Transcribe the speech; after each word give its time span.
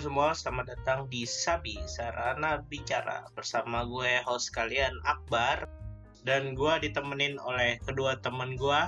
Halo 0.00 0.16
semua, 0.16 0.32
selamat 0.32 0.66
datang 0.72 1.00
di 1.12 1.28
Sabi 1.28 1.76
Sarana 1.84 2.64
Bicara 2.64 3.28
bersama 3.36 3.84
gue 3.84 4.24
host 4.24 4.48
kalian 4.48 4.96
Akbar 5.04 5.68
dan 6.24 6.56
gue 6.56 6.72
ditemenin 6.80 7.36
oleh 7.36 7.76
kedua 7.84 8.16
teman 8.16 8.56
gue 8.56 8.80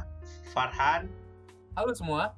Farhan 0.56 1.12
Halo 1.76 1.92
semua. 1.92 2.32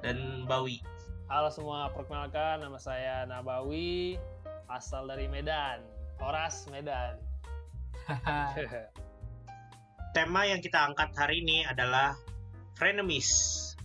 dan 0.00 0.48
Bawi. 0.48 0.80
Halo 1.28 1.52
semua, 1.52 1.92
perkenalkan 1.92 2.64
nama 2.64 2.80
saya 2.80 3.28
Nabawi, 3.28 4.16
asal 4.72 5.04
dari 5.04 5.28
Medan, 5.28 5.84
Oras 6.16 6.72
Medan. 6.72 7.20
Tema 10.16 10.48
yang 10.48 10.64
kita 10.64 10.88
angkat 10.88 11.12
hari 11.20 11.44
ini 11.44 11.68
adalah 11.68 12.16
frenemies. 12.80 13.76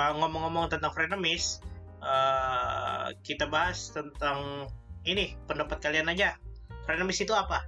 Uh, 0.00 0.16
ngomong-ngomong 0.16 0.72
tentang 0.72 0.96
frenemies, 0.96 1.60
uh, 2.04 3.08
kita 3.24 3.48
bahas 3.48 3.90
tentang 3.90 4.68
ini 5.08 5.36
pendapat 5.48 5.80
kalian 5.80 6.12
aja. 6.12 6.36
Frenemies 6.84 7.24
itu 7.24 7.32
apa? 7.32 7.64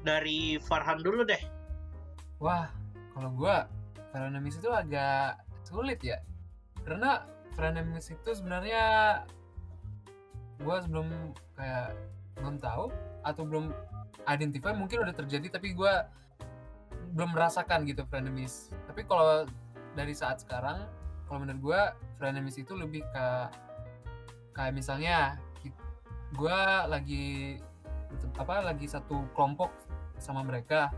Dari 0.00 0.56
Farhan 0.64 1.04
dulu 1.04 1.24
deh. 1.28 1.40
Wah, 2.40 2.72
kalau 3.12 3.30
gua 3.32 3.68
frenemies 4.12 4.56
itu 4.56 4.68
agak 4.72 5.40
sulit 5.64 6.00
ya. 6.00 6.20
Karena 6.84 7.24
frenemies 7.56 8.12
itu 8.12 8.30
sebenarnya 8.32 8.84
gua 10.64 10.80
sebelum 10.80 11.36
kayak 11.56 11.96
belum 12.40 12.56
tahu 12.60 12.92
atau 13.24 13.42
belum 13.44 13.72
identify 14.28 14.72
mungkin 14.72 15.04
udah 15.04 15.16
terjadi 15.16 15.60
tapi 15.60 15.72
gua 15.76 16.08
belum 17.16 17.32
merasakan 17.32 17.88
gitu 17.88 18.04
frenemies. 18.08 18.72
Tapi 18.88 19.04
kalau 19.04 19.48
dari 19.96 20.12
saat 20.12 20.44
sekarang 20.44 20.84
kalau 21.26 21.44
menurut 21.44 21.60
gua 21.60 21.82
frenemies 22.16 22.58
itu 22.58 22.72
lebih 22.76 23.04
ke 23.12 23.26
kayak 24.56 24.72
misalnya 24.72 25.36
gua 26.34 26.88
lagi 26.88 27.60
apa 28.36 28.64
lagi 28.64 28.86
satu 28.88 29.28
kelompok 29.36 29.70
sama 30.16 30.42
mereka. 30.42 30.90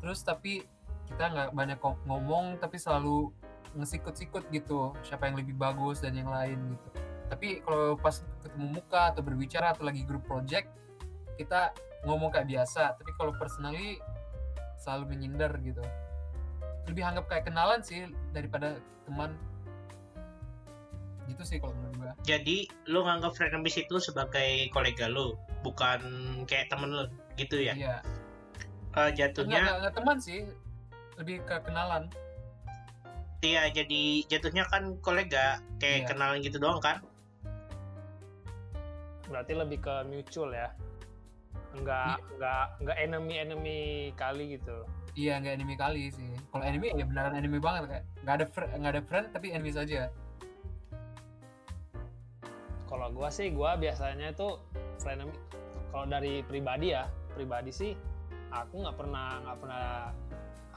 Terus 0.00 0.22
tapi 0.22 0.62
kita 1.06 1.30
nggak 1.30 1.50
banyak 1.54 1.78
ngomong 2.06 2.58
tapi 2.58 2.78
selalu 2.78 3.30
ngesikut-sikut 3.76 4.48
gitu 4.50 4.96
siapa 5.04 5.28
yang 5.28 5.36
lebih 5.38 5.54
bagus 5.54 6.00
dan 6.02 6.16
yang 6.16 6.30
lain 6.30 6.74
gitu. 6.74 6.88
Tapi 7.26 7.60
kalau 7.66 7.98
pas 7.98 8.22
ketemu 8.42 8.66
muka 8.80 9.02
atau 9.12 9.22
berbicara 9.22 9.74
atau 9.74 9.84
lagi 9.86 10.06
grup 10.06 10.22
project 10.24 10.70
kita 11.36 11.74
ngomong 12.06 12.30
kayak 12.32 12.48
biasa. 12.48 12.94
Tapi 12.96 13.10
kalau 13.18 13.34
personally 13.34 13.98
selalu 14.78 15.16
menyindir 15.16 15.50
gitu. 15.62 15.82
Lebih 16.86 17.02
anggap 17.02 17.26
kayak 17.26 17.44
kenalan 17.50 17.82
sih 17.82 18.06
daripada 18.30 18.78
teman 19.04 19.34
gitu 21.26 21.42
sih 21.42 21.56
kalau 21.58 21.74
menurut 21.74 21.94
gua 21.98 22.12
Jadi 22.22 22.56
lu 22.86 23.02
nganggap 23.02 23.34
frenemies 23.34 23.76
itu 23.76 23.96
sebagai 23.98 24.70
kolega 24.70 25.06
lu, 25.06 25.34
bukan 25.62 26.00
kayak 26.46 26.70
temen 26.70 26.90
lu 26.90 27.04
gitu 27.36 27.60
ya? 27.60 27.74
iya 27.74 27.96
Uh, 28.96 29.12
Enggak, 29.12 29.36
jatuhnya 29.36 29.60
enggak, 29.60 29.76
enggak 29.76 29.94
teman 30.00 30.16
sih 30.16 30.40
lebih 31.20 31.36
ke 31.44 31.56
kenalan 31.68 32.04
Iya, 33.44 33.68
jadi 33.68 34.02
jatuhnya 34.26 34.64
kan 34.72 34.96
kolega, 35.04 35.60
kayak 35.76 35.98
Iya. 36.02 36.08
kenalan 36.08 36.40
gitu 36.40 36.56
doang 36.56 36.80
kan? 36.80 37.04
Berarti 39.28 39.52
lebih 39.52 39.78
ke 39.84 39.94
mutual 40.08 40.50
ya, 40.54 40.72
enggak 41.76 42.16
enggak 42.34 42.64
enggak 42.80 42.96
enemy 42.96 43.34
enemy 43.36 43.78
kali 44.16 44.56
gitu. 44.56 44.86
Iya 45.12 45.40
nggak 45.40 45.54
anime 45.60 45.74
kali 45.76 46.02
sih. 46.08 46.32
Kalau 46.48 46.64
anime 46.64 46.92
ya 46.96 47.04
beneran 47.04 47.34
anime 47.36 47.60
banget 47.60 47.82
kayak 47.92 48.04
nggak 48.24 48.34
ada 48.40 48.46
fr- 48.48 48.72
nggak 48.72 48.92
ada 48.96 49.02
friend 49.04 49.26
tapi 49.36 49.46
anime 49.52 49.72
saja. 49.76 50.08
Kalau 52.86 53.10
gua 53.10 53.28
sih, 53.28 53.50
gua 53.50 53.74
biasanya 53.74 54.30
tuh 54.34 54.62
frenemy. 55.02 55.34
Kalau 55.90 56.06
dari 56.06 56.42
pribadi 56.46 56.94
ya, 56.94 57.10
pribadi 57.34 57.70
sih, 57.74 57.92
aku 58.54 58.86
nggak 58.86 58.96
pernah 58.96 59.42
nggak 59.42 59.58
pernah. 59.58 59.84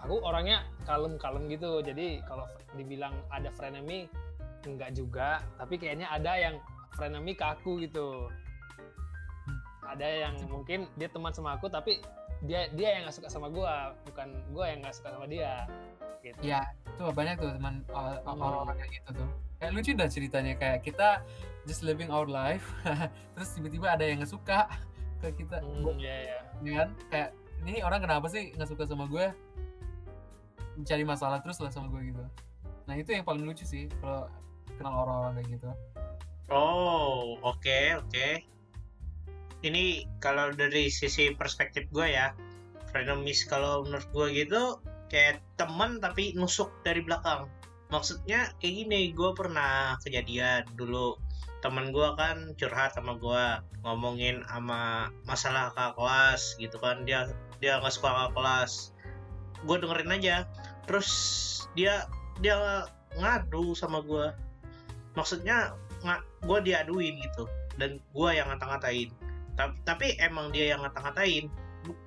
Aku 0.06 0.16
orangnya 0.24 0.64
kalem-kalem 0.88 1.52
gitu. 1.52 1.84
Jadi 1.84 2.24
kalau 2.24 2.48
dibilang 2.74 3.14
ada 3.30 3.52
frenemy, 3.52 4.08
enggak 4.64 4.96
juga. 4.96 5.44
Tapi 5.60 5.76
kayaknya 5.76 6.08
ada 6.10 6.34
yang 6.40 6.56
frenemy 6.96 7.36
ke 7.36 7.46
aku 7.46 7.84
gitu. 7.84 8.32
Ada 9.84 10.30
yang 10.30 10.36
mungkin 10.48 10.86
dia 10.96 11.10
teman 11.10 11.34
sama 11.34 11.58
aku, 11.58 11.68
tapi 11.68 12.00
dia 12.42 12.72
dia 12.72 12.90
yang 12.96 13.04
nggak 13.08 13.16
suka 13.16 13.28
sama 13.28 13.48
gua, 13.48 13.92
bukan 14.08 14.32
gua 14.52 14.72
yang 14.72 14.80
nggak 14.80 14.96
suka 14.96 15.12
sama 15.12 15.28
dia. 15.28 15.68
Gitu. 16.20 16.36
Iya 16.44 16.60
itu 16.84 17.04
banyak 17.10 17.36
tuh 17.40 17.52
teman 17.56 17.80
Hmm. 17.88 18.28
orang-orang 18.28 18.76
kayak 18.76 18.92
gitu 19.00 19.10
tuh. 19.24 19.30
Kayak 19.60 19.72
lucu 19.76 19.92
dah 19.96 20.10
ceritanya 20.10 20.54
kayak 20.56 20.80
kita 20.84 21.10
just 21.64 21.84
living 21.84 22.08
our 22.08 22.28
life, 22.28 22.64
terus 23.36 23.52
tiba-tiba 23.56 23.92
ada 23.92 24.04
yang 24.04 24.20
nggak 24.24 24.32
suka 24.32 24.68
ke 25.20 25.36
kita, 25.36 25.60
Hmm, 25.60 26.00
iya 26.00 26.16
ya. 26.24 26.40
ya 26.64 26.72
kan? 26.80 26.90
Kayak 27.12 27.30
ini 27.64 27.84
orang 27.84 28.00
kenapa 28.00 28.28
sih 28.32 28.56
nggak 28.56 28.70
suka 28.72 28.84
sama 28.88 29.04
gue? 29.06 29.32
Mencari 30.80 31.04
masalah 31.04 31.44
terus 31.44 31.60
lah 31.60 31.72
sama 31.72 31.92
gue 31.92 32.16
gitu. 32.16 32.24
Nah 32.88 32.96
itu 32.96 33.12
yang 33.12 33.28
paling 33.28 33.44
lucu 33.44 33.68
sih 33.68 33.92
kalau 34.00 34.32
kenal 34.80 34.96
orang-orang 35.04 35.44
kayak 35.44 35.48
gitu. 35.60 35.70
Oh, 36.50 37.36
oke, 37.44 37.80
oke. 38.00 38.28
Ini 39.60 40.08
kalau 40.24 40.56
dari 40.56 40.88
sisi 40.88 41.36
perspektif 41.36 41.88
gue 41.92 42.08
ya, 42.08 42.32
frenemies 42.92 43.44
kalau 43.44 43.84
menurut 43.84 44.08
gue 44.16 44.28
gitu 44.46 44.80
kayak 45.12 45.44
teman 45.60 46.00
tapi 46.00 46.32
nusuk 46.38 46.72
dari 46.88 47.04
belakang. 47.04 47.50
Maksudnya 47.90 48.54
kayak 48.62 48.74
gini, 48.86 49.02
gue 49.12 49.32
pernah 49.34 49.98
kejadian 50.06 50.64
dulu 50.78 51.18
teman 51.60 51.92
gue 51.92 52.08
kan 52.16 52.56
curhat 52.56 52.96
sama 52.96 53.20
gue 53.20 53.46
ngomongin 53.84 54.48
sama 54.48 55.12
masalah 55.28 55.76
kakak 55.76 56.00
kelas 56.00 56.42
gitu 56.56 56.80
kan 56.80 57.04
dia 57.04 57.28
dia 57.60 57.84
nggak 57.84 57.92
suka 57.92 58.08
kakak 58.08 58.34
kelas. 58.40 58.96
Gue 59.68 59.76
dengerin 59.76 60.16
aja 60.16 60.48
terus 60.88 61.10
dia 61.76 62.08
dia 62.40 62.88
ngadu 63.20 63.78
sama 63.78 64.02
gue 64.02 64.32
maksudnya 65.14 65.78
nggak 66.02 66.22
gue 66.48 66.60
diaduin 66.66 67.20
gitu 67.22 67.46
dan 67.78 68.02
gue 68.02 68.30
yang 68.34 68.48
ngata-ngatain 68.50 69.14
tapi, 69.60 69.76
tapi 69.84 70.08
emang 70.24 70.56
dia 70.56 70.72
yang 70.72 70.88
ngata-ngatain. 70.88 71.52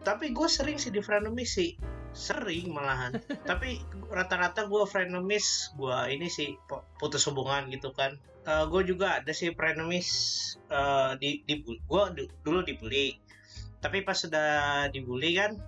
Tapi 0.00 0.32
gue 0.32 0.48
sering 0.48 0.80
sih 0.80 0.88
di 0.88 1.04
frenemies 1.04 1.52
sih. 1.52 1.76
Sering 2.16 2.72
malahan. 2.72 3.12
Tapi 3.48 3.80
rata-rata 4.08 4.64
gue 4.68 4.84
frenemies 4.88 5.72
gue 5.76 5.96
ini 6.12 6.32
sih 6.32 6.56
pu- 6.64 6.84
putus 6.96 7.28
hubungan 7.28 7.68
gitu 7.68 7.92
kan. 7.92 8.16
Gue 8.72 8.88
juga 8.88 9.20
ada 9.20 9.32
sih 9.36 9.52
frenemies 9.52 10.08
eh, 10.72 11.12
di 11.20 11.44
di 11.44 11.60
gue 11.64 12.02
dulu 12.40 12.64
dibully. 12.64 13.20
Tapi 13.84 14.00
pas 14.00 14.16
sudah 14.16 14.88
dibully 14.88 15.36
kan 15.36 15.60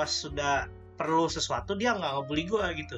pas 0.00 0.08
sudah 0.08 0.72
perlu 0.96 1.28
sesuatu 1.28 1.76
dia 1.76 1.96
nggak 1.96 2.12
ngebully 2.16 2.44
gue 2.48 2.64
gitu. 2.80 2.96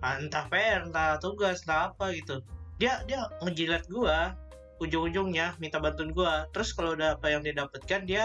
Ah, 0.00 0.16
entah 0.20 0.48
PR 0.48 0.88
entah 0.88 1.20
tugas 1.20 1.64
entah 1.64 1.92
apa 1.92 2.16
gitu. 2.16 2.40
Dia 2.80 3.04
dia 3.08 3.28
ngejilat 3.44 3.88
gua 3.92 4.36
ujung-ujungnya 4.82 5.54
minta 5.62 5.78
bantuan 5.78 6.10
gua 6.10 6.50
terus 6.50 6.74
kalau 6.74 6.98
udah 6.98 7.14
apa 7.14 7.30
yang 7.30 7.46
dia 7.46 7.54
dapatkan 7.54 8.02
dia 8.04 8.24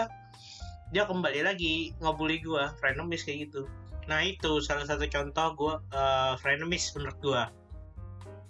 dia 0.90 1.06
kembali 1.06 1.46
lagi 1.46 1.94
ngebully 2.02 2.42
gua 2.42 2.74
frenemies 2.82 3.22
kayak 3.22 3.48
gitu 3.48 3.70
nah 4.10 4.24
itu 4.24 4.58
salah 4.58 4.82
satu 4.82 5.06
contoh 5.06 5.48
gua 5.54 5.74
eh, 5.94 6.34
frenemies 6.42 6.90
menurut 6.98 7.18
gua 7.22 7.42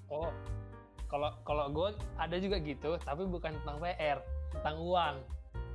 Oh, 0.09 0.33
kalau 1.05 1.37
kalau 1.45 1.69
gue 1.69 1.93
ada 2.17 2.41
juga 2.41 2.57
gitu, 2.65 2.97
tapi 3.05 3.29
bukan 3.29 3.53
tentang 3.61 3.77
PR, 3.77 4.25
tentang 4.57 4.81
uang. 4.81 5.21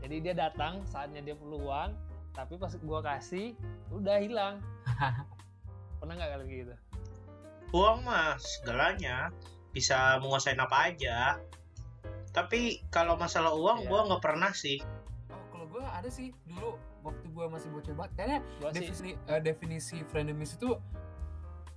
Jadi 0.02 0.26
dia 0.26 0.34
datang 0.34 0.82
saatnya 0.90 1.22
dia 1.22 1.38
perlu 1.38 1.70
uang, 1.70 1.94
tapi 2.34 2.58
pas 2.58 2.74
gue 2.74 3.00
kasih 3.06 3.54
udah 3.94 4.18
hilang. 4.18 4.58
Pernah 6.02 6.18
nggak 6.18 6.30
kalian 6.34 6.50
gitu? 6.50 6.74
uang 7.74 8.06
mah 8.06 8.38
segalanya 8.38 9.34
bisa 9.74 10.22
menguasain 10.22 10.62
apa 10.62 10.94
aja 10.94 11.42
tapi 12.34 12.82
kalau 12.90 13.14
masalah 13.16 13.54
uang 13.54 13.86
Iya. 13.86 13.90
gua 13.90 14.00
nggak 14.10 14.24
pernah 14.26 14.52
sih 14.52 14.82
Oh 15.30 15.44
kalau 15.54 15.66
gue 15.70 15.82
ada 15.82 16.10
sih 16.10 16.34
dulu 16.50 16.76
waktu 17.04 17.26
gue 17.30 17.46
masih 17.52 17.70
bocah 17.74 17.94
banget. 17.96 18.12
Kayaknya 18.16 18.40
Gue 18.60 18.70
sih 18.70 18.76
definisi 18.80 19.10
eh, 19.28 19.42
definisi 19.42 19.96
frenemies 20.08 20.52
itu 20.56 20.70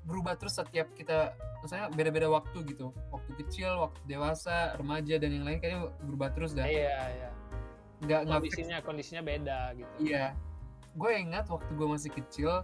berubah 0.06 0.38
terus 0.38 0.54
setiap 0.54 0.86
kita 0.94 1.34
misalnya 1.66 1.90
beda-beda 1.90 2.30
waktu 2.30 2.62
gitu 2.70 2.94
waktu 3.10 3.32
kecil 3.42 3.82
waktu 3.82 3.98
dewasa 4.06 4.78
remaja 4.78 5.18
dan 5.18 5.34
yang 5.34 5.42
lain 5.42 5.58
kayaknya 5.58 5.90
berubah 6.06 6.30
terus 6.30 6.54
dah 6.54 6.62
iya 6.62 7.10
iya. 7.10 7.30
nggak 8.06 8.20
nggak 8.30 8.40
fix. 8.46 8.52
Kondisinya 8.54 8.78
kondisinya 8.86 9.22
beda 9.26 9.58
gitu. 9.74 9.92
iya 9.98 10.30
gue 10.94 11.10
ingat 11.10 11.50
waktu 11.50 11.70
gue 11.74 11.88
masih 11.90 12.10
kecil 12.14 12.62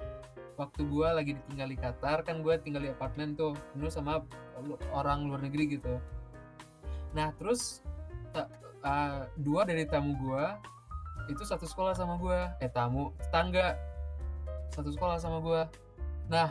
waktu 0.54 0.80
gue 0.86 1.08
lagi 1.10 1.32
ditinggal 1.34 1.68
di 1.68 1.78
Qatar 1.82 2.18
kan 2.22 2.46
gue 2.46 2.54
tinggal 2.62 2.86
di 2.86 2.94
apartemen 2.94 3.34
tuh 3.34 3.58
penuh 3.74 3.90
sama 3.90 4.22
orang 4.94 5.26
luar 5.26 5.42
negeri 5.42 5.80
gitu 5.82 5.98
nah 7.12 7.30
terus 7.36 7.84
uh, 8.34 9.28
dua 9.36 9.68
dari 9.68 9.84
tamu 9.84 10.16
gue 10.16 10.44
itu 11.30 11.42
satu 11.46 11.68
sekolah 11.68 11.94
sama 11.94 12.18
gue 12.18 12.40
eh 12.64 12.70
tamu 12.72 13.14
tetangga 13.20 13.78
satu 14.72 14.90
sekolah 14.90 15.20
sama 15.20 15.38
gue 15.44 15.62
nah 16.26 16.48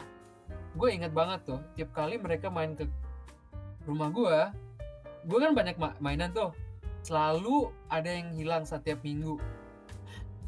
gue 0.78 0.90
ingat 0.94 1.12
banget 1.12 1.44
tuh 1.44 1.60
tiap 1.76 1.92
kali 1.92 2.16
mereka 2.22 2.48
main 2.48 2.78
ke 2.78 2.88
rumah 3.84 4.14
gue 4.14 4.38
gue 5.26 5.38
kan 5.38 5.54
banyak 5.54 5.78
ma- 5.78 5.98
mainan 6.02 6.34
tuh. 6.34 6.50
Selalu 7.02 7.70
ada 7.90 8.10
yang 8.10 8.34
hilang 8.34 8.66
setiap 8.66 9.02
minggu. 9.02 9.38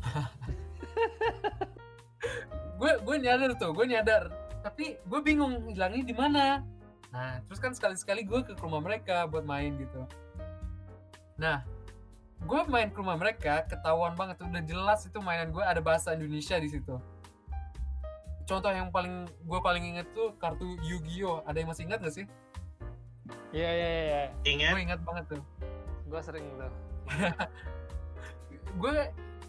Gue 2.73 2.91
gue 2.99 3.15
nyadar 3.21 3.55
tuh 3.55 3.71
gue 3.71 3.85
nyadar. 3.87 4.27
Tapi 4.59 4.97
gue 4.97 5.19
bingung 5.23 5.65
hilangnya 5.71 6.03
di 6.03 6.15
mana 6.15 6.59
nah 7.13 7.37
terus 7.45 7.61
kan 7.61 7.77
sekali 7.77 7.93
sekali 7.93 8.25
gue 8.25 8.41
ke 8.41 8.57
rumah 8.57 8.81
mereka 8.81 9.29
buat 9.29 9.45
main 9.45 9.77
gitu. 9.77 10.01
Nah 11.37 11.61
gue 12.43 12.59
main 12.67 12.89
ke 12.89 12.97
rumah 12.97 13.15
mereka 13.15 13.63
ketahuan 13.69 14.17
banget 14.17 14.41
tuh 14.41 14.49
udah 14.49 14.63
jelas 14.65 15.05
itu 15.05 15.21
mainan 15.21 15.53
gue 15.53 15.61
ada 15.61 15.79
bahasa 15.79 16.17
Indonesia 16.17 16.57
di 16.57 16.69
situ. 16.73 16.97
Contoh 18.43 18.73
yang 18.73 18.91
paling 18.91 19.29
gue 19.29 19.59
paling 19.63 19.95
inget 19.95 20.07
tuh 20.11 20.35
kartu 20.35 20.75
Yu-Gi-Oh! 20.83 21.47
Ada 21.47 21.63
yang 21.63 21.69
masih 21.71 21.87
ingat 21.87 22.03
gak 22.03 22.15
sih? 22.17 22.25
Iya 23.55 23.69
iya 23.71 23.87
iya. 23.87 24.21
Ingat? 24.43 24.71
Gue 24.75 24.81
ingat 24.83 24.99
banget 25.05 25.25
tuh. 25.37 25.43
Gue 26.09 26.19
sering 26.19 26.45
tuh. 26.59 26.73
gue 28.81 28.95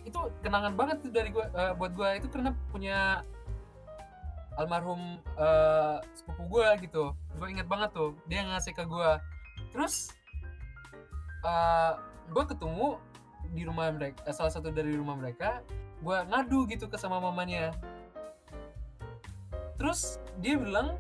itu 0.05 0.19
kenangan 0.45 0.77
banget 0.77 0.97
tuh 1.01 1.11
dari 1.11 1.33
gue 1.33 1.43
eh, 1.43 1.73
buat 1.75 1.93
gue 1.97 2.09
itu 2.21 2.29
karena 2.29 2.53
punya 2.69 3.25
almarhum 4.61 5.19
eh, 5.39 5.97
sepupu 6.15 6.59
gue 6.59 6.69
gitu. 6.87 7.05
Gue 7.39 7.49
inget 7.51 7.67
banget 7.67 7.91
tuh 7.95 8.15
dia 8.31 8.47
ngasih 8.47 8.73
ke 8.75 8.85
gue 8.87 9.11
terus 9.75 10.15
eh, 11.43 11.93
gue 12.31 12.45
ketemu 12.47 12.99
di 13.55 13.63
rumah 13.67 13.91
mereka 13.95 14.23
eh, 14.27 14.35
salah 14.35 14.51
satu 14.51 14.71
dari 14.71 14.95
rumah 14.95 15.15
mereka 15.19 15.63
gue 16.03 16.17
ngadu 16.31 16.67
gitu 16.71 16.87
ke 16.87 16.97
sama 17.01 17.19
mamanya. 17.19 17.75
Terus 19.81 20.23
dia 20.39 20.59
bilang 20.61 20.99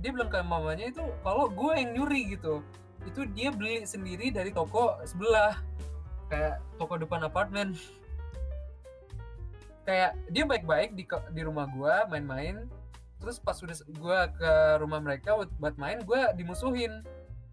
dia 0.00 0.12
bilang 0.12 0.28
ke 0.28 0.38
mamanya 0.40 0.92
itu 0.92 1.04
kalau 1.24 1.48
gue 1.50 1.72
yang 1.76 1.90
nyuri 1.96 2.36
gitu. 2.36 2.60
Itu 3.06 3.28
dia 3.32 3.54
beli 3.54 3.86
sendiri 3.86 4.34
dari 4.34 4.50
toko 4.50 4.98
sebelah 5.06 5.60
kayak 6.26 6.58
toko 6.78 6.98
depan 6.98 7.26
apartemen. 7.26 7.74
Kayak 9.86 10.18
dia 10.34 10.42
baik-baik 10.42 10.98
di 10.98 11.06
di 11.06 11.42
rumah 11.46 11.70
gua 11.70 12.10
main-main 12.10 12.66
terus 13.18 13.40
pas 13.40 13.56
udah 13.56 13.76
gua 13.96 14.20
ke 14.30 14.52
rumah 14.80 15.00
mereka 15.00 15.36
buat, 15.56 15.76
main 15.80 16.02
gua 16.04 16.32
dimusuhin 16.36 17.04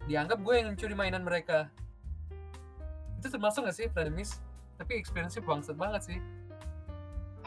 dianggap 0.04 0.44
gue 0.44 0.56
yang 0.60 0.68
mencuri 0.76 0.96
mainan 1.00 1.24
mereka 1.24 1.72
itu 3.24 3.32
termasuk 3.32 3.64
gak 3.64 3.76
sih 3.76 3.88
frenemies 3.88 4.44
tapi 4.76 5.00
experience-nya 5.00 5.48
bangsat 5.48 5.80
banget 5.80 6.12
sih 6.12 6.20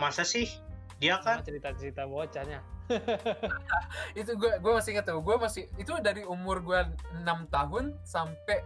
masa 0.00 0.24
sih 0.24 0.48
dia 0.96 1.20
Sama 1.20 1.24
kan 1.24 1.44
cerita-cerita 1.44 2.08
bocahnya. 2.08 2.64
itu 4.20 4.32
gue 4.38 4.52
gue 4.62 4.72
masih 4.72 4.96
ingat 4.96 5.04
tuh 5.10 5.20
gue 5.20 5.36
masih 5.36 5.68
itu 5.76 5.92
dari 6.00 6.22
umur 6.24 6.62
gue 6.64 6.80
6 7.20 7.26
tahun 7.52 7.92
sampai 8.06 8.64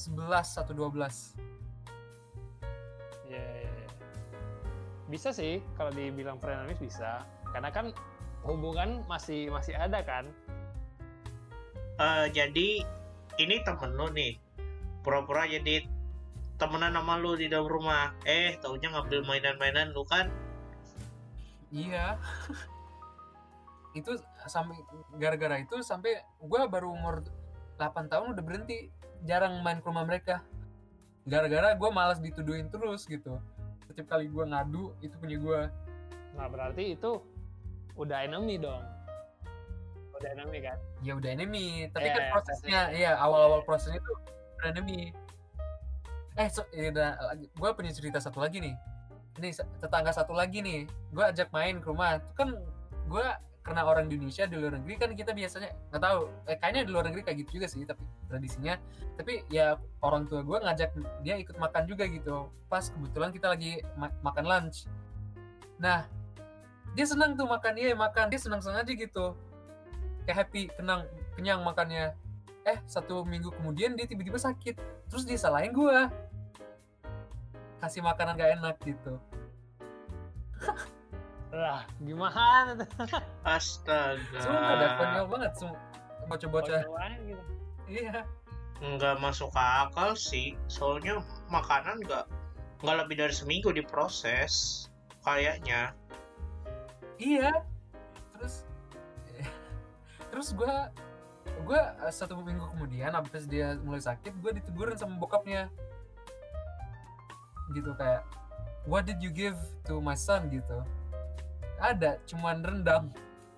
11 0.00 0.62
atau 0.64 0.72
12 0.72 0.96
Iya 3.26 3.42
iya. 3.42 3.70
iya. 3.74 3.88
Bisa 5.10 5.34
sih 5.34 5.60
kalau 5.74 5.90
dibilang 5.90 6.38
frenemies 6.38 6.78
bisa. 6.78 7.26
Karena 7.50 7.74
kan 7.74 7.90
hubungan 8.46 9.02
masih 9.10 9.50
masih 9.50 9.74
ada 9.76 10.00
kan. 10.06 10.24
eh, 11.96 12.26
jadi 12.30 12.84
ini 13.36 13.56
temen 13.64 13.96
lu 13.96 14.08
nih 14.12 14.36
pura-pura 15.00 15.48
jadi 15.48 15.84
temenan 16.56 16.92
sama 16.92 17.16
lu 17.16 17.36
di 17.36 17.48
dalam 17.48 17.68
rumah 17.68 18.12
eh 18.24 18.56
taunya 18.60 18.88
ngambil 18.92 19.24
mainan-mainan 19.24 19.92
lu 19.92 20.04
kan 20.04 20.28
Iya. 21.72 22.16
itu 23.96 24.12
sampai 24.44 24.76
gara-gara 25.16 25.56
itu 25.56 25.80
sampai 25.80 26.20
gue 26.36 26.60
baru 26.68 26.92
umur 26.92 27.24
8 27.80 28.12
tahun 28.12 28.36
udah 28.36 28.44
berhenti 28.44 28.92
jarang 29.24 29.64
main 29.64 29.80
ke 29.80 29.88
rumah 29.88 30.04
mereka. 30.04 30.44
Gara-gara 31.24 31.72
gue 31.72 31.90
malas 31.90 32.20
dituduhin 32.20 32.68
terus 32.68 33.08
gitu. 33.08 33.40
Setiap 33.88 34.16
kali 34.16 34.28
gue 34.28 34.44
ngadu 34.44 34.92
itu 35.00 35.16
punya 35.16 35.36
gue. 35.40 35.60
Nah 36.36 36.46
berarti 36.46 36.92
itu 36.92 37.24
udah 37.96 38.18
enemy 38.24 38.60
dong. 38.60 38.84
Udah 40.16 40.28
enemy 40.32 40.58
kan? 40.64 40.78
Ya 41.04 41.12
udah 41.16 41.30
enemy, 41.32 41.88
tapi 41.92 42.08
Iya, 42.08 42.14
kan 42.14 42.22
iya, 42.22 42.32
prosesnya 42.32 42.80
iya 42.92 43.10
awal-awal 43.20 43.60
prosesnya 43.64 44.00
itu 44.00 44.12
udah 44.56 44.68
enemy. 44.72 45.00
Eh, 46.36 46.48
so, 46.52 46.68
ya 46.72 46.92
udah, 46.92 47.08
gue 47.36 47.70
punya 47.72 47.92
cerita 47.92 48.20
satu 48.20 48.44
lagi 48.44 48.60
nih. 48.60 48.76
Ini 49.40 49.52
tetangga 49.80 50.12
satu 50.12 50.32
lagi 50.32 50.60
nih, 50.64 50.88
gue 51.12 51.24
ajak 51.24 51.48
main 51.52 51.80
ke 51.80 51.88
rumah. 51.88 52.20
Itu 52.20 52.32
kan 52.36 52.56
gue 53.08 53.26
karena 53.64 53.82
orang 53.82 54.06
Indonesia 54.06 54.46
di 54.46 54.54
luar 54.54 54.78
negeri 54.78 54.94
kan 54.94 55.10
kita 55.18 55.34
biasanya 55.34 55.74
nggak 55.90 55.98
tahu, 55.98 56.20
eh, 56.46 56.54
kayaknya 56.54 56.82
di 56.86 56.90
luar 56.94 57.04
negeri 57.10 57.22
kayak 57.26 57.38
gitu 57.44 57.50
juga 57.60 57.66
sih, 57.66 57.82
tapi 57.82 58.04
tradisinya. 58.30 58.78
Tapi 59.18 59.48
ya 59.50 59.76
orang 60.04 60.28
tua 60.28 60.40
gue 60.44 60.58
ngajak 60.60 60.90
dia 61.24 61.34
ikut 61.40 61.56
makan 61.58 61.82
juga 61.88 62.04
gitu. 62.08 62.48
Pas 62.70 62.84
kebetulan 62.88 63.32
kita 63.34 63.52
lagi 63.52 63.80
ma- 63.96 64.14
makan 64.24 64.44
lunch. 64.44 64.88
Nah, 65.76 66.08
dia 66.96 67.04
senang 67.04 67.36
tuh 67.36 67.44
makan 67.44 67.76
dia 67.76 67.92
makan. 67.92 68.32
Dia 68.32 68.40
senang-senang 68.40 68.80
aja 68.80 68.92
gitu. 68.96 69.36
Kayak 70.24 70.48
happy 70.48 70.72
kenang 70.72 71.04
kenyang 71.36 71.60
makannya. 71.60 72.16
Eh 72.64 72.80
satu 72.88 73.22
minggu 73.22 73.52
kemudian 73.52 73.94
dia 73.94 74.08
tiba-tiba 74.08 74.40
sakit. 74.40 74.74
Terus 75.12 75.28
dia 75.28 75.36
salahin 75.36 75.76
gua. 75.76 76.08
Kasih 77.84 78.00
makanan 78.00 78.40
gak 78.40 78.56
enak 78.56 78.76
gitu. 78.82 79.20
Lah 81.52 81.84
gimana 82.00 82.72
tuh? 82.80 82.88
astaga. 83.44 84.40
Sumpah 84.40 84.74
dah 84.80 84.90
konyol 84.96 85.26
banget 85.28 85.52
bocah-bocah 86.26 86.82
gitu. 87.22 87.42
iya. 87.86 88.26
Nggak 88.82 89.22
masuk 89.22 89.54
akal 89.54 90.18
sih. 90.18 90.58
Soalnya 90.66 91.22
makanan 91.48 92.02
nggak 92.02 92.26
nggak 92.82 92.96
lebih 93.06 93.16
dari 93.24 93.32
seminggu 93.32 93.72
diproses 93.72 94.84
kayaknya 95.24 95.96
iya. 97.18 97.64
Terus 98.32 98.54
terus 100.30 100.48
gua 100.52 100.90
gua 101.62 101.96
eh, 102.02 102.12
satu 102.12 102.36
minggu 102.38 102.66
kemudian 102.72 103.10
habis 103.10 103.46
dia 103.46 103.78
mulai 103.80 104.00
sakit 104.00 104.32
gua 104.38 104.52
ditegurin 104.52 104.96
sama 104.96 105.16
bokapnya. 105.16 105.68
Gitu 107.74 107.90
kayak 107.94 108.22
what 108.86 109.02
did 109.04 109.18
you 109.18 109.30
give 109.30 109.56
to 109.84 109.98
my 109.98 110.14
son? 110.14 110.46
Gitu. 110.48 110.78
Ada 111.76 112.16
cuman 112.24 112.64
rendang 112.64 113.12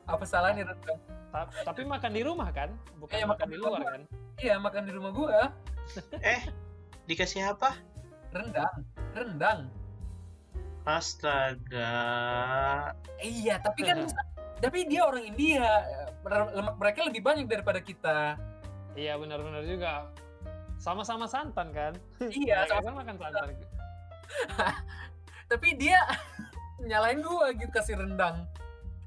apa 0.09 0.25
salahnya 0.25 0.65
rendang 0.67 0.99
Ta- 1.29 1.45
Tapi 1.63 1.85
makan 1.85 2.11
di 2.11 2.25
rumah 2.25 2.49
kan? 2.49 2.73
Bukan 2.97 3.13
Iya, 3.13 3.29
makan 3.29 3.37
makan 3.37 3.49
di 3.53 3.57
luar 3.61 3.81
kan? 3.85 4.03
iya 4.41 4.55
makan 4.57 4.83
di 4.89 4.93
rumah 4.97 5.11
gua. 5.13 5.53
Eh 6.19 6.41
dikasih 7.05 7.53
apa? 7.53 7.77
Rendang. 8.33 8.85
Rendang 9.13 9.61
astaga. 10.89 11.93
Iya 13.21 13.61
tapi 13.61 13.85
kan 13.85 14.09
tapi 14.65 14.89
dia 14.89 15.05
orang 15.05 15.29
India. 15.29 15.69
Lemak 16.29 16.77
mereka 16.81 17.05
lebih 17.05 17.21
banyak 17.21 17.47
daripada 17.49 17.81
kita. 17.85 18.41
Iya 18.97 19.21
benar-benar 19.21 19.63
juga. 19.69 20.09
Sama-sama 20.81 21.29
santan 21.29 21.71
kan? 21.77 21.93
iya 22.33 22.65
Mereka 22.65 22.73
sama- 22.73 22.85
kan 22.85 22.95
makan 22.97 23.17
santan. 23.21 23.49
tapi 25.53 25.69
dia 25.77 25.99
nyalain 26.81 27.21
gua 27.21 27.53
gitu 27.53 27.71
kasih 27.71 27.97
rendang. 28.01 28.49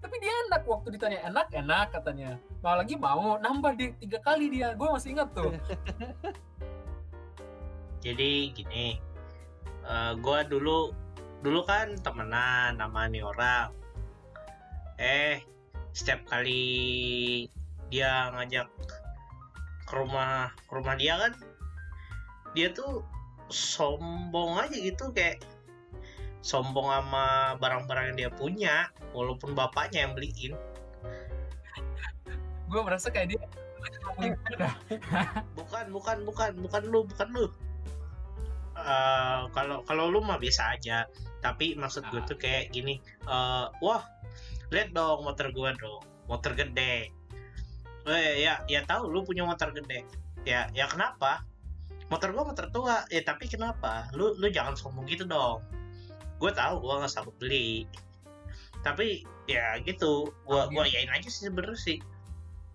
Tapi 0.01 0.17
dia 0.17 0.33
enak 0.50 0.65
waktu 0.65 0.97
ditanya 0.97 1.19
enak? 1.29 1.45
Enak 1.53 1.93
katanya. 1.93 2.41
Mau 2.65 2.73
lagi 2.73 2.97
mau 2.97 3.38
nambah 3.38 3.77
di 3.77 3.93
tiga 4.01 4.17
kali 4.21 4.50
dia. 4.50 4.73
Gua 4.73 4.97
masih 4.97 5.13
ingat 5.13 5.29
tuh. 5.33 5.53
Jadi 8.01 8.50
gini 8.57 8.97
eh, 9.85 10.11
gua 10.17 10.41
dulu 10.41 10.89
dulu 11.41 11.65
kan 11.65 11.98
temenan 12.01 12.77
sama 12.77 13.10
nih 13.10 13.25
orang. 13.25 13.74
Eh 15.01 15.41
setiap 15.91 16.24
kali 16.29 17.50
dia 17.91 18.31
ngajak 18.31 18.69
ke 19.89 19.93
rumah 19.98 20.53
ke 20.69 20.71
rumah 20.71 20.95
dia 20.95 21.19
kan 21.19 21.33
dia 22.55 22.71
tuh 22.71 23.03
sombong 23.51 24.55
aja 24.55 24.77
gitu 24.79 25.12
kayak 25.12 25.43
sombong 26.39 26.88
sama 26.88 27.60
barang-barang 27.60 28.13
yang 28.13 28.17
dia 28.17 28.31
punya 28.31 28.75
walaupun 29.12 29.57
bapaknya 29.57 30.07
yang 30.07 30.13
beliin. 30.15 30.53
Gua 32.71 32.88
merasa 32.88 33.12
kayak 33.12 33.36
dia 33.36 33.43
bukan 35.57 35.86
bukan 35.89 36.17
bukan 36.24 36.51
bukan 36.62 36.81
lu 36.86 37.00
bukan 37.10 37.27
lu 37.33 37.45
Eh, 38.81 39.41
kalau 39.53 39.85
kalau 39.85 40.09
lu 40.09 40.19
mah 40.25 40.41
biasa 40.41 40.75
aja. 40.77 41.05
Tapi 41.41 41.73
maksud 41.73 42.05
gue 42.13 42.21
Ah. 42.21 42.25
tuh 42.25 42.38
kayak 42.38 42.69
gini 42.69 43.01
eh, 43.25 43.65
wah 43.81 44.05
lihat 44.69 44.93
dong 44.93 45.25
motor 45.25 45.50
gue 45.50 45.69
dong 45.77 46.01
motor 46.29 46.53
gede. 46.53 47.09
Eh 48.07 48.33
ya 48.41 48.61
ya 48.65 48.81
tahu 48.85 49.09
lu 49.09 49.21
punya 49.25 49.45
motor 49.45 49.73
gede. 49.73 50.05
Ya 50.47 50.69
ya 50.73 50.89
kenapa? 50.89 51.45
Motor 52.09 52.33
gue 52.33 52.43
motor 52.43 52.65
tua. 52.73 53.05
Ya 53.09 53.21
tapi 53.25 53.50
kenapa? 53.50 54.09
Lu 54.13 54.33
lu 54.38 54.47
jangan 54.50 54.73
sombong 54.77 55.05
gitu 55.09 55.25
dong. 55.25 55.61
Gue 56.41 56.50
tahu 56.53 56.81
gue 56.81 56.93
nggak 57.01 57.11
sanggup 57.11 57.35
beli. 57.38 57.85
Tapi 58.81 59.25
ya 59.45 59.77
gitu. 59.85 60.29
Gue 60.45 60.61
gue 60.73 60.83
yain 60.89 61.09
aja 61.09 61.27
sih 61.29 61.50
sebenernya 61.50 61.77
sih. 61.77 62.00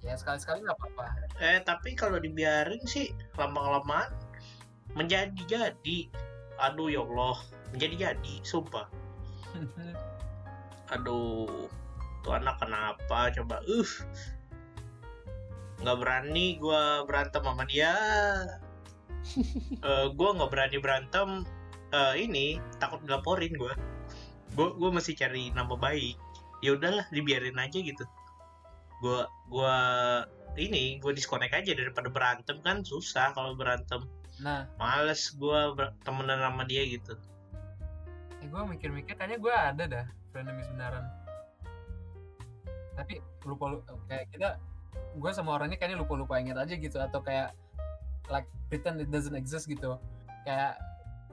Ya 0.05 0.15
sekali 0.15 0.39
sekali 0.39 0.63
nggak 0.63 0.79
apa-apa. 0.79 1.07
Eh 1.43 1.59
tapi 1.67 1.99
kalau 1.99 2.23
dibiarin 2.23 2.83
sih 2.87 3.11
lama 3.35 3.59
kelamaan 3.59 4.11
menjadi 4.97 5.43
jadi 5.47 5.99
aduh 6.57 6.89
ya 6.89 7.05
Allah. 7.05 7.37
Menjadi 7.71 7.95
jadi 8.11 8.35
sumpah. 8.43 8.89
Aduh. 10.97 11.69
Tuh 12.25 12.33
anak 12.35 12.59
kenapa? 12.59 13.31
Coba 13.37 13.63
uh. 13.63 13.93
Nggak 15.85 15.99
berani 16.01 16.57
gua 16.59 17.05
berantem 17.05 17.43
sama 17.45 17.65
dia. 17.69 17.95
Eh 19.87 20.07
gua 20.15 20.31
nggak 20.35 20.51
berani 20.51 20.77
berantem. 20.81 21.29
Eh, 21.95 22.15
ini 22.27 22.59
takut 22.79 23.03
dilaporin 23.05 23.53
gua. 23.55 23.75
Gua 24.55 24.75
gua 24.75 24.91
masih 24.95 25.19
cari 25.19 25.53
nama 25.53 25.75
baik. 25.77 26.17
Ya 26.65 26.75
udahlah 26.79 27.05
dibiarin 27.13 27.59
aja 27.61 27.79
gitu. 27.79 28.07
Gua 29.03 29.29
gua 29.51 29.75
ini 30.57 30.97
gua 31.03 31.13
disconnect 31.13 31.53
aja 31.53 31.75
daripada 31.75 32.09
berantem. 32.09 32.63
Kan 32.63 32.87
susah 32.87 33.35
kalau 33.35 33.59
berantem 33.59 34.07
nah. 34.43 34.69
Males 34.77 35.33
gua 35.37 35.73
ber- 35.73 35.95
temenan 36.05 36.41
sama 36.41 36.63
dia 36.69 36.83
gitu. 36.85 37.17
Eh, 38.43 38.47
gue 38.47 38.63
mikir-mikir 38.63 39.17
kayaknya 39.17 39.39
gue 39.43 39.55
ada 39.55 39.85
dah 39.89 40.07
frenemies 40.31 40.69
beneran 40.71 41.07
tapi 42.97 43.21
lupa 43.45 43.77
lupa 43.77 43.93
kayak 44.09 44.33
kita 44.33 44.57
gue 45.17 45.31
sama 45.33 45.61
orangnya 45.61 45.77
kayaknya 45.77 46.01
lupa 46.01 46.17
lupa 46.17 46.41
inget 46.41 46.57
aja 46.57 46.75
gitu 46.75 46.97
atau 46.97 47.21
kayak 47.21 47.53
like 48.33 48.49
pretend 48.73 48.99
it 48.99 49.13
doesn't 49.13 49.37
exist 49.37 49.69
gitu. 49.69 50.01
Kayak 50.43 50.81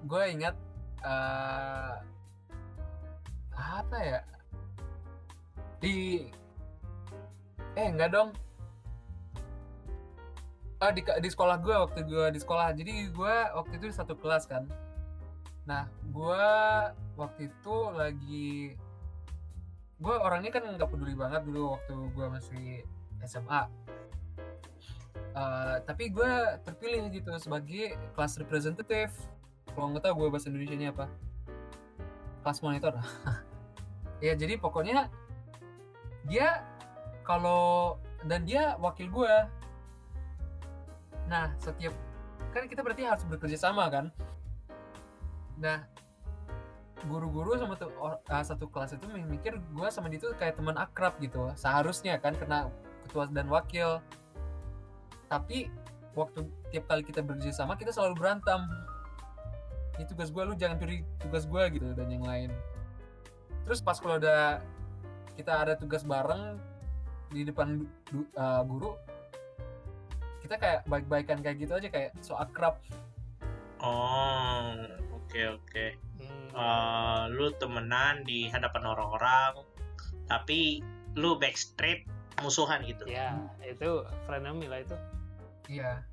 gue 0.05 0.23
ingat 0.29 0.55
eh 1.03 1.95
apa 3.53 3.97
ya? 3.97 4.19
Di 5.79 6.27
eh 7.73 7.87
enggak 7.89 8.11
dong 8.13 8.29
ah 10.83 10.91
di 10.91 10.99
di 10.99 11.29
sekolah 11.31 11.55
gue 11.63 11.75
waktu 11.75 11.99
gue 12.03 12.25
di 12.35 12.39
sekolah. 12.43 12.75
Jadi 12.75 13.07
gue 13.15 13.35
waktu 13.55 13.73
itu 13.79 13.85
di 13.87 13.95
satu 13.95 14.19
kelas 14.19 14.43
kan. 14.51 14.67
Nah 15.63 15.87
gue 16.11 16.47
waktu 17.15 17.47
itu 17.47 17.75
lagi 17.95 18.75
gue 20.03 20.15
orangnya 20.19 20.51
kan 20.51 20.67
nggak 20.67 20.89
peduli 20.91 21.15
banget 21.15 21.47
dulu 21.47 21.79
waktu 21.79 21.95
gue 22.11 22.25
masih 22.27 22.65
SMA 23.23 23.71
Eh, 25.33 25.77
tapi 25.89 26.13
gue 26.13 26.31
terpilih 26.61 27.09
gitu 27.09 27.33
sebagai 27.41 27.97
kelas 28.13 28.37
representative 28.37 29.09
kalau 29.73 29.89
nggak 29.89 30.05
tahu 30.05 30.25
gue 30.25 30.27
bahasa 30.29 30.53
Indonesia 30.53 30.77
nya 30.77 30.89
apa. 30.93 31.05
Kelas 32.45 32.59
monitor. 32.61 32.93
Ya 34.23 34.39
jadi 34.39 34.55
pokoknya 34.55 35.11
dia 36.31 36.63
kalau 37.27 37.99
dan 38.23 38.47
dia 38.47 38.79
wakil 38.79 39.11
gue 39.11 39.35
nah 41.33 41.49
setiap 41.57 41.97
kan 42.53 42.69
kita 42.69 42.85
berarti 42.85 43.09
harus 43.09 43.25
bekerja 43.25 43.57
sama 43.57 43.89
kan? 43.89 44.13
Nah 45.57 45.81
guru-guru 47.09 47.57
sama 47.57 47.73
tuh 47.73 47.89
uh, 47.97 48.21
satu 48.45 48.69
kelas 48.69 48.95
itu 48.95 49.09
mikir 49.09 49.57
gue 49.57 49.87
sama 49.89 50.13
dia 50.13 50.21
tuh 50.21 50.37
kayak 50.37 50.55
teman 50.55 50.77
akrab 50.77 51.17
gitu 51.19 51.51
seharusnya 51.57 52.21
kan 52.21 52.37
kena 52.37 52.69
ketua 53.09 53.25
dan 53.33 53.49
wakil. 53.49 53.97
Tapi 55.25 55.73
waktu 56.13 56.45
tiap 56.69 56.85
kali 56.85 57.01
kita 57.01 57.25
bekerja 57.25 57.65
sama 57.65 57.73
kita 57.81 57.89
selalu 57.89 58.13
berantem. 58.21 58.61
Ini 59.97 60.05
tugas 60.05 60.29
gue 60.29 60.43
lu 60.45 60.53
jangan 60.53 60.77
curi 60.77 61.01
tugas 61.17 61.49
gue 61.49 61.63
gitu 61.73 61.97
dan 61.97 62.13
yang 62.13 62.25
lain. 62.29 62.53
Terus 63.65 63.81
pas 63.81 63.97
kalau 63.97 64.21
udah 64.21 64.61
kita 65.33 65.49
ada 65.65 65.73
tugas 65.73 66.05
bareng 66.05 66.61
di 67.33 67.41
depan 67.41 67.89
uh, 68.37 68.61
guru 68.69 68.93
kita 70.43 70.59
kayak 70.59 70.79
baik-baikan 70.85 71.39
kayak 71.39 71.57
gitu 71.57 71.73
aja 71.73 71.87
kayak 71.87 72.11
so 72.19 72.35
akrab. 72.35 72.75
Oh 73.79 74.75
oke 75.15 75.41
oke. 75.55 75.85
Hmm. 76.19 76.47
Eh, 76.51 77.21
lu 77.31 77.55
temenan 77.57 78.27
di 78.27 78.51
hadapan 78.51 78.83
orang-orang 78.85 79.63
tapi 80.27 80.83
lu 81.15 81.39
backstreet 81.39 82.03
musuhan 82.43 82.83
gitu. 82.83 83.07
Ya 83.07 83.39
itu 83.63 84.03
frenemy 84.27 84.67
lah 84.67 84.83
itu. 84.83 84.97
Iya. 85.71 86.03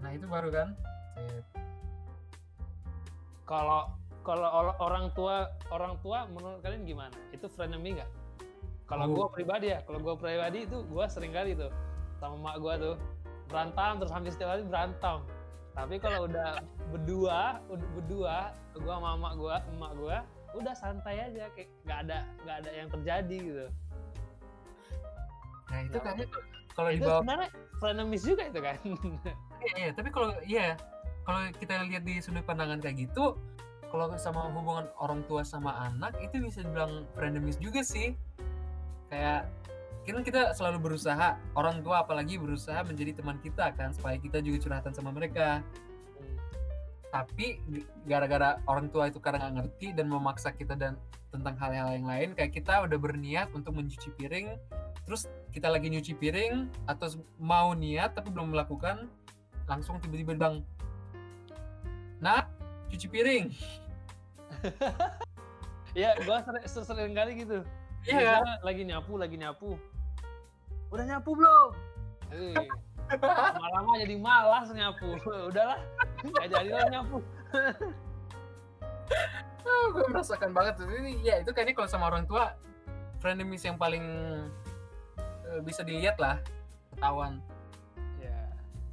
Nah 0.00 0.10
itu 0.12 0.24
baru 0.24 0.48
kan? 0.48 0.68
Sip. 1.28 1.44
kalau 3.44 3.92
kalau 4.24 4.48
or- 4.48 4.78
orang 4.80 5.12
tua 5.12 5.52
orang 5.68 6.00
tua 6.00 6.24
menurut 6.32 6.64
kalian 6.64 6.88
gimana? 6.88 7.12
Itu 7.28 7.52
frenemy 7.52 8.00
nggak? 8.00 8.10
Kalau 8.88 9.04
Oh. 9.04 9.12
gue 9.12 9.26
pribadi 9.36 9.68
ya 9.68 9.84
kalau 9.84 10.00
gue 10.00 10.16
pribadi 10.16 10.64
itu 10.64 10.80
gue 10.80 11.04
sering 11.12 11.32
kali 11.32 11.52
tuh 11.52 11.68
sama 12.24 12.36
mak 12.40 12.56
gue 12.60 12.74
tuh. 12.80 12.96
Berantem 13.52 13.92
terus 14.00 14.12
hampir 14.12 14.30
setiap 14.32 14.56
hari 14.56 14.64
berantem. 14.64 15.18
Tapi 15.74 15.94
kalau 15.98 16.30
udah 16.30 16.62
berdua 16.94 17.60
berdua 17.68 18.54
gue 18.72 18.92
sama 18.94 19.10
mak 19.18 19.34
gue 19.36 19.54
emak 19.76 19.92
gue 19.98 20.16
udah 20.54 20.74
santai 20.78 21.18
aja 21.18 21.50
kayak 21.58 21.68
nggak 21.82 21.98
ada 22.06 22.18
nggak 22.46 22.56
ada 22.62 22.70
yang 22.70 22.88
terjadi 22.88 23.38
gitu. 23.42 23.66
Nah 25.70 25.80
itu 25.82 25.96
Nah, 25.98 26.02
kayaknya 26.02 26.26
kalau 26.74 26.90
itu 26.90 27.02
dibawa 27.02 27.18
sebenarnya 27.22 27.50
frenemies 27.78 28.24
juga 28.26 28.42
itu 28.50 28.60
kan. 28.62 28.78
Iya, 29.64 29.76
iya, 29.80 29.90
tapi 29.96 30.12
kalau 30.12 30.28
iya. 30.44 30.76
Kalau 31.24 31.40
kita 31.56 31.88
lihat 31.88 32.04
di 32.04 32.20
sudut 32.20 32.44
pandangan 32.44 32.84
kayak 32.84 33.08
gitu, 33.08 33.40
kalau 33.88 34.12
sama 34.20 34.52
hubungan 34.52 34.84
orang 35.00 35.24
tua 35.24 35.40
sama 35.40 35.88
anak 35.88 36.12
itu 36.20 36.36
bisa 36.36 36.60
dibilang 36.60 37.08
frenemies 37.16 37.56
juga 37.56 37.80
sih. 37.80 38.12
Kayak 39.08 39.48
kan 40.12 40.20
kita 40.20 40.52
selalu 40.52 40.92
berusaha 40.92 41.40
orang 41.56 41.80
tua 41.80 42.04
apalagi 42.04 42.36
berusaha 42.36 42.84
menjadi 42.84 43.16
teman 43.16 43.40
kita 43.40 43.72
kan 43.72 43.96
supaya 43.96 44.20
kita 44.20 44.44
juga 44.44 44.60
curhatan 44.60 44.92
sama 44.92 45.14
mereka. 45.14 45.64
Tapi 47.08 47.62
gara-gara 48.04 48.58
orang 48.68 48.90
tua 48.90 49.08
itu 49.08 49.22
kadang 49.22 49.40
nggak 49.48 49.54
ngerti 49.64 49.96
dan 49.96 50.10
memaksa 50.10 50.52
kita 50.52 50.76
dan 50.76 51.00
tentang 51.30 51.54
hal-hal 51.58 51.94
yang 51.94 52.06
lain 52.06 52.28
kayak 52.36 52.54
kita 52.54 52.86
udah 52.86 52.94
berniat 52.94 53.50
untuk 53.58 53.74
mencuci 53.74 54.06
piring 54.14 54.54
terus 55.02 55.26
kita 55.50 55.66
lagi 55.66 55.90
nyuci 55.90 56.14
piring 56.14 56.70
atau 56.86 57.10
mau 57.42 57.74
niat 57.74 58.14
tapi 58.14 58.30
belum 58.30 58.54
melakukan 58.54 59.10
langsung 59.66 59.98
tiba-tiba 59.98 60.36
bilang 60.36 60.56
nak 62.20 62.50
cuci 62.92 63.06
piring. 63.08 63.46
Ya 65.94 66.10
gue 66.18 66.26
sering, 66.26 66.66
sering 66.66 67.14
kali 67.14 67.46
gitu. 67.46 67.62
Iya. 68.02 68.42
Lagi 68.66 68.82
nyapu 68.82 69.14
lagi 69.14 69.38
nyapu 69.38 69.78
udah 70.92 71.04
nyapu 71.06 71.30
belum? 71.36 71.70
Eh, 72.34 72.56
lama-lama 73.20 73.92
jadi 74.00 74.16
malas 74.18 74.68
nyapu. 74.72 75.16
Udahlah 75.50 75.80
nggak 76.24 76.46
jadi 76.50 76.70
lah 76.72 76.86
nyapu. 76.90 77.18
Gue 79.94 80.04
merasakan 80.10 80.50
banget. 80.52 80.80
Tuh 80.80 80.88
ini 80.88 81.20
ya 81.24 81.40
itu 81.40 81.52
kayaknya 81.52 81.74
kalau 81.76 81.88
sama 81.88 82.08
orang 82.08 82.24
tua 82.28 82.56
frenemies 83.20 83.64
yang 83.64 83.80
paling 83.80 84.04
eh, 85.48 85.60
bisa 85.64 85.84
dilihat 85.84 86.16
lah 86.20 86.40
ketahuan. 86.96 87.40
Ya. 88.20 88.40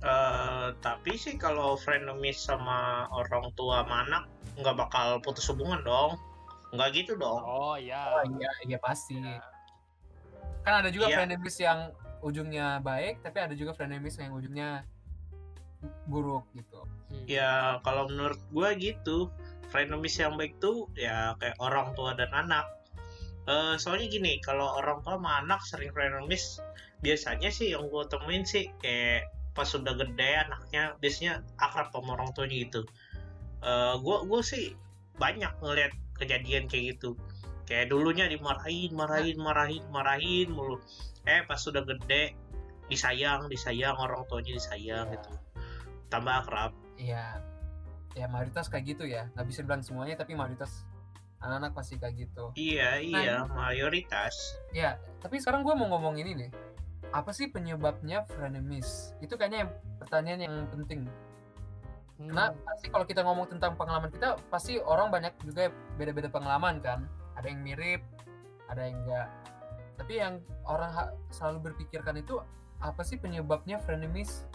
Eh, 0.04 0.68
tapi 0.80 1.16
sih 1.16 1.36
kalau 1.36 1.76
frenemies 1.80 2.40
sama 2.40 3.08
orang 3.12 3.52
tua 3.56 3.84
sama 3.84 4.08
anak 4.08 4.24
nggak 4.60 4.76
bakal 4.76 5.20
putus 5.24 5.48
hubungan 5.52 5.84
dong. 5.84 6.20
Nggak 6.72 7.04
gitu 7.04 7.20
dong. 7.20 7.44
Oh 7.44 7.76
ya 7.76 8.24
oh 8.24 8.24
iya 8.40 8.52
iya 8.68 8.78
pasti 8.80 9.20
kan 10.62 10.86
ada 10.86 10.90
juga 10.94 11.10
Iya. 11.10 11.18
frenemies 11.24 11.58
yang 11.58 11.80
ujungnya 12.22 12.78
baik 12.86 13.26
tapi 13.26 13.38
ada 13.42 13.54
juga 13.58 13.74
frenemies 13.74 14.18
yang 14.22 14.34
ujungnya 14.38 14.86
buruk 16.06 16.46
gitu. 16.54 16.86
Hmm. 17.10 17.26
ya 17.26 17.82
kalau 17.82 18.06
menurut 18.08 18.38
gua 18.54 18.78
gitu. 18.78 19.30
Frenemies 19.72 20.20
yang 20.20 20.36
baik 20.36 20.60
tuh 20.60 20.92
ya 21.00 21.34
kayak 21.40 21.56
orang 21.64 21.96
tua 21.96 22.12
dan 22.14 22.30
anak. 22.36 22.68
Eh 23.50 23.76
soalnya 23.82 24.12
gini 24.12 24.38
kalau 24.44 24.78
orang 24.78 25.02
tua 25.02 25.18
sama 25.18 25.42
anak 25.42 25.62
sering 25.66 25.90
frenemies 25.96 26.60
biasanya 27.02 27.50
sih 27.50 27.74
yang 27.74 27.90
gua 27.90 28.06
temuin 28.06 28.46
sih 28.46 28.70
kayak 28.84 29.32
pas 29.58 29.66
sudah 29.66 29.98
gede 29.98 30.46
anaknya 30.46 30.94
biasanya 31.02 31.42
akrab 31.58 31.90
sama 31.90 32.20
orang 32.20 32.30
tuanya 32.38 32.68
gitu. 32.68 32.82
Eh 33.66 33.96
gua 34.06 34.22
gua 34.28 34.46
sih 34.46 34.78
banyak 35.18 35.50
ngeliat 35.64 35.92
kejadian 36.22 36.70
kayak 36.70 36.96
gitu 36.98 37.18
kayak 37.72 37.88
dulunya 37.88 38.28
dimarahin 38.28 38.92
marahin 38.92 39.40
marahin 39.40 39.84
marahin 39.96 40.52
mulu 40.52 40.84
eh 41.24 41.40
pas 41.48 41.56
sudah 41.56 41.88
gede 41.88 42.36
disayang 42.92 43.48
disayang 43.48 43.96
orang 43.96 44.28
tuanya 44.28 44.60
disayang 44.60 45.08
Iya. 45.08 45.16
gitu 45.16 45.32
tambah 46.12 46.36
akrab 46.44 46.76
iya 47.00 47.40
ya 48.12 48.28
mayoritas 48.28 48.68
kayak 48.68 48.92
gitu 48.92 49.08
ya 49.08 49.32
nggak 49.40 49.48
bisa 49.48 49.64
bilang 49.64 49.80
semuanya 49.80 50.20
tapi 50.20 50.36
mayoritas 50.36 50.84
anak-anak 51.40 51.72
pasti 51.72 51.96
kayak 51.96 52.16
gitu 52.28 52.54
Iya, 52.54 53.02
iya, 53.02 53.36
mayoritas. 53.50 54.62
Ya, 54.78 55.02
tapi 55.26 55.42
sekarang 55.42 55.66
gue 55.66 55.74
mau 55.74 55.90
ngomong 55.90 56.22
ini 56.22 56.38
nih. 56.38 56.52
Apa 57.10 57.34
sih 57.34 57.50
penyebabnya 57.50 58.30
frenemies? 58.30 59.18
Itu 59.26 59.42
kayaknya 59.42 59.66
yang 59.66 59.72
pertanyaan 59.98 60.42
yang 60.46 60.56
penting. 60.70 61.10
Hmm. 62.22 62.30
Karena 62.30 62.46
pasti 62.62 62.94
kalau 62.94 63.06
kita 63.10 63.26
ngomong 63.26 63.50
tentang 63.50 63.74
pengalaman 63.74 64.14
kita, 64.14 64.38
pasti 64.54 64.78
orang 64.78 65.10
banyak 65.10 65.34
juga 65.42 65.74
beda-beda 65.98 66.30
pengalaman 66.30 66.78
kan. 66.78 67.10
Ada 67.42 67.48
yang 67.50 67.62
mirip, 67.66 68.02
ada 68.72 68.82
yang 68.88 68.98
enggak. 69.04 69.30
tapi 70.00 70.18
yang 70.18 70.42
orang 70.66 71.14
selalu 71.30 71.70
berpikirkan 71.70 72.18
itu 72.18 72.42
apa 72.82 73.06
sih 73.06 73.22
penyebabnya 73.22 73.78
frenemies 73.78 74.50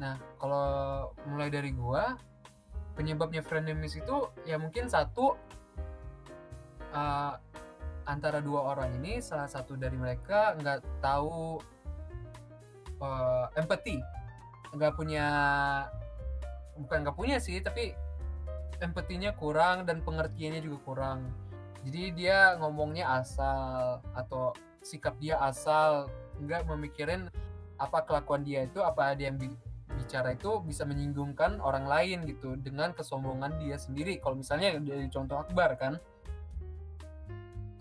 nah 0.00 0.16
kalau 0.40 1.12
mulai 1.28 1.52
dari 1.52 1.68
gua 1.68 2.16
penyebabnya 2.96 3.44
frenemies 3.44 4.00
itu 4.00 4.32
ya 4.48 4.56
mungkin 4.56 4.88
satu 4.88 5.36
uh, 6.96 7.36
antara 8.08 8.40
dua 8.40 8.72
orang 8.72 8.96
ini 8.96 9.20
salah 9.20 9.52
satu 9.52 9.76
dari 9.76 10.00
mereka 10.00 10.56
nggak 10.56 10.80
tahu 11.04 11.60
uh, 13.04 13.46
empati 13.52 14.00
nggak 14.72 14.92
punya 14.96 15.26
bukan 16.80 16.98
nggak 17.04 17.16
punya 17.16 17.36
sih 17.38 17.60
tapi 17.60 17.94
empatinya 18.80 19.30
kurang 19.36 19.84
dan 19.86 20.00
pengertiannya 20.02 20.64
juga 20.64 20.78
kurang. 20.86 21.18
Jadi 21.84 22.16
dia 22.16 22.56
ngomongnya 22.58 23.20
asal 23.20 24.00
atau 24.16 24.56
sikap 24.80 25.14
dia 25.20 25.36
asal 25.40 26.08
nggak 26.40 26.64
memikirin 26.66 27.28
apa 27.76 28.02
kelakuan 28.06 28.42
dia 28.42 28.64
itu 28.64 28.80
apa 28.80 29.12
dia 29.14 29.28
yang 29.28 29.36
bi- 29.36 29.58
bicara 29.94 30.34
itu 30.34 30.58
bisa 30.64 30.82
menyinggungkan 30.88 31.60
orang 31.60 31.86
lain 31.86 32.24
gitu 32.26 32.56
dengan 32.58 32.96
kesombongan 32.96 33.54
dia 33.60 33.76
sendiri. 33.76 34.18
Kalau 34.18 34.40
misalnya 34.40 34.80
dari 34.80 35.06
contoh 35.12 35.38
Akbar 35.38 35.76
kan 35.76 36.00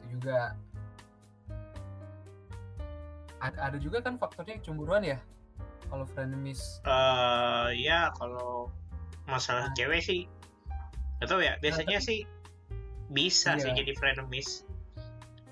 itu 0.03 0.19
juga. 0.19 0.53
Ada, 3.43 3.59
ada 3.71 3.77
juga 3.79 4.00
kan 4.00 4.15
faktornya 4.15 4.55
kecemburuan 4.63 5.03
ya? 5.03 5.19
Kalau 5.91 6.07
frenemies. 6.07 6.79
Eh 6.88 7.83
ya 7.83 8.07
kalau 8.15 8.71
masalah 9.27 9.67
Nah. 9.71 9.75
cewek 9.75 10.00
sih 10.03 10.21
atau 11.22 11.38
ya 11.38 11.60
biasanya 11.62 12.00
tapi- 12.01 12.08
sih 12.08 12.20
bisa 13.13 13.60
sih 13.62 13.70
Iya. 13.70 13.84
jadi 13.86 13.91
frenemies. 14.00 14.65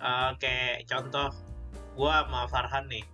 Eh, 0.02 0.32
kayak 0.42 0.90
contoh 0.90 1.30
gua 1.94 2.26
sama 2.26 2.50
Farhan 2.50 2.90
nih. 2.90 3.06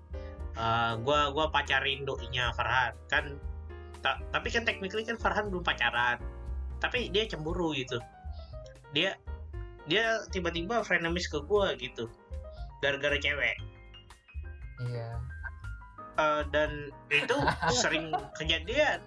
Eh, 0.56 0.94
gua 1.04 1.36
gua 1.36 1.52
pacarin 1.52 2.08
doinya 2.08 2.56
Farhan. 2.56 2.96
Kan 3.12 3.36
ta- 4.00 4.24
tapi 4.32 4.48
kan 4.48 4.64
technically 4.64 5.04
kan 5.04 5.20
Farhan 5.20 5.52
belum 5.52 5.68
pacaran. 5.68 6.22
Tapi 6.80 7.12
dia 7.12 7.28
cemburu 7.28 7.76
gitu. 7.76 8.00
Dia 8.96 9.20
dia 9.88 10.24
tiba-tiba 10.32 10.80
frenemies 10.84 11.28
ke 11.28 11.44
gua 11.44 11.76
gitu. 11.76 12.08
Gara-gara 12.80 13.20
cewek. 13.20 13.58
Iya. 14.88 15.10
Eh, 16.18 16.42
dan 16.56 16.88
itu 17.12 17.36
sering 17.74 18.10
kejadian 18.40 19.04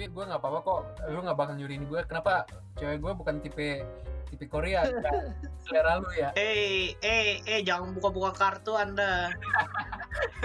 tapi 0.00 0.16
gue 0.16 0.24
nggak 0.32 0.40
apa-apa 0.40 0.60
kok. 0.64 0.82
Lu 1.12 1.20
nggak 1.20 1.36
bakal 1.36 1.54
nyuriin 1.60 1.84
gue. 1.84 2.00
Kenapa 2.08 2.48
cewek 2.80 3.04
gue 3.04 3.12
bukan 3.20 3.36
tipe 3.44 3.84
tipe 4.32 4.48
Korea? 4.48 4.88
Kan 4.88 5.36
selera 5.68 6.00
lu 6.00 6.08
ya. 6.16 6.32
Eh, 6.40 6.96
eh, 7.04 7.44
eh, 7.44 7.60
jangan 7.60 7.92
buka-buka 7.92 8.32
kartu 8.32 8.80
Anda. 8.80 9.28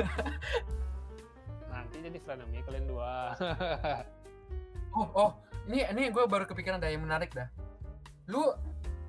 Nanti 1.71 1.95
jadi 2.03 2.19
frenemy 2.19 2.67
kalian 2.67 2.83
dua. 2.91 3.31
Oh, 4.95 5.11
oh, 5.11 5.31
ini 5.67 5.83
ini 5.91 6.07
gue 6.07 6.23
baru 6.23 6.47
kepikiran 6.47 6.79
dah 6.79 6.87
yang 6.87 7.03
menarik 7.03 7.27
dah. 7.35 7.51
Lu 8.31 8.55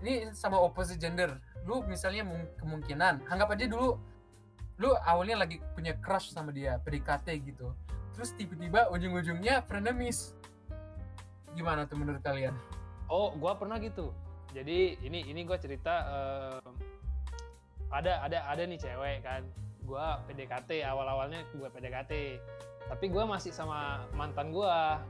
ini 0.02 0.30
sama 0.34 0.58
opposite 0.58 0.98
gender. 0.98 1.38
Lu 1.62 1.86
misalnya 1.86 2.26
mung- 2.26 2.50
kemungkinan 2.58 3.22
anggap 3.30 3.54
aja 3.54 3.70
dulu 3.70 3.94
lu 4.82 4.90
awalnya 5.06 5.46
lagi 5.46 5.62
punya 5.78 5.94
crush 6.02 6.34
sama 6.34 6.50
dia, 6.50 6.82
PDKT 6.82 7.38
gitu. 7.38 7.70
Terus 8.16 8.32
tiba-tiba 8.32 8.88
ujung-ujungnya 8.88 9.60
frenemies. 9.68 10.32
Gimana 11.52 11.84
tuh 11.84 12.00
menurut 12.00 12.24
kalian? 12.24 12.56
Oh, 13.12 13.36
gua 13.36 13.60
pernah 13.60 13.76
gitu. 13.76 14.16
Jadi 14.56 14.96
ini 15.04 15.20
ini 15.28 15.44
gua 15.44 15.60
cerita 15.60 15.94
eh, 16.08 16.60
ada 17.92 18.24
ada 18.24 18.48
ada 18.48 18.64
nih 18.64 18.80
cewek 18.80 19.20
kan. 19.20 19.44
Gua 19.84 20.24
PDKT 20.24 20.80
awal-awalnya 20.88 21.44
gua 21.60 21.68
PDKT. 21.68 22.40
Tapi 22.88 23.04
gua 23.12 23.28
masih 23.28 23.52
sama 23.52 24.08
mantan 24.16 24.48
gua. 24.48 25.04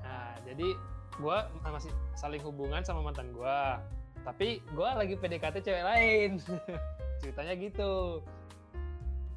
Nah, 0.00 0.40
jadi 0.48 0.72
gua 1.20 1.52
masih 1.68 1.92
saling 2.16 2.40
hubungan 2.40 2.80
sama 2.80 3.04
mantan 3.04 3.28
gua. 3.36 3.84
Tapi 4.24 4.64
gua 4.72 4.96
lagi 4.96 5.20
PDKT 5.20 5.60
cewek 5.60 5.84
lain. 5.84 6.40
Ceritanya 7.20 7.54
gitu. 7.60 8.24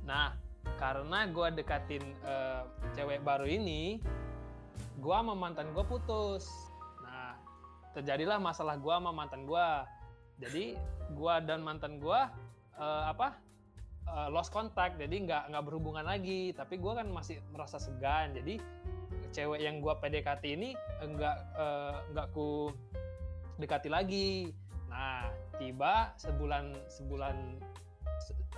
Nah, 0.08 0.47
karena 0.76 1.26
gua 1.32 1.48
dekatin 1.50 2.04
eh, 2.28 2.62
cewek 2.94 3.24
baru 3.24 3.48
ini, 3.48 4.04
gua 5.00 5.24
sama 5.24 5.34
mantan 5.34 5.72
gua 5.72 5.88
putus. 5.88 6.46
Nah, 7.02 7.40
terjadilah 7.96 8.38
masalah 8.38 8.76
gua 8.76 9.00
sama 9.00 9.16
mantan 9.16 9.48
gua. 9.48 9.88
Jadi 10.38 10.78
gua 11.18 11.40
dan 11.42 11.64
mantan 11.64 11.98
gua 11.98 12.30
eh, 12.78 13.04
apa 13.08 13.40
eh, 14.06 14.30
lost 14.30 14.52
contact, 14.52 15.00
jadi 15.02 15.16
nggak 15.24 15.44
nggak 15.56 15.64
berhubungan 15.64 16.06
lagi. 16.06 16.54
Tapi 16.54 16.78
gua 16.78 17.00
kan 17.00 17.10
masih 17.10 17.42
merasa 17.50 17.82
segan. 17.82 18.38
Jadi 18.38 18.62
cewek 19.34 19.64
yang 19.64 19.80
gua 19.80 19.98
PDKT 19.98 20.44
ini 20.56 20.76
enggak 21.02 21.36
nggak 22.14 22.28
ku 22.36 22.70
dekati 23.58 23.90
lagi. 23.90 24.54
Nah, 24.88 25.28
tiba 25.60 26.16
sebulan 26.16 26.72
sebulan 26.88 27.36
se- 27.60 27.67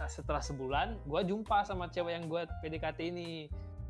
setelah 0.07 0.39
sebulan 0.39 1.01
gua 1.09 1.25
jumpa 1.25 1.67
sama 1.67 1.91
cewek 1.91 2.15
yang 2.15 2.25
gua 2.31 2.47
PDKT 2.63 2.99
ini. 3.11 3.49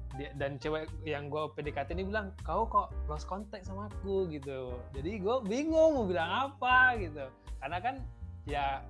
Dan 0.10 0.58
cewek 0.58 0.90
yang 1.06 1.30
gue 1.30 1.54
PDKT 1.54 1.94
ini 1.94 2.10
bilang 2.10 2.34
kau 2.42 2.66
kok 2.66 2.90
lost 3.06 3.30
contact 3.30 3.70
sama 3.70 3.94
aku? 3.94 4.26
gitu. 4.34 4.74
Jadi 4.98 5.22
gue 5.22 5.38
bingung 5.46 6.02
mau 6.02 6.06
bilang 6.10 6.50
apa 6.50 6.98
gitu. 6.98 7.30
Karena 7.62 7.78
kan 7.78 8.02
ya 8.50 8.82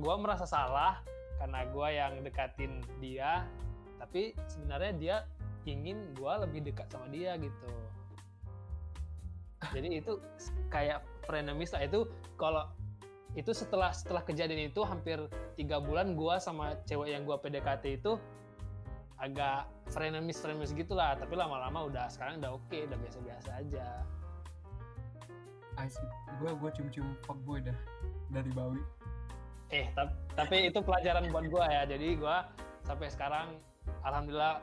gue 0.00 0.14
merasa 0.16 0.48
salah 0.48 1.04
karena 1.36 1.68
gue 1.68 1.88
yang 1.92 2.12
dekatin 2.24 2.80
dia. 2.96 3.44
Tapi 4.00 4.32
sebenarnya 4.48 4.92
dia 4.96 5.16
ingin 5.68 6.16
gue 6.16 6.32
lebih 6.48 6.64
dekat 6.64 6.88
sama 6.88 7.12
dia 7.12 7.36
gitu. 7.36 7.68
Jadi 9.72 10.00
itu 10.00 10.16
kayak 10.72 11.04
frenemies 11.28 11.76
lah. 11.76 11.84
Itu 11.84 12.08
kalau 12.40 12.72
itu 13.34 13.50
setelah 13.50 13.90
setelah 13.90 14.22
kejadian 14.22 14.68
itu 14.68 14.80
hampir 14.80 15.18
tiga 15.54 15.78
bulan 15.78 16.14
gue 16.14 16.34
sama 16.38 16.78
cewek 16.84 17.10
yang 17.10 17.22
gue 17.22 17.34
PDKT 17.34 17.98
itu 17.98 18.14
agak 19.16 19.66
frenemies 19.88 20.38
frenemies 20.38 20.70
gitulah 20.70 21.14
tapi 21.14 21.34
lama-lama 21.34 21.84
udah 21.84 22.06
sekarang 22.06 22.38
udah 22.38 22.54
oke 22.54 22.78
udah 22.80 22.94
biasa-biasa 22.96 23.50
aja. 23.56 23.86
Gue 26.38 26.50
gue 26.52 26.70
cium-cium 26.72 27.08
fuckboy 27.20 27.58
dah 27.60 27.76
dari 28.28 28.50
Bawi. 28.50 28.82
eh 29.70 29.90
tap- 29.92 30.14
tapi 30.34 30.70
itu 30.70 30.78
pelajaran 30.78 31.26
buat 31.28 31.48
gua 31.48 31.66
ya 31.66 31.82
jadi 31.84 32.14
gua 32.14 32.46
sampai 32.82 33.08
sekarang 33.08 33.58
alhamdulillah 34.02 34.60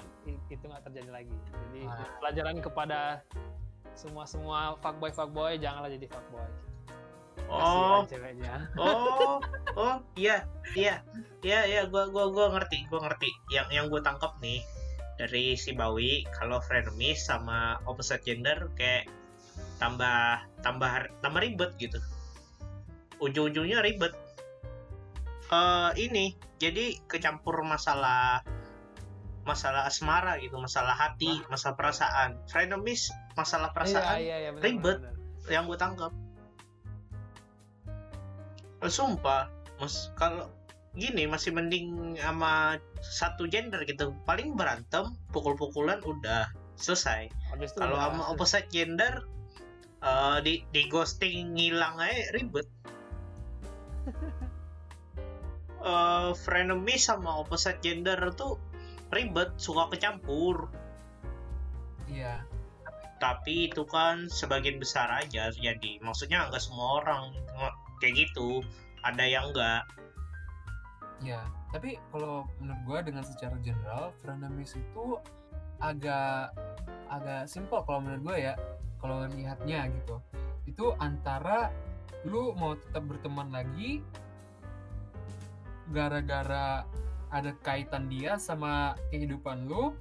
itu 0.47 0.61
nggak 0.61 0.87
terjadi 0.87 1.09
lagi 1.11 1.35
jadi 1.67 1.81
Ah. 1.83 2.05
pelajaran 2.21 2.57
kepada 2.59 3.19
semua 3.91 4.23
semua 4.23 4.79
fuckboy 4.79 5.09
fuckboy 5.09 5.57
janganlah 5.57 5.89
jadi 5.89 6.05
fuckboy 6.07 6.47
Oh, 7.51 8.07
ceweknya 8.07 8.71
oh, 8.79 9.43
oh, 9.79 9.99
iya, 10.15 10.47
iya, 10.71 11.03
iya, 11.43 11.67
iya. 11.67 11.81
Gua, 11.91 12.07
gua, 12.07 12.31
gua 12.31 12.47
ngerti, 12.55 12.87
gua 12.87 13.03
ngerti. 13.03 13.27
Yang, 13.51 13.67
yang 13.75 13.85
gua 13.91 13.99
tangkap 13.99 14.39
nih 14.39 14.63
dari 15.19 15.59
si 15.59 15.75
Bawi, 15.75 16.23
kalau 16.31 16.63
frenemies 16.63 17.27
sama 17.27 17.77
opposite 17.83 18.23
gender 18.23 18.71
kayak 18.79 19.11
tambah, 19.83 20.47
tambah, 20.63 21.11
tambah 21.19 21.39
ribet 21.43 21.75
gitu. 21.75 21.99
Ujung-ujungnya 23.19 23.83
ribet. 23.83 24.15
Eh, 25.51 25.91
ini, 25.99 26.39
jadi 26.55 26.95
kecampur 27.11 27.59
masalah 27.67 28.47
masalah 29.41 29.89
asmara 29.89 30.37
gitu, 30.39 30.55
masalah 30.55 30.95
hati, 30.95 31.41
masalah 31.51 31.75
perasaan. 31.75 32.39
Frenemies, 32.47 33.11
masalah 33.33 33.73
perasaan 33.75 34.21
iya, 34.21 34.47
iya, 34.47 34.49
benar, 34.53 34.63
ribet. 34.63 34.97
benar, 35.01 35.13
benar. 35.17 35.49
yang 35.49 35.63
gue 35.65 35.77
tangkap 35.81 36.13
sumpah 38.89 39.51
mas 39.77 40.09
kalau 40.17 40.49
gini 40.97 41.23
masih 41.23 41.55
mending 41.55 42.17
sama 42.19 42.77
satu 42.99 43.47
gender 43.47 43.81
gitu. 43.87 44.11
Paling 44.27 44.59
berantem 44.59 45.15
pukul-pukulan 45.31 46.03
udah 46.03 46.51
selesai. 46.75 47.31
Kalau 47.77 47.97
sama 47.97 48.23
opposite 48.27 48.67
gender 48.73 49.23
eh, 50.03 50.37
di 50.43 50.53
di 50.73 50.81
ghosting 50.91 51.55
ngilang 51.55 51.99
aja 51.99 52.31
ribet. 52.35 52.67
Eh 55.81 56.37
frenemy 56.37 56.93
sama 56.93 57.41
opposite 57.41 57.81
gender 57.81 58.13
tuh 58.37 58.61
ribet 59.09 59.49
suka 59.57 59.89
kecampur. 59.89 60.69
Iya. 62.11 62.43
tapi 63.21 63.69
itu 63.69 63.85
kan 63.85 64.25
sebagian 64.27 64.81
besar 64.81 65.07
aja 65.13 65.53
jadi 65.53 66.01
maksudnya 66.01 66.49
nggak 66.49 66.57
semua 66.57 67.05
orang 67.05 67.29
kayak 68.01 68.27
gitu. 68.27 68.65
Ada 69.05 69.23
yang 69.23 69.53
enggak. 69.53 69.85
Iya, 71.21 71.45
tapi 71.69 72.01
kalau 72.09 72.49
menurut 72.57 72.81
gue 72.89 73.13
dengan 73.13 73.23
secara 73.23 73.55
general 73.61 74.09
frenemies 74.25 74.73
itu 74.73 75.21
agak 75.77 76.49
agak 77.13 77.45
simpel 77.45 77.85
kalau 77.85 78.01
menurut 78.01 78.33
gue 78.33 78.37
ya 78.51 78.53
kalau 78.97 79.29
lihatnya 79.29 79.85
gitu. 79.93 80.17
Itu 80.65 80.97
antara 80.97 81.69
lu 82.25 82.53
mau 82.57 82.73
tetap 82.77 83.05
berteman 83.05 83.53
lagi 83.53 84.01
gara-gara 85.89 86.85
ada 87.31 87.51
kaitan 87.65 88.09
dia 88.09 88.37
sama 88.37 88.93
kehidupan 89.09 89.65
lu 89.65 89.93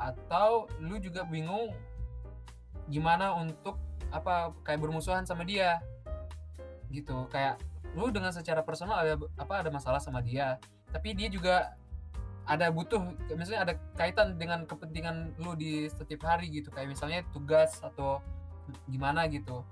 atau 0.00 0.66
lu 0.80 0.96
juga 0.98 1.22
bingung 1.28 1.72
gimana 2.90 3.36
untuk 3.36 3.78
apa 4.10 4.50
kayak 4.66 4.82
bermusuhan 4.82 5.24
sama 5.24 5.46
dia 5.46 5.78
gitu. 6.92 7.26
Kayak 7.32 7.58
lu 7.96 8.12
dengan 8.12 8.32
secara 8.32 8.60
personal 8.60 9.00
ada 9.00 9.14
apa 9.40 9.64
ada 9.64 9.70
masalah 9.72 10.00
sama 10.00 10.24
dia 10.24 10.56
tapi 10.92 11.16
dia 11.16 11.32
juga 11.32 11.72
ada 12.44 12.68
butuh 12.68 13.00
misalnya 13.32 13.64
ada 13.64 13.74
kaitan 13.96 14.36
dengan 14.36 14.68
kepentingan 14.68 15.40
lu 15.40 15.56
di 15.56 15.88
setiap 15.88 16.28
hari 16.28 16.52
gitu. 16.52 16.68
Kayak 16.68 16.92
misalnya 16.92 17.20
tugas 17.32 17.80
atau 17.80 18.20
gimana 18.86 19.24
gitu. 19.32 19.64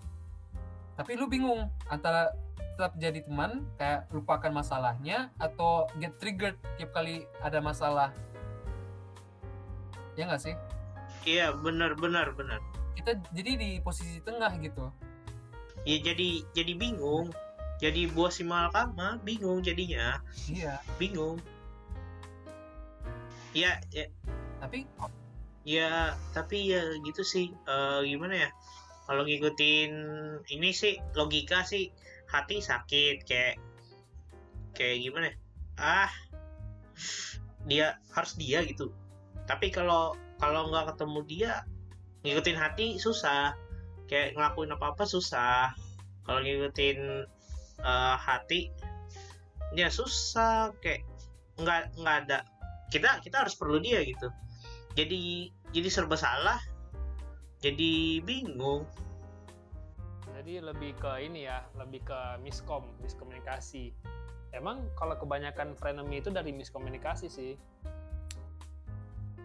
Tapi 0.97 1.15
lu 1.21 1.29
bingung 1.29 1.69
antara 1.93 2.33
tetap 2.75 2.97
jadi 2.97 3.21
teman 3.21 3.69
kayak 3.77 4.09
lupakan 4.15 4.49
masalahnya 4.49 5.29
atau 5.37 5.85
get 6.01 6.17
triggered 6.17 6.57
tiap 6.81 6.97
kali 6.97 7.29
ada 7.45 7.61
masalah. 7.61 8.15
Ya 10.17 10.25
nggak 10.25 10.41
sih? 10.41 10.55
Iya 11.29 11.53
benar 11.53 11.99
benar 12.01 12.33
benar. 12.33 12.63
Kita 12.97 13.19
jadi 13.35 13.61
di 13.61 13.71
posisi 13.85 14.23
tengah 14.25 14.57
gitu 14.63 14.89
ya 15.85 15.97
jadi 16.01 16.45
jadi 16.53 16.73
bingung. 16.77 17.33
Jadi 17.81 18.13
buah 18.13 18.29
si 18.29 18.45
malakama 18.45 19.17
bingung 19.25 19.65
jadinya. 19.65 20.21
Iya. 20.53 20.85
Bingung. 21.01 21.41
Ya 23.57 23.81
ya. 23.89 24.07
Tapi 24.61 24.85
ya 25.65 26.13
tapi 26.37 26.77
ya 26.77 26.85
gitu 27.01 27.25
sih. 27.25 27.53
Eh, 27.53 28.01
gimana 28.05 28.49
ya? 28.49 28.51
Kalau 29.09 29.25
ngikutin 29.25 29.91
ini 30.53 30.71
sih 30.77 31.01
logika 31.17 31.65
sih 31.65 31.89
hati 32.29 32.63
sakit 32.63 33.27
kayak 33.27 33.59
kayak 34.77 35.03
gimana 35.03 35.33
ya? 35.33 35.37
ah 35.81 36.13
dia 37.65 37.87
harus 38.13 38.37
dia 38.37 38.61
gitu. 38.69 38.93
Tapi 39.49 39.73
kalau 39.73 40.15
kalau 40.37 40.69
nggak 40.69 40.95
ketemu 40.95 41.21
dia 41.27 41.53
ngikutin 42.23 42.59
hati 42.61 42.87
susah 43.01 43.57
kayak 44.11 44.35
ngelakuin 44.35 44.75
apa 44.75 44.93
apa 44.93 45.05
susah. 45.07 45.71
Kalau 46.27 46.43
ngikutin 46.43 46.99
eh, 47.87 48.17
hati 48.19 48.75
ya 49.79 49.87
susah. 49.87 50.75
Kayak 50.83 51.07
nggak 51.63 51.95
nggak 51.95 52.17
ada. 52.27 52.39
Kita 52.91 53.23
kita 53.23 53.47
harus 53.47 53.55
perlu 53.55 53.79
dia 53.79 54.03
gitu. 54.03 54.27
Jadi 54.99 55.55
jadi 55.71 55.87
serba 55.87 56.19
salah 56.19 56.59
jadi 57.61 58.25
bingung. 58.25 58.89
Jadi 60.41 60.65
lebih 60.65 60.97
ke 60.97 61.21
ini 61.21 61.45
ya, 61.45 61.61
lebih 61.77 62.01
ke 62.01 62.19
miskom, 62.41 62.89
miskomunikasi. 63.05 63.93
Emang 64.57 64.89
kalau 64.97 65.15
kebanyakan 65.21 65.77
frenemy 65.77 66.25
itu 66.25 66.33
dari 66.33 66.51
miskomunikasi 66.51 67.29
sih. 67.29 67.55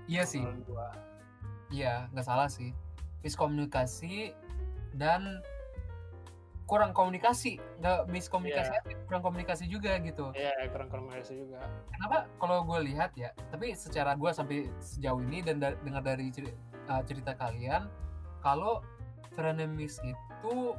iya 0.08 0.24
sih. 0.24 0.42
Iya 1.70 2.08
nggak 2.16 2.26
salah 2.26 2.48
sih. 2.48 2.72
Miskomunikasi 3.22 4.32
dan 4.96 5.44
kurang 6.66 6.98
komunikasi 6.98 7.62
nggak 7.78 8.10
miskomunikasi 8.10 8.74
aja, 8.74 8.94
kurang 9.06 9.22
komunikasi 9.22 9.70
juga 9.70 10.02
gitu. 10.02 10.34
Iya, 10.34 10.66
kurang 10.74 10.90
komunikasi 10.90 11.46
juga. 11.46 11.62
kenapa? 11.94 12.26
Kalau 12.42 12.66
gue 12.66 12.80
lihat 12.90 13.14
ya 13.14 13.30
tapi 13.54 13.78
secara 13.78 14.18
gue 14.18 14.32
sampai 14.34 14.66
sejauh 14.82 15.22
ini 15.30 15.46
dan 15.46 15.62
da- 15.62 15.78
dengar 15.86 16.02
dari 16.02 16.34
ceri- 16.34 16.58
uh, 16.90 17.06
cerita 17.06 17.38
kalian 17.38 17.86
kalau 18.42 18.82
frenemies 19.38 20.02
itu 20.02 20.74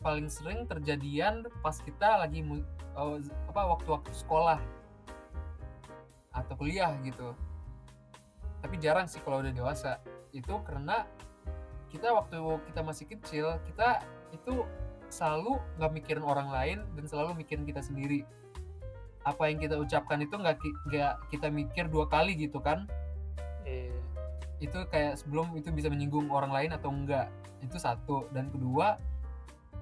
paling 0.00 0.32
sering 0.32 0.64
terjadian 0.64 1.44
pas 1.60 1.76
kita 1.76 2.24
lagi 2.24 2.40
uh, 2.96 3.20
apa 3.52 3.62
waktu-waktu 3.76 4.12
sekolah 4.16 4.58
atau 6.32 6.54
kuliah 6.56 6.96
gitu. 7.04 7.36
Tapi 8.64 8.80
jarang 8.80 9.04
sih 9.04 9.20
kalau 9.20 9.44
udah 9.44 9.52
dewasa. 9.52 10.00
Itu 10.32 10.64
karena 10.64 11.04
kita 11.92 12.08
waktu 12.16 12.40
kita 12.72 12.80
masih 12.80 13.04
kecil 13.04 13.60
kita 13.68 14.00
itu 14.32 14.64
selalu 15.12 15.60
nggak 15.76 15.92
mikirin 15.92 16.24
orang 16.24 16.48
lain 16.48 16.78
dan 16.96 17.04
selalu 17.04 17.44
mikirin 17.44 17.68
kita 17.68 17.84
sendiri. 17.84 18.24
Apa 19.28 19.52
yang 19.52 19.60
kita 19.60 19.76
ucapkan 19.76 20.24
itu 20.24 20.34
nggak 20.34 20.56
nggak 20.88 21.14
kita 21.28 21.52
mikir 21.52 21.84
dua 21.92 22.08
kali 22.08 22.32
gitu 22.34 22.58
kan? 22.58 22.88
Iya. 23.62 23.94
itu 24.62 24.78
kayak 24.94 25.18
sebelum 25.18 25.58
itu 25.58 25.74
bisa 25.74 25.90
menyinggung 25.90 26.30
orang 26.30 26.54
lain 26.54 26.70
atau 26.70 26.90
enggak 26.94 27.28
itu 27.60 27.76
satu. 27.76 28.30
Dan 28.30 28.48
kedua 28.48 28.96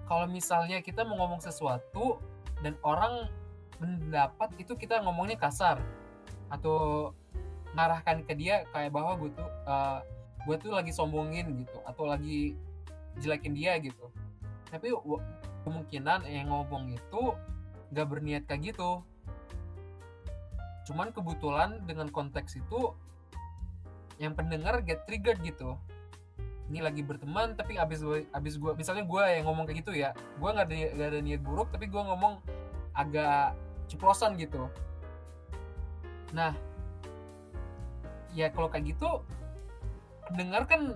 kalau 0.08 0.26
misalnya 0.26 0.82
kita 0.82 1.06
mau 1.06 1.20
ngomong 1.20 1.38
sesuatu 1.44 2.18
dan 2.64 2.74
orang 2.82 3.28
mendapat 3.80 4.52
itu 4.56 4.76
kita 4.76 5.00
ngomongnya 5.04 5.36
kasar 5.36 5.80
atau 6.50 7.12
ngarahkan 7.76 8.26
ke 8.26 8.34
dia 8.34 8.66
kayak 8.74 8.90
bahwa 8.90 9.14
gue 9.20 9.30
tuh 9.32 9.48
uh, 9.68 10.02
gue 10.46 10.56
tuh 10.56 10.72
lagi 10.72 10.92
sombongin 10.94 11.64
gitu 11.64 11.78
atau 11.84 12.08
lagi 12.08 12.56
jelekin 13.20 13.52
dia 13.52 13.76
gitu. 13.82 14.08
Tapi 14.70 14.94
kemungkinan 15.66 16.24
yang 16.30 16.48
ngomong 16.48 16.94
itu 16.94 17.22
nggak 17.90 18.06
berniat 18.06 18.42
kayak 18.46 18.72
gitu. 18.72 19.02
Cuman 20.88 21.12
kebetulan 21.12 21.82
dengan 21.84 22.08
konteks 22.08 22.56
itu 22.58 22.94
yang 24.20 24.36
pendengar 24.36 24.80
get 24.84 25.04
triggered 25.04 25.40
gitu. 25.44 25.76
Ini 26.70 26.86
lagi 26.86 27.02
berteman 27.02 27.58
tapi 27.58 27.74
abis 27.76 28.06
abis 28.30 28.54
gue 28.54 28.72
misalnya 28.78 29.02
gue 29.02 29.22
yang 29.26 29.44
ngomong 29.50 29.66
kayak 29.66 29.82
gitu 29.82 29.90
ya 29.90 30.14
gue 30.14 30.48
nggak 30.48 30.66
ada 30.70 30.76
nggak 30.94 31.08
ada 31.10 31.20
niat 31.20 31.42
buruk 31.42 31.66
tapi 31.74 31.90
gue 31.90 31.98
ngomong 31.98 32.38
agak 32.94 33.58
ceplosan 33.90 34.38
gitu. 34.38 34.70
Nah 36.30 36.54
ya 38.30 38.46
kalau 38.54 38.70
kayak 38.70 38.94
gitu 38.94 39.26
pendengar 40.30 40.64
kan 40.66 40.94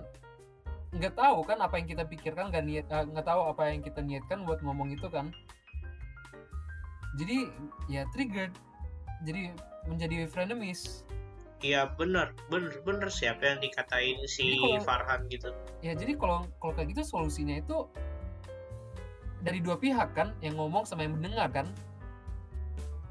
nggak 0.95 1.11
tahu 1.19 1.43
kan 1.43 1.59
apa 1.59 1.75
yang 1.75 1.87
kita 1.91 2.03
pikirkan 2.07 2.47
nggak 2.55 2.63
niat 2.63 2.85
eh, 2.87 3.03
nggak 3.03 3.27
tahu 3.27 3.51
apa 3.51 3.67
yang 3.67 3.83
kita 3.83 3.99
niatkan 3.99 4.47
buat 4.47 4.63
ngomong 4.63 4.95
itu 4.95 5.11
kan. 5.11 5.35
Jadi 7.19 7.47
ya 7.91 8.07
triggered. 8.15 8.55
Jadi 9.23 9.51
menjadi 9.87 10.27
frenemies. 10.27 11.03
Iya 11.63 11.87
bener 11.95 12.35
bener 12.51 12.83
bener 12.83 13.07
siapa 13.07 13.41
yang 13.41 13.59
dikatain 13.63 14.19
si 14.27 14.43
Jadi 14.43 14.59
kalau- 14.59 14.83
Farhan 14.83 15.21
gitu. 15.31 15.49
Ya 15.79 15.95
jadi 15.95 16.13
kalau 16.19 16.47
kalau 16.59 16.73
kayak 16.75 16.91
gitu 16.95 17.03
solusinya 17.07 17.59
itu 17.59 17.87
dari 19.41 19.61
dua 19.63 19.79
pihak 19.79 20.11
kan 20.17 20.35
yang 20.43 20.59
ngomong 20.59 20.83
sama 20.83 21.07
yang 21.07 21.15
mendengar 21.15 21.47
kan. 21.51 21.67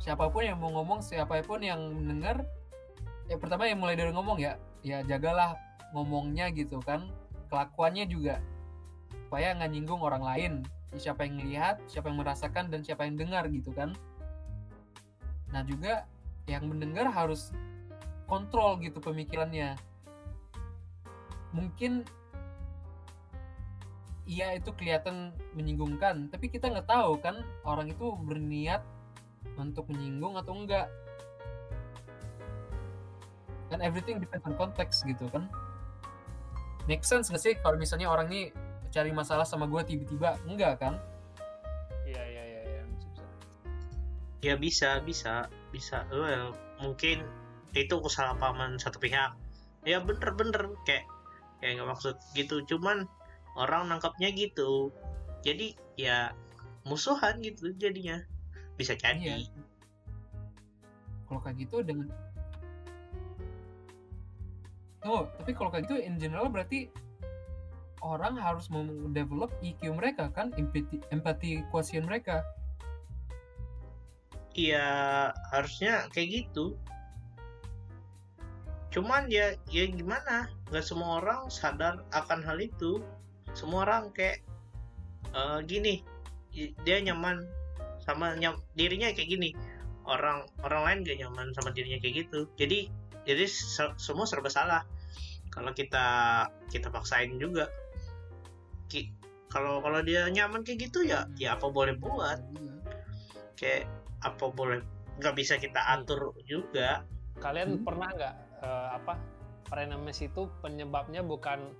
Siapa 0.00 0.28
pun 0.28 0.44
yang 0.44 0.60
mau 0.60 0.68
ngomong 0.72 1.00
siapa 1.00 1.40
pun 1.40 1.64
yang 1.64 1.80
mendengar 1.80 2.44
ya 3.24 3.40
pertama 3.40 3.64
yang 3.64 3.80
mulai 3.80 3.96
dari 3.96 4.12
ngomong 4.12 4.36
ya 4.36 4.60
ya 4.84 5.00
jagalah 5.08 5.56
ngomongnya 5.92 6.48
gitu 6.54 6.80
kan 6.80 7.10
kelakuannya 7.52 8.08
juga 8.08 8.42
supaya 9.34 9.50
nggak 9.54 9.70
nyinggung 9.74 9.98
orang 9.98 10.22
lain. 10.22 10.52
Siapa 10.94 11.26
yang 11.26 11.42
lihat 11.42 11.82
siapa 11.90 12.06
yang 12.06 12.22
merasakan 12.22 12.70
dan 12.70 12.86
siapa 12.86 13.02
yang 13.02 13.18
dengar 13.18 13.50
gitu 13.50 13.74
kan. 13.74 13.98
Nah 15.50 15.66
juga 15.66 16.06
yang 16.46 16.70
mendengar 16.70 17.10
harus 17.10 17.50
kontrol 18.30 18.78
gitu 18.78 19.02
pemikirannya. 19.02 19.74
Mungkin 21.50 22.06
iya 24.30 24.54
itu 24.54 24.70
kelihatan 24.72 25.34
menyinggungkan 25.52 26.30
tapi 26.30 26.48
kita 26.48 26.70
nggak 26.70 26.86
tahu 26.86 27.18
kan 27.18 27.42
orang 27.66 27.90
itu 27.90 28.14
berniat 28.22 28.86
untuk 29.58 29.90
menyinggung 29.90 30.38
atau 30.38 30.54
enggak. 30.54 30.86
Kan 33.66 33.82
everything 33.82 34.22
depends 34.22 34.46
on 34.46 34.54
context 34.54 35.02
gitu 35.10 35.26
kan 35.34 35.50
make 36.88 37.04
sense 37.04 37.32
nggak 37.32 37.42
sih 37.42 37.54
kalau 37.60 37.76
misalnya 37.80 38.08
orang 38.10 38.28
ini 38.32 38.52
cari 38.94 39.10
masalah 39.10 39.42
sama 39.42 39.66
gue 39.66 39.82
tiba-tiba? 39.82 40.38
Enggak 40.46 40.78
kan 40.78 40.94
Iya, 42.04 42.20
iya, 42.20 42.42
iya, 42.44 42.60
iya. 42.68 42.82
Bisa, 42.84 43.22
bisa. 43.24 43.24
ya 44.44 44.54
bisa 44.60 44.90
bisa 45.02 45.34
bisa. 45.72 45.98
Well 46.12 46.52
mungkin 46.78 47.24
itu 47.74 47.96
kesalahpahaman 47.98 48.78
satu 48.78 49.00
pihak. 49.02 49.34
Ya 49.88 49.98
bener-bener 50.04 50.76
kayak 50.86 51.08
kayak 51.58 51.80
nggak 51.80 51.90
maksud 51.90 52.16
gitu. 52.36 52.62
Cuman 52.68 53.08
orang 53.56 53.88
nangkapnya 53.90 54.30
gitu. 54.36 54.92
Jadi 55.42 55.74
ya 55.96 56.30
musuhan 56.86 57.40
gitu 57.40 57.72
jadinya. 57.80 58.20
Bisa 58.76 58.94
jadi. 58.94 59.42
Iya. 59.42 59.62
kalau 61.24 61.40
kayak 61.40 61.66
gitu 61.66 61.80
dengan 61.82 62.12
oh 65.04 65.28
tapi 65.40 65.52
kalau 65.52 65.68
kayak 65.70 65.86
gitu 65.88 66.00
in 66.00 66.16
general 66.16 66.48
berarti 66.48 66.88
orang 68.04 68.36
harus 68.36 68.68
mendevelop 68.68 69.48
EQ 69.64 69.96
mereka 69.96 70.28
kan? 70.28 70.52
Empathy 70.60 71.00
empathy 71.08 71.64
quotient 71.72 72.04
mereka. 72.04 72.44
Iya 74.54 74.86
harusnya 75.50 76.06
kayak 76.12 76.44
gitu. 76.44 76.76
Cuman 78.92 79.26
ya 79.32 79.56
ya 79.72 79.88
gimana? 79.88 80.52
Nggak 80.70 80.84
semua 80.84 81.18
orang 81.24 81.48
sadar 81.48 82.04
akan 82.12 82.44
hal 82.44 82.60
itu. 82.60 83.02
Semua 83.56 83.88
orang 83.88 84.12
kayak 84.12 84.44
eh, 85.32 85.58
gini 85.64 86.04
dia 86.54 87.02
nyaman 87.02 87.42
sama 88.04 88.36
nyam, 88.38 88.60
dirinya 88.78 89.10
kayak 89.10 89.26
gini. 89.32 89.50
Orang 90.04 90.44
orang 90.60 90.82
lain 90.84 90.98
gak 91.08 91.18
nyaman 91.24 91.56
sama 91.56 91.72
dirinya 91.72 91.96
kayak 91.98 92.28
gitu. 92.28 92.46
Jadi 92.60 92.92
jadi 93.24 93.48
se- 93.48 93.96
semua 93.96 94.28
serba 94.28 94.52
salah 94.52 94.84
kalau 95.54 95.70
kita 95.70 96.06
kita 96.68 96.90
paksain 96.90 97.38
juga 97.38 97.70
Ki- 98.90 99.14
kalau 99.48 99.78
kalau 99.78 100.02
dia 100.02 100.26
nyaman 100.26 100.66
kayak 100.66 100.90
gitu 100.90 101.06
ya 101.06 101.30
ya 101.38 101.54
apa 101.54 101.70
boleh 101.70 101.94
buat 101.94 102.42
kayak 103.54 103.86
apa 104.26 104.50
boleh 104.50 104.82
nggak 105.22 105.34
bisa 105.38 105.54
kita 105.56 105.78
atur 105.94 106.34
juga 106.42 107.06
Kalian 107.38 107.82
Hmm. 107.82 107.84
pernah 107.86 108.08
nggak 108.14 108.34
eh, 108.62 108.88
apa 108.98 109.14
frenemies 109.66 110.22
itu 110.22 110.46
penyebabnya 110.62 111.22
bukan 111.22 111.74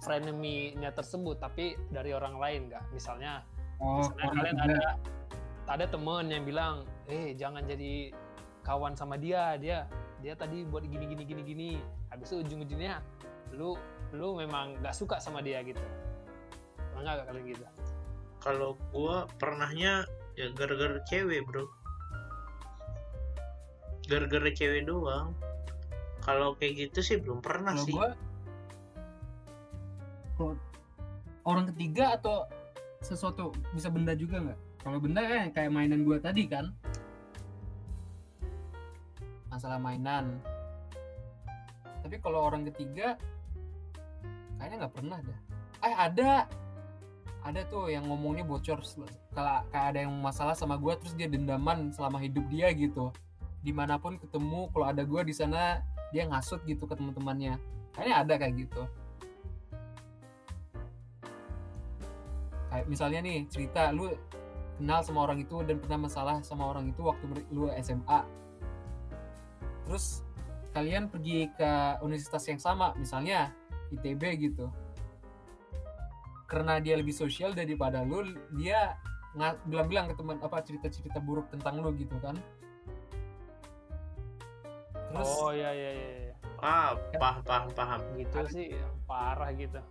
frenemy-nya 0.00 0.94
tersebut 0.94 1.42
tapi 1.42 1.74
dari 1.90 2.14
orang 2.14 2.38
lain 2.38 2.60
nggak? 2.70 2.84
Misalnya, 2.94 3.42
oh 3.82 4.00
misalnya 4.00 4.30
kalian 4.32 4.58
ada 4.62 4.80
ada 5.68 5.84
temen 5.90 6.30
yang 6.32 6.44
bilang, 6.48 6.74
eh 7.10 7.34
jangan 7.36 7.66
jadi 7.68 8.14
kawan 8.64 8.94
sama 8.96 9.18
dia, 9.20 9.58
dia 9.60 9.84
dia 10.24 10.32
tadi 10.38 10.64
buat 10.64 10.86
gini 10.86 11.04
gini 11.04 11.22
gini 11.26 11.42
gini. 11.44 11.70
Habis 12.08 12.32
itu 12.32 12.36
ujung-ujungnya 12.44 13.00
lu 13.56 13.76
lu 14.12 14.36
memang 14.40 14.80
nggak 14.80 14.96
suka 14.96 15.20
sama 15.20 15.44
dia 15.44 15.60
gitu. 15.64 15.80
Pernah 16.92 17.16
nggak 17.16 17.26
kalian 17.28 17.46
gitu? 17.52 17.66
kalau 18.38 18.78
gua 18.94 19.26
pernahnya 19.38 20.06
ya 20.38 20.50
gara-gara 20.54 21.02
cewek 21.06 21.42
bro. 21.44 21.66
Gara-gara 24.06 24.48
cewek 24.48 24.86
doang. 24.86 25.34
Kalau 26.22 26.54
kayak 26.56 26.88
gitu 26.88 26.98
sih 27.02 27.16
belum 27.18 27.42
pernah 27.42 27.74
kalau 27.74 27.86
sih. 27.86 27.94
gua 27.94 28.08
kalau 30.38 30.54
orang 31.42 31.66
ketiga 31.74 32.14
atau 32.14 32.46
sesuatu 33.02 33.50
bisa 33.74 33.90
benda 33.90 34.14
juga 34.14 34.38
nggak? 34.38 34.60
Kalau 34.86 34.98
benda 35.02 35.20
kan 35.26 35.50
kayak 35.50 35.70
mainan 35.74 36.06
gua 36.06 36.22
tadi 36.22 36.46
kan. 36.46 36.70
Masalah 39.50 39.82
mainan 39.82 40.38
tapi 42.08 42.24
kalau 42.24 42.40
orang 42.40 42.64
ketiga 42.72 43.20
kayaknya 44.56 44.88
nggak 44.88 44.96
pernah 44.96 45.20
dah 45.20 45.38
eh 45.84 45.94
ada. 45.94 46.48
Ada 47.46 47.64
tuh 47.70 47.86
yang 47.88 48.10
ngomongnya 48.10 48.42
bocor 48.42 48.82
kalau 49.30 49.62
kayak 49.70 49.86
ada 49.94 49.98
yang 50.04 50.12
masalah 50.18 50.58
sama 50.58 50.74
gua 50.74 50.98
terus 50.98 51.14
dia 51.14 51.30
dendaman 51.30 51.94
selama 51.94 52.18
hidup 52.18 52.44
dia 52.50 52.66
gitu. 52.74 53.14
Di 53.62 53.70
mana 53.70 53.94
pun 53.96 54.18
ketemu 54.18 54.66
kalau 54.74 54.86
ada 54.90 55.06
gua 55.06 55.22
di 55.22 55.30
sana 55.30 55.80
dia 56.10 56.26
ngasut 56.26 56.60
gitu 56.66 56.84
ke 56.84 56.98
teman-temannya. 56.98 57.56
Kayaknya 57.94 58.16
ada 58.26 58.34
kayak 58.42 58.54
gitu. 58.58 58.82
Kayak 62.68 62.84
misalnya 62.90 63.20
nih 63.22 63.46
cerita 63.48 63.94
lu 63.94 64.12
kenal 64.82 65.00
sama 65.06 65.30
orang 65.30 65.38
itu 65.38 65.62
dan 65.62 65.78
pernah 65.78 66.10
masalah 66.10 66.42
sama 66.42 66.68
orang 66.68 66.90
itu 66.90 67.00
waktu 67.06 67.24
lu 67.54 67.70
SMA 67.80 68.20
terus 69.88 70.20
kalian 70.78 71.10
pergi 71.10 71.50
ke 71.58 71.70
universitas 72.06 72.46
yang 72.46 72.62
sama 72.62 72.94
misalnya 72.94 73.50
ITB 73.90 74.22
gitu 74.38 74.70
karena 76.46 76.78
dia 76.78 76.94
lebih 76.94 77.10
sosial 77.10 77.50
daripada 77.50 78.06
lu 78.06 78.22
dia 78.54 78.94
bilang-bilang 79.66 80.06
ke 80.06 80.14
teman 80.14 80.38
apa 80.38 80.62
cerita-cerita 80.62 81.18
buruk 81.18 81.50
tentang 81.50 81.82
lu 81.82 81.90
gitu 81.98 82.14
kan 82.22 82.38
terus 85.10 85.30
Oh 85.42 85.50
iya 85.50 85.70
iya 85.74 85.90
iya. 85.90 86.08
iya. 86.30 86.34
ah 86.62 86.94
paham 87.18 87.42
paham 87.42 87.68
paham 87.74 88.00
Gitu 88.14 88.38
sih 88.54 88.66
parah 89.04 89.50
gitu. 89.50 89.82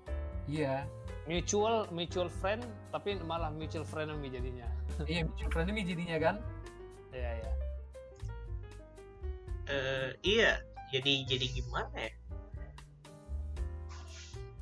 iya 0.47 0.87
Mutual 1.27 1.83
mutual 1.91 2.31
friend 2.31 2.63
tapi 2.87 3.19
malah 3.19 3.51
mutual 3.51 3.83
frenemy 3.83 4.31
jadinya. 4.31 4.63
iya 5.11 5.27
mutual 5.27 5.51
frenemy 5.51 5.83
jadinya 5.83 6.17
kan 6.17 6.35
Iya 7.11 7.31
iya. 7.43 7.51
Eh, 9.67 10.09
iya 10.23 10.51
jadi 10.93 11.27
jadi 11.27 11.45
gimana 11.51 11.91
ya? 11.95 12.13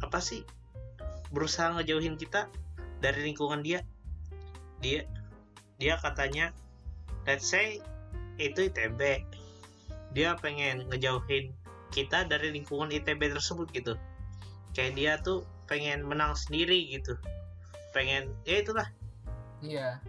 Apa 0.01 0.19
sih? 0.21 0.41
Berusaha 1.33 1.75
ngejauhin 1.77 2.17
kita 2.17 2.49
dari 3.01 3.29
lingkungan 3.29 3.61
dia. 3.61 3.81
Dia 4.81 5.05
dia 5.75 5.99
katanya 5.99 6.55
let's 7.27 7.45
say 7.45 7.83
itu 8.39 8.71
ITB 8.71 9.23
dia 10.15 10.39
pengen 10.39 10.87
ngejauhin 10.87 11.51
kita 11.91 12.23
dari 12.27 12.51
lingkungan 12.55 12.91
ITB 12.91 13.35
tersebut 13.35 13.67
gitu. 13.75 13.99
Kayak 14.71 14.93
dia 14.95 15.13
tuh 15.19 15.43
pengen 15.67 16.07
menang 16.07 16.35
sendiri 16.35 16.91
gitu. 16.91 17.19
Pengen 17.91 18.31
ya 18.47 18.63
itulah. 18.63 18.87
Iya. 19.59 19.99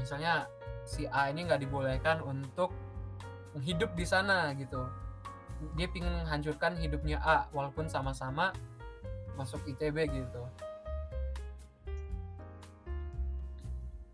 Misalnya 0.00 0.48
si 0.84 1.08
A 1.08 1.32
ini 1.32 1.48
nggak 1.48 1.64
dibolehkan 1.64 2.20
untuk 2.24 2.72
hidup 3.62 3.92
di 3.96 4.04
sana 4.08 4.52
gitu. 4.56 4.84
Dia 5.76 5.88
pingin 5.88 6.12
menghancurkan 6.12 6.76
hidupnya 6.76 7.16
A 7.24 7.48
walaupun 7.52 7.88
sama-sama 7.88 8.52
masuk 9.36 9.64
ITB 9.68 10.08
gitu. 10.12 10.44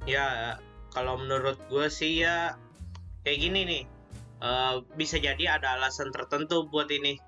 ya 0.06 0.58
kalau 0.90 1.18
menurut 1.18 1.58
gue 1.70 1.86
sih 1.86 2.26
ya 2.26 2.58
kayak 3.22 3.38
gini 3.38 3.60
nih 3.66 3.82
eh, 4.42 4.74
bisa 4.98 5.16
jadi 5.22 5.58
ada 5.58 5.78
alasan 5.78 6.10
tertentu 6.10 6.66
buat 6.68 6.90
ini 6.90 7.18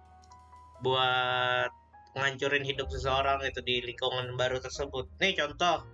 buat 0.83 1.71
ngancurin 2.15 2.67
hidup 2.67 2.91
seseorang 2.91 3.43
itu 3.47 3.63
di 3.63 3.83
lingkungan 3.83 4.35
baru 4.35 4.59
tersebut 4.59 5.07
nih 5.23 5.39
contoh 5.39 5.87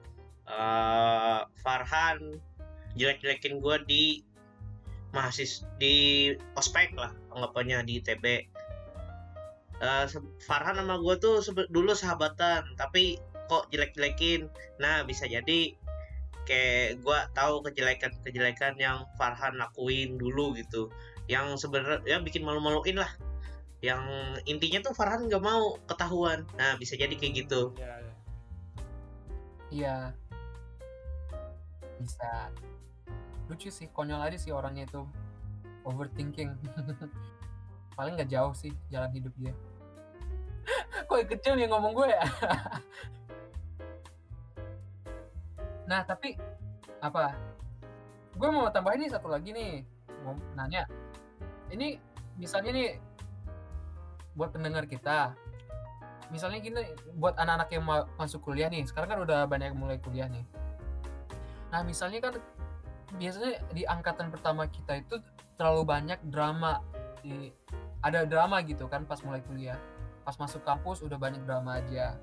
eh, 0.49 1.41
Farhan 1.61 2.41
jelek-jelekin 2.97 3.61
gue 3.61 3.77
di 3.87 4.03
mahasiswa 5.11 5.67
di 5.77 6.31
ospek 6.55 6.95
lah 6.95 7.11
anggapannya 7.35 7.83
di 7.85 7.99
ITB 7.99 8.27
Eh, 9.81 10.05
se- 10.13 10.21
Farhan 10.45 10.77
sama 10.77 11.01
gue 11.01 11.17
tuh 11.17 11.41
dulu 11.73 11.97
sahabatan 11.97 12.77
tapi 12.77 13.17
kok 13.49 13.73
jelek-jelekin 13.73 14.45
nah 14.77 15.01
bisa 15.09 15.25
jadi 15.25 15.73
kayak 16.45 17.01
gue 17.01 17.19
tahu 17.33 17.65
kejelekan-kejelekan 17.65 18.77
yang 18.77 19.09
Farhan 19.17 19.57
lakuin 19.57 20.21
dulu 20.21 20.53
gitu 20.53 20.93
yang 21.33 21.57
sebenarnya 21.57 22.05
ya 22.05 22.17
bikin 22.21 22.45
malu-maluin 22.45 23.01
lah 23.01 23.09
yang 23.81 24.05
intinya 24.45 24.85
tuh 24.85 24.93
Farhan 24.93 25.25
nggak 25.33 25.41
mau 25.41 25.81
ketahuan 25.89 26.45
nah 26.61 26.77
bisa 26.77 27.01
jadi 27.01 27.17
kayak 27.17 27.49
gitu 27.49 27.73
Iya 27.81 27.95
iya. 27.97 28.15
Iya. 29.73 29.97
Bisa. 32.05 32.53
Lucu 33.51 33.69
sih, 33.69 33.91
konyol 33.91 34.23
aja 34.23 34.39
sih 34.39 34.55
orangnya 34.55 34.87
itu. 34.87 35.03
Overthinking. 35.83 36.55
Paling 37.99 38.15
nggak 38.15 38.31
jauh 38.31 38.55
sih 38.55 38.71
jalan 38.89 39.11
hidup 39.11 39.35
dia. 39.35 39.51
Kok 41.11 41.27
kecil 41.27 41.59
nih 41.59 41.67
ngomong 41.67 41.91
gue 41.91 42.15
ya? 42.15 42.23
nah, 45.91 46.07
tapi 46.07 46.39
apa? 47.03 47.35
Gue 48.39 48.49
mau 48.55 48.71
tambahin 48.71 49.03
nih 49.03 49.11
satu 49.11 49.27
lagi 49.27 49.51
nih. 49.51 49.83
Mau 50.23 50.39
nanya. 50.55 50.87
Ini 51.75 51.99
misalnya 52.39 52.71
nih 52.71 53.03
buat 54.39 54.55
pendengar 54.55 54.87
kita, 54.87 55.35
misalnya 56.31 56.63
gini 56.63 56.83
buat 57.19 57.35
anak-anak 57.37 57.69
yang 57.75 57.85
mau 57.85 58.07
masuk 58.15 58.47
kuliah 58.47 58.71
nih 58.71 58.87
sekarang 58.87 59.11
kan 59.11 59.21
udah 59.27 59.51
banyak 59.51 59.75
mulai 59.75 59.99
kuliah 59.99 60.31
nih 60.31 60.47
nah 61.75 61.83
misalnya 61.83 62.23
kan 62.23 62.35
biasanya 63.19 63.59
di 63.75 63.83
angkatan 63.89 64.31
pertama 64.31 64.69
kita 64.71 65.03
itu 65.03 65.19
terlalu 65.59 65.83
banyak 65.87 66.21
drama 66.31 66.85
di 67.21 67.51
ada 68.01 68.25
drama 68.25 68.63
gitu 68.65 68.87
kan 68.87 69.05
pas 69.05 69.21
mulai 69.27 69.43
kuliah 69.45 69.77
pas 70.25 70.37
masuk 70.39 70.63
kampus 70.63 71.03
udah 71.03 71.19
banyak 71.19 71.43
drama 71.45 71.81
aja 71.83 72.17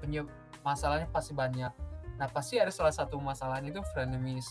Penye 0.00 0.24
masalahnya 0.64 1.08
pasti 1.12 1.36
banyak 1.36 1.72
nah 2.20 2.28
pasti 2.28 2.60
ada 2.60 2.68
salah 2.68 2.92
satu 2.92 3.16
masalahnya 3.20 3.72
itu 3.72 3.80
frenemies 3.94 4.44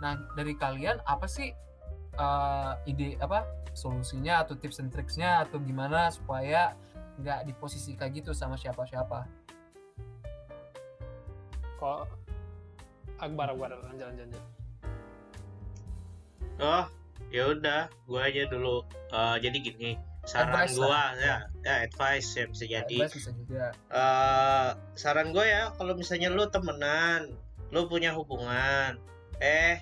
nah 0.00 0.16
dari 0.32 0.56
kalian 0.56 1.02
apa 1.04 1.28
sih 1.28 1.52
eh, 2.16 2.72
ide 2.88 3.20
apa 3.20 3.44
solusinya 3.74 4.42
atau 4.42 4.58
tips 4.58 4.82
and 4.82 4.90
tricksnya 4.90 5.44
atau 5.46 5.60
gimana 5.62 6.10
supaya 6.10 6.74
nggak 7.20 7.40
di 7.46 7.52
posisi 7.52 7.92
gitu 7.94 8.32
sama 8.32 8.56
siapa-siapa. 8.56 9.28
Kok 11.76 12.00
Akbar 13.20 13.52
Akbar 13.52 13.70
lanjut. 13.84 14.08
lanjut. 14.16 14.59
Oh 16.60 16.84
ya 17.28 17.48
udah 17.48 17.82
gue 18.04 18.20
aja 18.20 18.42
dulu 18.46 18.82
Eh, 19.10 19.36
jadi 19.40 19.56
gini 19.58 19.90
saran 20.22 20.52
Advice 20.54 20.76
gue 20.76 20.86
lah. 20.86 21.10
ya 21.16 21.36
ya 21.60 21.74
advice 21.82 22.28
ya 22.32 22.44
bisa 22.46 22.64
jadi 22.64 22.96
Advice 23.00 23.14
bisa 23.16 23.30
juga. 23.32 23.66
eh 23.90 24.68
saran 24.94 25.32
gue 25.32 25.42
ya 25.42 25.72
kalau 25.74 25.94
misalnya 25.94 26.28
lu 26.28 26.46
temenan 26.46 27.34
lu 27.70 27.86
punya 27.86 28.12
hubungan 28.12 29.00
eh 29.38 29.80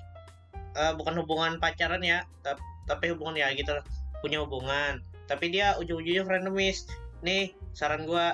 eh, 0.73 0.93
bukan 0.95 1.19
hubungan 1.19 1.59
pacaran 1.59 2.01
ya 2.01 2.23
tap- 2.41 2.63
tapi 2.85 3.11
hubungan 3.11 3.37
ya 3.37 3.53
gitu 3.53 3.69
lah. 3.71 3.85
punya 4.19 4.41
hubungan 4.41 4.99
tapi 5.27 5.51
dia 5.51 5.77
ujung-ujungnya 5.77 6.23
frenemies 6.23 6.89
nih 7.21 7.53
saran 7.71 8.03
gue 8.03 8.27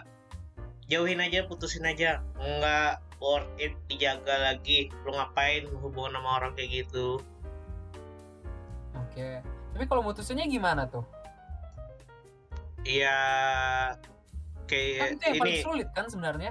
jauhin 0.86 1.18
aja 1.18 1.42
putusin 1.44 1.82
aja 1.82 2.20
nggak 2.36 2.92
worth 3.18 3.48
it 3.56 3.72
dijaga 3.86 4.36
lagi 4.44 4.92
lu 5.02 5.10
ngapain 5.10 5.64
hubungan 5.74 6.14
sama 6.14 6.30
orang 6.38 6.52
kayak 6.52 6.84
gitu 6.84 7.18
Oke. 9.14 9.38
Tapi 9.46 9.84
kalau 9.86 10.02
mutusinnya 10.02 10.50
gimana 10.50 10.90
tuh? 10.90 11.06
Iya 12.82 13.18
Kan 13.94 14.66
kayak 14.66 15.14
itu 15.14 15.22
yang 15.22 15.38
paling 15.38 15.54
ini 15.54 15.62
sulit 15.62 15.88
kan 15.94 16.10
sebenarnya. 16.10 16.50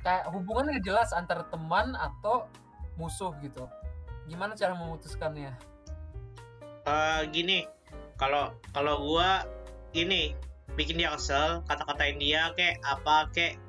Kayak 0.00 0.32
hubungannya 0.32 0.80
jelas 0.80 1.12
antara 1.12 1.44
teman 1.52 1.92
atau 1.92 2.48
musuh 2.96 3.36
gitu. 3.44 3.68
Gimana 4.24 4.56
cara 4.56 4.72
memutuskannya? 4.72 5.52
eh, 6.88 7.20
gini 7.28 7.68
kalau 8.16 8.56
kalau 8.72 8.96
gua 9.04 9.44
ini 9.92 10.32
bikin 10.72 10.96
dia 10.96 11.12
kesel 11.12 11.60
kata-katain 11.68 12.16
dia 12.16 12.48
kayak 12.56 12.80
apa 12.80 13.28
kayak 13.36 13.60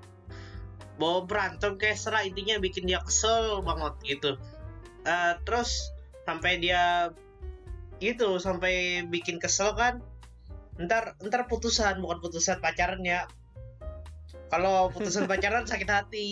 mau 0.96 1.28
berantem 1.28 1.76
kayak 1.76 2.00
serah 2.00 2.24
intinya 2.24 2.56
bikin 2.64 2.88
dia 2.88 3.04
kesel 3.04 3.60
banget 3.68 3.94
gitu 4.08 4.40
Eh, 5.08 5.34
terus 5.48 5.96
sampai 6.28 6.60
dia 6.60 7.10
gitu 8.00 8.40
sampai 8.40 9.06
bikin 9.08 9.38
kesel 9.38 9.76
kan. 9.76 10.04
Ntar 10.80 11.20
ntar 11.20 11.48
putusan 11.52 12.00
bukan 12.00 12.20
putusan 12.24 12.64
pacaran 12.64 13.04
ya. 13.04 13.28
Kalau 14.50 14.90
putusan 14.90 15.28
pacaran 15.32 15.68
sakit 15.68 15.90
hati. 15.92 16.30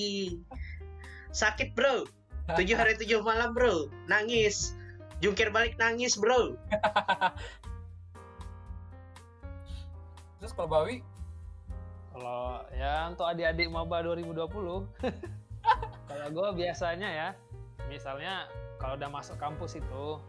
Sakit 1.36 1.75
bro. 1.75 2.08
Tujuh 2.56 2.75
hari 2.80 2.95
tujuh 3.03 3.21
malam 3.21 3.51
bro. 3.51 3.91
Nangis. 4.08 4.75
Jungkir 5.19 5.51
balik 5.51 5.75
nangis 5.75 6.15
bro. 6.15 6.56
Terus 10.38 10.53
kalau 10.53 10.69
Bawi, 10.69 11.01
Kalau 12.13 12.65
ya 12.73 13.10
untuk 13.10 13.25
adik-adik 13.30 13.69
maba 13.69 14.01
2020, 14.01 14.47
kalau 16.10 16.27
gue 16.34 16.47
biasanya 16.65 17.10
ya, 17.10 17.30
misalnya 17.89 18.49
kalau 18.82 18.97
udah 18.97 19.10
masuk 19.10 19.38
kampus 19.38 19.77
itu, 19.77 20.21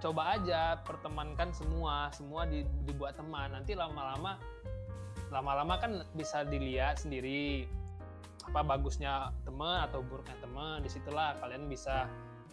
coba 0.00 0.36
aja 0.36 0.80
pertemankan 0.82 1.52
semua, 1.52 2.08
semua 2.16 2.48
di- 2.48 2.66
dibuat 2.88 3.20
teman. 3.20 3.52
Nanti 3.52 3.76
lama-lama, 3.76 4.40
lama-lama 5.28 5.76
kan 5.78 6.02
bisa 6.16 6.42
dilihat 6.42 7.00
sendiri 7.00 7.68
apa 8.48 8.64
bagusnya 8.64 9.30
teman 9.44 9.84
atau 9.86 10.00
buruknya 10.00 10.36
teman. 10.40 10.82
Di 10.82 10.90
situlah 10.90 11.36
kalian 11.38 11.68
bisa 11.68 12.08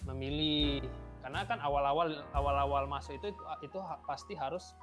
memilih. 0.06 0.84
Karena 1.24 1.44
kan 1.44 1.60
awal-awal 1.60 2.24
awal-awal 2.36 2.88
masuk 2.88 3.20
itu 3.20 3.34
itu 3.64 3.80
pasti 4.06 4.36
harus 4.38 4.76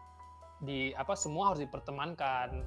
di 0.64 0.92
apa 0.96 1.12
semua 1.14 1.52
harus 1.52 1.60
dipertemankan 1.60 2.64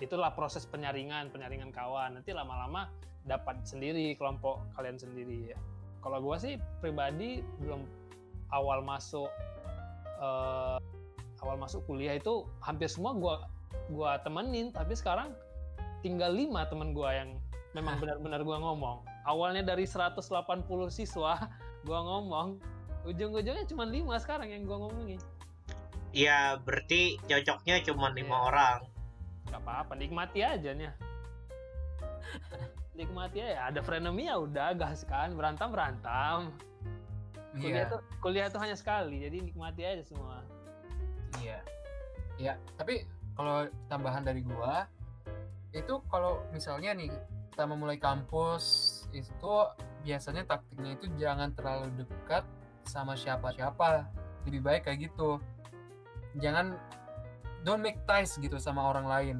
itulah 0.00 0.32
proses 0.32 0.64
penyaringan 0.64 1.28
penyaringan 1.28 1.70
kawan 1.70 2.16
nanti 2.16 2.32
lama-lama 2.32 2.88
dapat 3.28 3.60
sendiri 3.68 4.16
kelompok 4.16 4.64
kalian 4.72 4.96
sendiri 4.96 5.52
ya 5.52 5.58
kalau 6.00 6.24
gua 6.24 6.40
sih 6.40 6.56
pribadi 6.80 7.44
belum 7.60 7.84
awal 8.50 8.82
masuk 8.82 9.30
eh, 10.20 10.76
awal 11.40 11.56
masuk 11.56 11.80
kuliah 11.88 12.16
itu 12.16 12.44
hampir 12.60 12.88
semua 12.90 13.16
gua 13.16 13.48
gua 13.88 14.20
temenin. 14.20 14.70
Tapi 14.70 14.92
sekarang 14.94 15.32
tinggal 16.04 16.32
lima 16.32 16.68
temen 16.68 16.92
gua 16.92 17.16
yang 17.16 17.40
memang 17.72 17.96
benar-benar 18.02 18.42
gua 18.42 18.58
ngomong. 18.60 18.98
Awalnya 19.24 19.64
dari 19.64 19.86
180 19.88 20.20
siswa 20.90 21.38
gua 21.86 22.00
ngomong 22.04 22.60
ujung-ujungnya 23.08 23.64
cuma 23.64 23.88
lima 23.88 24.20
sekarang 24.20 24.52
yang 24.52 24.68
gua 24.68 24.88
ngomongin. 24.88 25.20
Ya 26.10 26.58
berarti 26.60 27.16
cocoknya 27.24 27.80
cuma 27.86 28.10
lima 28.10 28.34
Iya. 28.34 28.44
orang. 28.50 28.78
Nggak 29.48 29.62
apa-apa 29.62 29.92
nikmati 29.96 30.40
aja 30.42 30.70
nih. 30.74 30.90
Nikmati 32.98 33.38
aja 33.40 33.72
ada 33.72 33.80
frenemy 33.80 34.28
ya 34.28 34.36
udah 34.36 34.76
gas 34.76 35.08
kan 35.08 35.32
berantem 35.32 35.72
berantem 35.72 36.52
kuliah 37.56 37.84
iya, 37.86 37.90
tuh 37.90 38.00
kuliah 38.22 38.46
tuh 38.46 38.60
hanya 38.62 38.76
sekali 38.78 39.22
jadi 39.22 39.42
nikmati 39.42 39.82
aja 39.82 40.02
semua 40.06 40.46
iya, 41.38 41.58
iya. 42.38 42.54
Tapi 42.74 43.06
kalau 43.38 43.68
tambahan 43.88 44.26
dari 44.26 44.42
gua, 44.42 44.84
itu 45.70 46.02
kalau 46.10 46.42
misalnya 46.50 46.92
nih 46.92 47.08
kita 47.50 47.64
memulai 47.64 47.96
kampus 47.96 48.64
itu 49.16 49.52
biasanya 50.02 50.44
taktiknya 50.44 50.96
itu 50.96 51.06
jangan 51.20 51.52
terlalu 51.54 52.04
dekat 52.04 52.44
sama 52.84 53.14
siapa-siapa. 53.14 54.08
Lebih 54.48 54.60
baik 54.64 54.82
kayak 54.88 55.10
gitu. 55.10 55.38
Jangan 56.40 56.76
don't 57.64 57.80
make 57.80 58.00
ties 58.08 58.36
gitu 58.40 58.56
sama 58.56 58.88
orang 58.88 59.06
lain. 59.06 59.36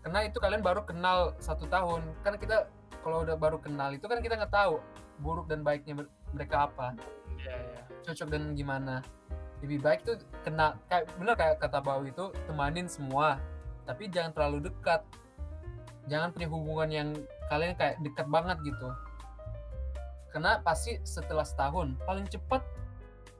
Karena 0.00 0.24
itu 0.24 0.40
kalian 0.40 0.64
baru 0.64 0.86
kenal 0.86 1.36
satu 1.42 1.68
tahun. 1.68 2.02
Kan 2.24 2.40
kita 2.40 2.70
kalau 3.06 3.24
udah 3.24 3.36
baru 3.36 3.60
kenal 3.60 3.92
itu 3.92 4.04
kan 4.10 4.20
kita 4.20 4.36
nggak 4.36 4.52
tahu 4.52 4.80
buruk 5.20 5.46
dan 5.50 5.60
baiknya 5.62 6.06
mereka 6.32 6.70
apa. 6.70 6.96
Iya 7.40 7.56
iya. 7.56 7.82
cocok 8.04 8.28
dan 8.32 8.52
gimana? 8.52 9.00
Lebih 9.60 9.78
baik 9.84 10.00
tuh 10.04 10.16
kena 10.44 10.76
kayak 10.88 11.08
bener 11.20 11.36
kayak 11.36 11.56
kata 11.60 11.80
Bau 11.84 12.04
itu 12.04 12.32
temanin 12.48 12.88
semua 12.88 13.40
tapi 13.84 14.08
jangan 14.08 14.32
terlalu 14.32 14.70
dekat. 14.70 15.04
Jangan 16.08 16.32
punya 16.32 16.48
hubungan 16.48 16.90
yang 16.90 17.08
kalian 17.52 17.76
kayak 17.76 18.00
dekat 18.00 18.26
banget 18.28 18.56
gitu. 18.64 18.88
Karena 20.30 20.62
pasti 20.62 20.96
setelah 21.02 21.44
setahun 21.44 21.98
paling 22.06 22.26
cepat 22.30 22.62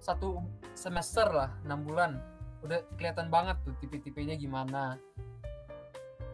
satu 0.01 0.43
semester 0.73 1.29
lah 1.29 1.51
enam 1.63 1.85
bulan 1.85 2.19
udah 2.61 2.85
kelihatan 2.97 3.33
banget 3.33 3.57
tuh 3.65 3.73
tipe-tipenya 3.81 4.37
gimana. 4.37 5.01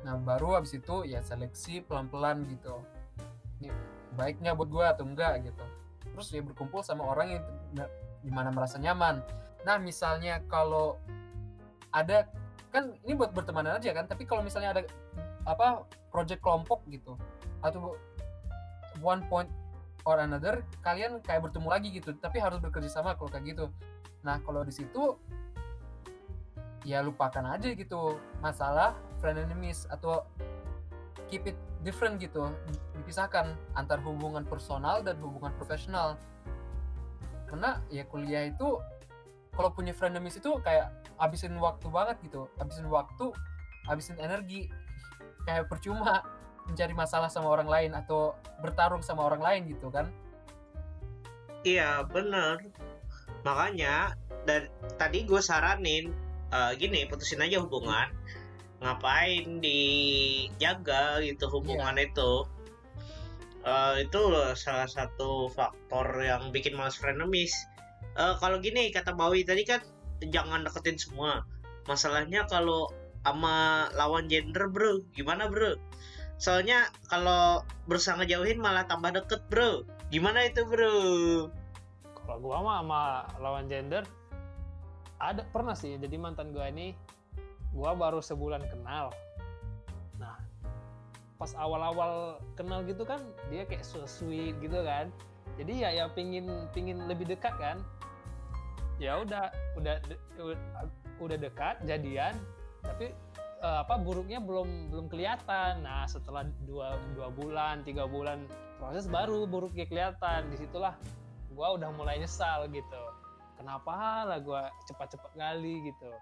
Nah 0.02 0.14
baru 0.18 0.59
habis 0.59 0.74
itu 0.74 1.07
ya 1.07 1.22
seleksi 1.22 1.83
pelan-pelan 1.87 2.46
gitu. 2.50 2.83
Ini 3.62 3.70
baiknya 4.18 4.57
buat 4.57 4.70
gua 4.70 4.96
atau 4.96 5.07
enggak 5.07 5.46
gitu 5.46 5.66
terus 6.16 6.33
dia 6.33 6.40
berkumpul 6.40 6.81
sama 6.81 7.05
orang 7.05 7.37
yang 7.37 7.44
di 8.24 8.33
mana 8.33 8.48
merasa 8.48 8.81
nyaman. 8.81 9.20
Nah 9.68 9.76
misalnya 9.76 10.40
kalau 10.48 10.96
ada 11.92 12.24
kan 12.72 12.96
ini 13.05 13.12
buat 13.12 13.37
bertemanan 13.37 13.76
aja 13.76 13.92
kan 13.92 14.09
tapi 14.09 14.24
kalau 14.24 14.40
misalnya 14.40 14.72
ada 14.72 14.83
apa 15.44 15.85
project 16.09 16.40
kelompok 16.40 16.81
gitu 16.88 17.20
atau 17.61 18.00
one 19.05 19.20
point 19.29 19.52
or 20.09 20.16
another 20.16 20.64
kalian 20.81 21.20
kayak 21.20 21.44
bertemu 21.44 21.68
lagi 21.68 21.88
gitu 21.92 22.16
tapi 22.16 22.40
harus 22.40 22.57
bekerja 22.64 22.88
sama 22.88 23.12
kalau 23.20 23.29
kayak 23.29 23.52
gitu. 23.52 23.68
Nah 24.24 24.40
kalau 24.40 24.64
di 24.64 24.72
situ 24.72 25.20
ya 26.88 27.05
lupakan 27.05 27.44
aja 27.44 27.76
gitu 27.76 28.16
masalah 28.40 28.96
friend 29.20 29.37
enemies 29.37 29.85
atau 29.92 30.24
keep 31.29 31.44
it 31.44 31.59
different 31.87 32.18
gitu 32.18 32.51
dipisahkan 32.99 33.55
antar 33.79 34.03
hubungan 34.03 34.42
personal 34.42 35.07
dan 35.07 35.14
hubungan 35.22 35.55
profesional. 35.55 36.18
Karena 37.46 37.79
ya 37.87 38.03
kuliah 38.11 38.51
itu 38.51 38.83
kalau 39.55 39.70
punya 39.70 39.94
friend 39.94 40.18
enemies 40.18 40.42
itu 40.42 40.59
kayak 40.66 40.90
habisin 41.16 41.55
waktu 41.57 41.87
banget 41.88 42.18
gitu 42.27 42.51
habisin 42.59 42.90
waktu 42.90 43.31
habisin 43.87 44.18
energi. 44.18 44.66
Kayak 45.46 45.70
percuma 45.70 46.27
mencari 46.66 46.90
masalah 46.90 47.31
sama 47.31 47.55
orang 47.55 47.70
lain 47.70 47.94
atau 47.94 48.35
bertarung 48.59 49.07
sama 49.07 49.22
orang 49.22 49.38
lain 49.38 49.62
gitu 49.70 49.87
kan. 49.94 50.11
Iya 51.62 52.03
bener. 52.11 52.66
Makanya 53.46 54.18
dari 54.42 54.66
tadi 54.99 55.22
gue 55.22 55.38
saranin 55.38 56.11
eh, 56.51 56.72
gini 56.75 57.07
putusin 57.07 57.46
aja 57.46 57.62
hubungan 57.62 58.11
ngapain 58.80 59.60
dijaga 59.60 61.20
gitu 61.24 61.48
hubungan 61.48 61.96
itu? 61.96 62.44
Eh, 63.66 64.06
itu 64.06 64.20
loh 64.22 64.54
salah 64.54 64.86
satu 64.86 65.50
faktor 65.50 66.22
yang 66.22 66.54
bikin 66.54 66.78
males 66.78 66.94
frenemies. 66.94 67.52
Eh, 68.14 68.34
kalau 68.38 68.62
gini 68.62 68.94
kata 68.94 69.16
Bawi 69.16 69.42
tadi 69.42 69.66
kan 69.66 69.82
jangan 70.22 70.62
deketin 70.62 70.96
semua. 70.96 71.42
Masalahnya 71.90 72.46
kalau 72.46 72.87
sama 73.27 73.90
lawan 73.98 74.31
gender 74.31 74.70
bro 74.70 75.02
gimana 75.18 75.50
bro? 75.50 75.74
Soalnya 76.38 76.94
kalau 77.10 77.66
berusaha 77.90 78.14
ngejauhin 78.22 78.62
malah 78.62 78.87
tambah 78.87 79.10
deket 79.10 79.42
bro. 79.50 79.83
Gimana 80.14 80.46
itu 80.46 80.62
bro? 80.62 80.96
Kalau 82.22 82.38
gua 82.38 82.62
mah 82.62 82.77
sama 82.83 83.02
lawan 83.42 83.66
gender 83.66 84.06
ada 85.16 85.42
pernah 85.48 85.72
sih 85.72 85.96
jadi 85.96 86.16
mantan 86.20 86.52
gua 86.52 86.68
ini 86.68 86.92
gua 87.77 87.92
baru 87.92 88.24
sebulan 88.24 88.64
kenal. 88.72 89.12
Nah 90.16 90.40
pas 91.37 91.52
awal-awal 91.60 92.40
kenal 92.56 92.81
gitu 92.88 93.04
kan 93.04 93.20
dia 93.52 93.68
kayak 93.68 93.85
so 93.85 94.08
sweet 94.08 94.56
gitu 94.64 94.81
kan. 94.81 95.12
Jadi 95.60 95.85
ya 95.85 95.92
ya 95.92 96.04
pingin 96.08 96.48
pingin 96.72 97.04
lebih 97.04 97.29
dekat 97.29 97.52
kan. 97.60 97.85
Ya 98.96 99.20
udah 99.20 99.52
udah 99.77 100.00
udah 101.20 101.37
dekat 101.37 101.85
jadian. 101.85 102.33
Tapi 102.81 103.12
eh, 103.60 103.79
apa 103.85 104.00
buruknya 104.00 104.40
belum 104.40 104.88
belum 104.88 105.06
kelihatan. 105.12 105.85
Nah 105.85 106.08
setelah 106.08 106.48
dua 106.64 106.96
dua 107.12 107.29
bulan 107.29 107.85
tiga 107.85 108.08
bulan 108.08 108.48
proses 108.81 109.04
baru 109.04 109.44
buruknya 109.44 109.85
kelihatan. 109.85 110.48
Di 110.48 110.64
situlah 110.64 110.96
gua 111.52 111.77
udah 111.77 111.92
mulai 111.92 112.16
nyesal 112.16 112.72
gitu. 112.72 113.04
Kenapa 113.60 114.24
lah 114.24 114.40
gua 114.40 114.72
cepat-cepat 114.88 115.33
kali 115.37 115.92
gitu. 115.92 116.12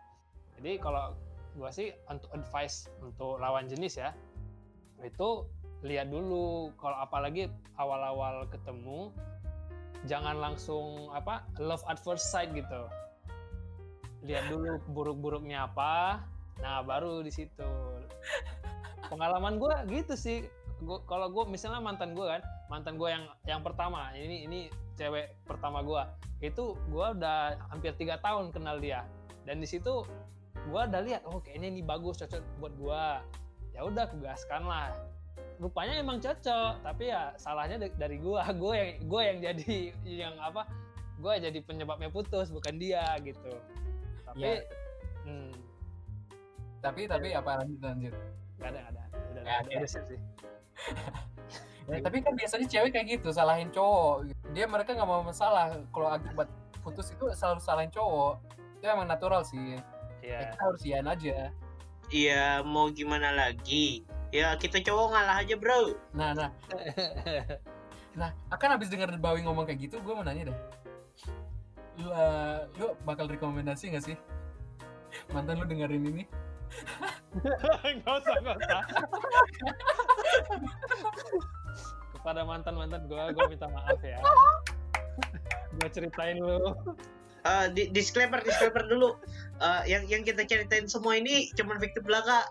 Jadi 0.59 0.79
kalau 0.79 1.15
gua 1.55 1.71
sih 1.71 1.95
untuk 2.11 2.31
advice 2.35 2.91
untuk 3.03 3.39
lawan 3.39 3.71
jenis 3.71 3.99
ya 3.99 4.11
itu 5.05 5.47
lihat 5.85 6.09
dulu. 6.09 6.73
Kalau 6.81 6.97
apalagi 6.97 7.53
awal-awal 7.77 8.49
ketemu 8.49 9.13
jangan 10.09 10.37
langsung 10.41 11.13
apa 11.13 11.45
love 11.61 11.85
at 11.87 12.01
first 12.01 12.33
sight 12.33 12.51
gitu. 12.57 12.89
Lihat 14.25 14.49
dulu 14.49 14.81
buruk-buruknya 14.91 15.69
apa 15.69 16.25
nah 16.59 16.81
baru 16.81 17.21
di 17.21 17.31
situ. 17.31 17.71
Pengalaman 19.13 19.61
gue 19.61 19.75
gitu 19.93 20.17
sih. 20.17 20.49
Gua, 20.83 21.01
kalau 21.07 21.31
gue 21.31 21.45
misalnya 21.47 21.79
mantan 21.79 22.17
gue 22.17 22.25
kan 22.27 22.43
mantan 22.73 22.99
gue 22.99 23.07
yang 23.07 23.25
yang 23.47 23.61
pertama 23.63 24.11
ini 24.17 24.49
ini 24.49 24.61
cewek 24.99 25.39
pertama 25.47 25.85
gue 25.85 26.03
itu 26.43 26.75
gue 26.91 27.07
udah 27.21 27.57
hampir 27.71 27.93
tiga 28.01 28.17
tahun 28.25 28.51
kenal 28.51 28.81
dia. 28.81 29.05
Dan 29.45 29.61
di 29.61 29.69
situ 29.69 30.05
gue 30.65 30.81
udah 30.81 31.01
lihat 31.05 31.23
oh 31.29 31.41
kayaknya 31.45 31.69
ini 31.77 31.83
bagus 31.85 32.21
cocok 32.25 32.41
buat 32.61 32.75
gue 32.77 33.05
ya 33.75 33.81
udah 33.85 34.03
aku 34.09 34.17
gaskan 34.23 34.65
lah. 34.65 34.95
Rupanya 35.59 35.99
emang 35.99 36.19
cocok 36.23 36.83
tapi 36.83 37.11
ya 37.11 37.35
salahnya 37.37 37.77
da- 37.79 37.99
dari 37.99 38.17
gue 38.19 38.41
gue 38.63 38.75
yang 38.75 38.91
gue 39.05 39.21
yang 39.23 39.39
jadi 39.43 39.77
yang 40.07 40.35
apa 40.41 40.67
gue 41.21 41.33
jadi 41.51 41.59
penyebabnya 41.63 42.09
putus 42.11 42.49
bukan 42.51 42.79
dia 42.81 43.05
gitu. 43.23 43.53
Tapi 44.25 44.43
Ya. 44.43 44.63
hmm, 45.29 45.53
tapi 46.83 47.07
tapi 47.07 47.33
apa 47.33 47.63
lanjut 47.63 47.81
lanjut? 47.81 48.15
Nggak 48.59 48.69
ada 48.73 48.79
nggak 48.79 48.93
ada. 48.93 49.03
Udah 49.15 49.43
udah, 49.43 49.55
ada. 49.63 49.87
siap 49.89 50.05
sih. 50.09 50.21
Ya, 51.85 52.01
tapi 52.01 52.25
kan 52.25 52.33
biasanya 52.33 52.65
cewek 52.65 52.97
kayak 52.97 53.21
gitu 53.21 53.29
salahin 53.29 53.69
cowok. 53.69 54.33
Dia 54.57 54.65
mereka 54.65 54.97
nggak 54.97 55.05
mau 55.05 55.21
masalah. 55.21 55.69
Kalau 55.93 56.09
akibat 56.17 56.49
putus 56.81 57.13
itu 57.13 57.29
selalu 57.37 57.61
salahin 57.61 57.93
cowok. 57.93 58.41
Itu 58.81 58.89
emang 58.89 59.05
natural 59.05 59.45
sih 59.45 59.77
ya, 60.25 60.41
Iya. 60.41 60.49
kita 60.49 60.63
harus 60.63 60.83
iyain 60.83 61.05
aja 61.07 61.37
Iya, 62.07 62.45
mau 62.63 62.89
gimana 62.91 63.33
lagi? 63.33 64.05
Ya 64.29 64.53
kita 64.55 64.77
cowok 64.79 65.07
ngalah 65.11 65.37
aja 65.41 65.55
bro. 65.55 65.95
nah 66.13 66.33
nah 66.33 66.51
nah 68.19 68.31
akan 68.49 68.69
habis 68.73 68.89
denger 68.89 69.11
Bawi 69.17 69.43
ngomong 69.43 69.65
kayak 69.65 69.81
gitu 69.83 69.99
gue 69.99 70.11
mau 70.11 70.23
nanya 70.23 70.49
deh 70.49 70.59
lu, 71.97 72.09
eh, 72.09 72.59
lu 72.77 72.87
bakal 73.03 73.27
rekomendasi 73.27 73.91
gak 73.91 74.05
sih 74.05 74.17
mantan 75.31 75.59
lu 75.59 75.65
dengerin 75.65 76.03
ini 76.05 76.25
nggak 77.97 78.15
usah 78.17 78.35
nggak 78.37 78.57
usah 78.57 78.81
kepada 82.13 82.43
mantan 82.43 82.75
mantan 82.75 83.03
gue 83.05 83.19
gue 83.31 83.45
minta 83.49 83.67
maaf 83.69 84.01
ya 84.01 84.19
gue 85.77 85.89
ceritain 85.91 86.39
lu 86.39 86.75
Eh, 87.45 87.67
di- 87.71 87.93
disclaimer 87.93 88.41
disclaimer 88.41 88.89
dulu. 88.89 89.21
Eh, 89.63 89.83
yang 89.87 90.03
yang 90.11 90.23
kita 90.27 90.43
ceritain 90.43 90.91
semua 90.91 91.15
ini 91.15 91.51
cuman 91.55 91.79
fiktif 91.79 92.03
belaka. 92.03 92.51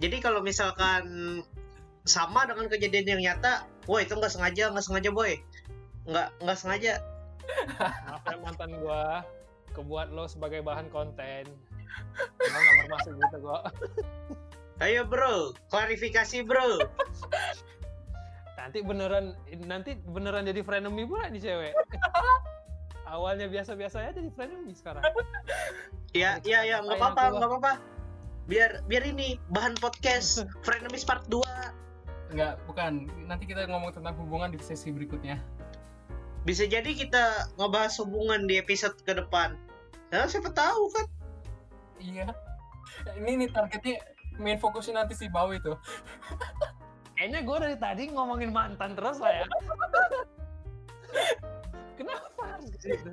Jadi 0.00 0.16
kalau 0.24 0.40
misalkan 0.40 1.04
sama 2.08 2.48
dengan 2.48 2.72
kejadian 2.72 3.18
yang 3.18 3.20
nyata, 3.20 3.68
wah 3.84 4.00
itu 4.00 4.16
nggak 4.16 4.32
sengaja 4.32 4.72
nggak 4.72 4.84
sengaja 4.86 5.10
boy, 5.12 5.36
nggak 6.08 6.28
nggak 6.40 6.58
sengaja. 6.58 7.04
maaf 7.80 8.24
ya 8.28 8.36
mantan 8.44 8.76
gue 8.76 9.04
kebuat 9.72 10.12
lo 10.12 10.24
sebagai 10.24 10.64
bahan 10.64 10.88
konten. 10.88 11.44
Gue 12.40 12.48
nggak 12.48 12.76
bermaksud 12.84 13.12
gitu 13.16 13.38
kok. 13.44 13.62
Ayo 14.84 15.04
bro, 15.04 15.52
klarifikasi 15.68 16.48
bro. 16.48 16.80
nanti 18.56 18.84
beneran 18.84 19.32
nanti 19.64 19.96
beneran 19.96 20.44
jadi 20.44 20.60
frenemy 20.64 21.04
pula 21.04 21.28
nih 21.28 21.40
cewek. 21.44 21.72
Awalnya 23.12 23.48
biasa-biasa 23.48 24.04
aja 24.04 24.20
jadi 24.20 24.28
frenemy 24.32 24.76
sekarang 24.76 25.04
Ya 26.16 26.40
ya 26.44 26.64
ya 26.64 26.80
nggak 26.80 26.96
apa-apa 26.96 27.22
nggak 27.36 27.48
apa-apa. 27.48 27.72
Biar 28.48 28.80
biar 28.88 29.04
ini 29.04 29.36
bahan 29.52 29.76
podcast 29.76 30.48
Frenemies 30.64 31.04
Part 31.04 31.28
2 31.28 31.44
Enggak, 32.28 32.60
bukan. 32.68 33.08
Nanti 33.24 33.48
kita 33.48 33.64
ngomong 33.72 33.96
tentang 33.96 34.12
hubungan 34.20 34.52
di 34.52 34.60
sesi 34.60 34.92
berikutnya. 34.92 35.40
Bisa 36.44 36.68
jadi 36.68 36.92
kita 36.92 37.56
ngebahas 37.56 37.96
hubungan 38.04 38.44
di 38.44 38.60
episode 38.60 39.00
ke 39.00 39.16
depan. 39.16 39.56
Ya 40.12 40.28
siapa 40.28 40.52
tahu 40.52 40.92
kan. 40.92 41.06
Iya. 41.96 42.28
Ini 43.16 43.44
nih 43.44 43.48
targetnya 43.48 43.96
main 44.36 44.60
fokusnya 44.60 45.04
nanti 45.04 45.16
si 45.16 45.32
Bawi 45.32 45.56
tuh. 45.64 45.76
kayaknya 47.18 47.42
gue 47.42 47.56
dari 47.58 47.76
tadi 47.82 48.02
ngomongin 48.14 48.54
mantan 48.54 48.94
terus 48.94 49.18
lah 49.18 49.42
ya 49.42 49.46
kenapa 51.98 52.42
harus 52.46 52.70
gitu 52.78 53.10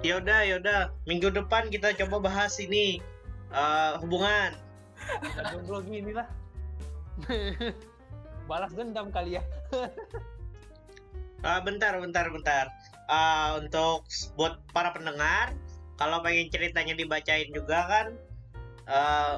Ya 0.00 0.16
udah 0.16 0.40
ya 0.48 0.56
udah 0.56 0.96
minggu 1.04 1.28
depan 1.28 1.68
kita 1.68 1.92
coba 2.04 2.32
bahas 2.32 2.56
ini 2.60 3.00
eh, 3.52 3.92
hubungan. 4.00 4.56
Kita 5.00 5.42
jomblo 5.56 5.80
gini 5.84 6.12
lah 6.12 6.28
balas 8.50 8.72
dendam 8.74 9.08
kali 9.08 9.40
ya 9.40 9.42
Ah, 11.40 11.56
bentar 11.64 11.96
bentar 11.96 12.28
bentar. 12.28 12.68
Ah, 13.08 13.56
untuk 13.56 14.04
buat 14.36 14.60
para 14.76 14.92
pendengar, 14.92 15.56
kalau 15.96 16.20
pengen 16.20 16.52
ceritanya 16.52 16.92
dibacain 16.92 17.48
juga 17.48 17.88
kan, 17.88 18.06
eh, 18.84 19.36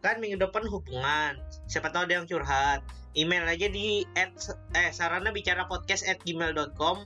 kan 0.00 0.24
minggu 0.24 0.40
depan 0.40 0.64
hubungan. 0.64 1.36
Siapa 1.68 1.92
tahu 1.92 2.08
ada 2.08 2.16
yang 2.16 2.24
curhat. 2.24 2.80
Email 3.12 3.44
aja 3.44 3.68
di 3.68 4.08
at, 4.16 4.32
eh 4.72 4.88
sarana 4.88 5.36
bicara 5.36 5.68
podcast 5.68 6.08
at 6.08 6.16
gmail.com 6.24 7.04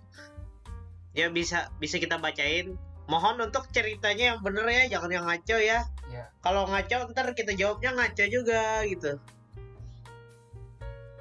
ya 1.18 1.26
bisa 1.34 1.66
bisa 1.82 1.98
kita 1.98 2.22
bacain. 2.22 2.78
Mohon 3.08 3.48
untuk 3.48 3.64
ceritanya 3.72 4.36
yang 4.36 4.40
bener 4.44 4.68
ya, 4.68 4.84
jangan 4.92 5.08
yang 5.08 5.24
ngaco 5.24 5.56
ya. 5.56 5.88
Iya. 6.12 6.28
Kalau 6.44 6.68
ngaco 6.68 7.08
ntar 7.16 7.32
kita 7.32 7.56
jawabnya 7.56 7.96
ngaco 7.96 8.24
juga 8.28 8.84
gitu. 8.84 9.16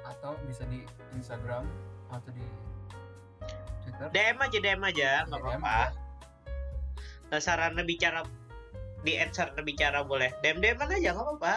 Atau 0.04 0.36
bisa 0.44 0.68
di 0.68 0.84
Instagram 1.16 1.64
atau 2.12 2.28
di 2.36 2.44
Twitter. 3.88 4.08
DM 4.12 4.36
aja 4.36 4.58
DM 4.60 4.82
aja, 4.84 5.10
nggak 5.32 5.40
DM 5.40 5.64
apa-apa. 5.64 5.78
Nah, 7.28 7.40
sarana 7.40 7.80
bicara 7.80 8.20
di 9.00 9.16
sarana 9.32 9.64
bicara 9.64 10.04
boleh. 10.04 10.28
DM 10.44 10.60
DM 10.60 10.76
aja 10.84 10.96
nggak 11.16 11.16
apa-apa. 11.16 11.56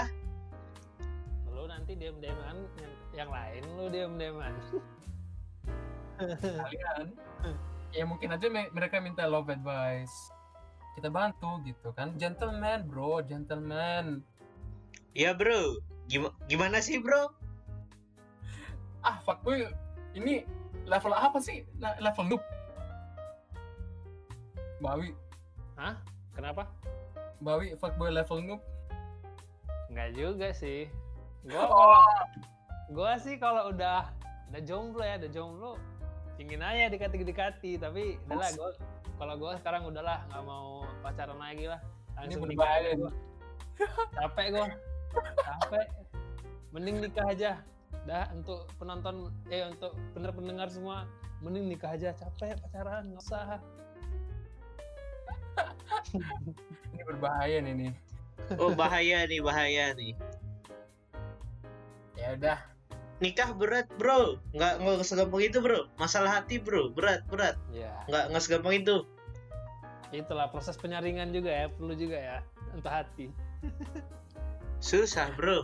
lu 1.52 1.68
nanti 1.68 1.94
diem 1.94 2.16
dieman 2.24 2.58
yang, 2.80 2.94
yang 3.14 3.30
lain 3.30 3.62
lu 3.78 3.86
diem 3.92 4.14
dieman 4.18 4.56
Kalian. 6.18 7.06
Ya 7.92 8.08
mungkin 8.08 8.32
aja 8.32 8.48
me- 8.48 8.72
mereka 8.72 9.00
minta 9.00 9.28
love 9.28 9.52
advice. 9.52 10.32
Kita 10.96 11.08
bantu 11.08 11.60
gitu 11.64 11.92
kan. 11.92 12.16
Gentleman, 12.16 12.88
bro, 12.88 13.20
gentleman. 13.22 14.24
Ya 15.12 15.36
bro, 15.36 15.80
Gim- 16.08 16.32
gimana 16.48 16.80
sih 16.80 17.00
bro? 17.00 17.32
Ah, 19.02 19.20
fuckboy 19.24 19.68
ini 20.14 20.44
level 20.84 21.12
apa 21.12 21.40
sih? 21.40 21.68
Le- 21.80 22.00
level 22.00 22.26
noob. 22.28 22.44
Bawi, 24.82 25.14
kenapa 26.34 26.66
Bawi 27.38 27.76
fuckboy 27.76 28.10
level 28.10 28.40
noob. 28.42 28.62
Enggak 29.92 30.10
juga 30.16 30.48
sih 30.52 30.88
gua 31.44 31.66
Oh. 31.68 32.06
gua 32.94 33.18
sih 33.18 33.36
kalau 33.36 33.74
udah 33.74 34.08
udah 34.48 34.62
jomblo 34.62 35.02
ya 35.02 35.18
udah 35.18 35.32
jomblo 35.32 35.72
ingin 36.42 36.62
aja 36.66 36.90
dikati 36.90 37.22
dekati 37.22 37.72
tapi 37.78 38.18
udahlah 38.26 38.50
gua 38.58 38.70
kalau 39.22 39.34
gua 39.38 39.54
sekarang 39.62 39.86
udahlah 39.86 40.26
nggak 40.34 40.44
mau 40.44 40.82
pacaran 41.06 41.38
lagi 41.38 41.70
lah. 41.70 41.78
Ini 42.26 42.34
langsung 42.34 42.42
berbahaya 42.50 42.82
nikah 42.82 42.82
nih. 42.82 42.98
gua. 42.98 43.12
capek 44.18 44.48
gua. 44.50 44.68
Capek. 45.38 45.88
Mending 46.74 46.98
nikah 47.06 47.26
aja. 47.30 47.52
Dah 48.10 48.26
untuk 48.34 48.66
penonton 48.82 49.30
eh 49.54 49.62
untuk 49.70 49.94
bener 50.18 50.34
pendengar 50.34 50.68
semua 50.74 51.06
mending 51.46 51.70
nikah 51.70 51.94
aja. 51.94 52.18
Capek 52.18 52.58
pacaran 52.58 53.14
nggak 53.14 53.22
usah. 53.22 53.62
Ini 56.98 57.04
berbahaya 57.06 57.62
nih 57.62 57.74
nih. 57.78 57.94
Oh 58.58 58.74
bahaya 58.74 59.30
nih 59.30 59.40
bahaya 59.40 59.94
nih. 59.94 60.18
Ya 62.18 62.38
udah, 62.38 62.60
Nikah 63.22 63.54
berat 63.54 63.86
bro, 64.02 64.42
nggak 64.58 64.82
nggak 64.82 65.06
segampang 65.06 65.46
itu 65.46 65.62
bro. 65.62 65.86
Masalah 66.02 66.42
hati 66.42 66.58
bro, 66.58 66.90
berat 66.90 67.22
berat. 67.30 67.54
ya 67.70 67.94
Nggak 68.10 68.34
nggak 68.34 68.44
segampang 68.44 68.76
itu. 68.82 69.06
itulah 70.12 70.52
proses 70.52 70.76
penyaringan 70.76 71.32
juga 71.32 71.48
ya 71.48 71.66
perlu 71.72 71.96
juga 71.96 72.20
ya 72.20 72.38
untuk 72.76 72.92
hati 72.92 73.32
Susah 74.84 75.32
bro. 75.38 75.64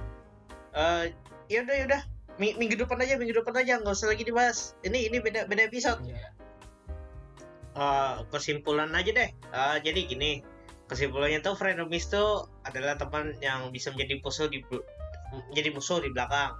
Eh 0.72 1.12
ya 1.50 1.66
udah 1.66 1.76
ya 1.76 1.86
udah. 1.90 2.02
Mi- 2.38 2.54
Minggu 2.54 2.78
depan 2.78 3.02
aja, 3.02 3.18
minggu 3.18 3.34
depan 3.34 3.58
aja, 3.58 3.82
nggak 3.82 3.98
usah 3.98 4.14
lagi 4.14 4.22
dibahas. 4.24 4.78
Ini 4.86 5.10
ini 5.10 5.18
beda 5.18 5.50
beda 5.50 5.66
episode. 5.66 6.00
Iya. 6.06 6.30
Eh, 7.74 8.16
kesimpulan 8.30 8.94
aja 8.94 9.10
deh. 9.10 9.30
Eh, 9.34 9.78
jadi 9.82 10.00
gini, 10.06 10.46
kesimpulannya 10.86 11.42
tuh 11.42 11.58
frenemies 11.58 12.06
tuh 12.08 12.46
adalah 12.64 12.94
teman 12.96 13.34
yang 13.42 13.74
bisa 13.74 13.90
menjadi 13.90 14.22
musuh 14.22 14.46
di 14.48 14.62
menjadi 15.50 15.74
musuh 15.74 15.98
di 16.00 16.14
belakang. 16.14 16.54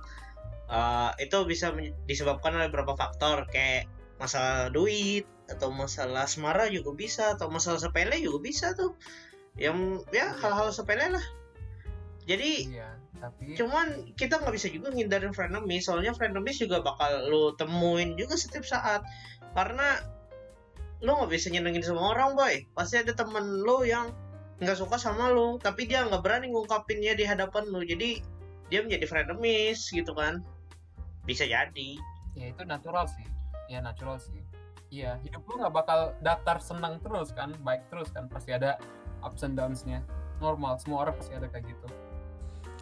Eh, 0.68 1.12
itu 1.24 1.38
bisa 1.48 1.72
disebabkan 2.04 2.52
oleh 2.60 2.68
beberapa 2.68 2.92
faktor 3.00 3.48
kayak 3.48 3.88
masalah 4.20 4.68
duit 4.68 5.24
atau 5.48 5.72
masalah 5.72 6.28
asmara 6.28 6.68
juga 6.68 6.92
bisa 6.92 7.40
atau 7.40 7.48
masalah 7.48 7.80
sepele 7.80 8.20
juga 8.20 8.40
bisa 8.44 8.76
tuh. 8.76 9.00
Yang 9.56 10.04
ya 10.12 10.36
hal-hal 10.36 10.76
sepele 10.76 11.08
lah. 11.08 11.26
Jadi 12.28 12.68
Iya, 12.68 13.00
tapi 13.24 13.56
cuman 13.56 14.12
kita 14.20 14.44
nggak 14.44 14.52
bisa 14.52 14.68
juga 14.68 14.92
ngindarin 14.92 15.32
frenemies 15.32 15.88
soalnya 15.88 16.12
frenemies 16.12 16.60
juga 16.60 16.84
bakal 16.84 17.32
lu 17.32 17.56
temuin 17.56 18.20
juga 18.20 18.36
setiap 18.36 18.68
saat. 18.68 19.08
Karena 19.56 20.04
lu 21.00 21.16
nggak 21.16 21.32
bisa 21.32 21.48
nyenengin 21.48 21.80
semua 21.80 22.12
orang 22.12 22.36
boy. 22.36 22.68
Pasti 22.76 23.00
ada 23.00 23.16
temen 23.16 23.64
lu 23.64 23.88
yang 23.88 24.12
nggak 24.60 24.76
suka 24.76 25.00
sama 25.00 25.32
lu 25.32 25.62
tapi 25.64 25.88
dia 25.88 26.04
nggak 26.04 26.20
berani 26.20 26.52
ngungkapinnya 26.52 27.16
di 27.16 27.24
hadapan 27.24 27.64
lu. 27.72 27.88
Jadi 27.88 28.20
dia 28.68 28.84
menjadi 28.84 29.08
frenemies 29.08 29.88
gitu 29.96 30.12
kan 30.12 30.44
bisa 31.28 31.44
jadi. 31.44 31.90
Ya 32.34 32.56
itu 32.56 32.64
natural 32.64 33.06
sih. 33.12 33.28
Ya 33.68 33.84
natural 33.84 34.18
sih. 34.18 34.40
Iya 34.88 35.20
hidup 35.20 35.44
lu 35.52 35.60
nggak 35.60 35.76
bakal 35.76 36.16
datar 36.24 36.64
senang 36.64 37.04
terus 37.04 37.36
kan 37.36 37.52
baik 37.60 37.84
terus 37.92 38.08
kan 38.16 38.32
pasti 38.32 38.56
ada 38.56 38.80
ups 39.20 39.44
and 39.44 39.60
downs-nya. 39.60 40.00
Normal 40.40 40.80
semua 40.80 41.04
orang 41.04 41.20
pasti 41.20 41.36
ada 41.36 41.52
kayak 41.52 41.68
gitu. 41.68 41.88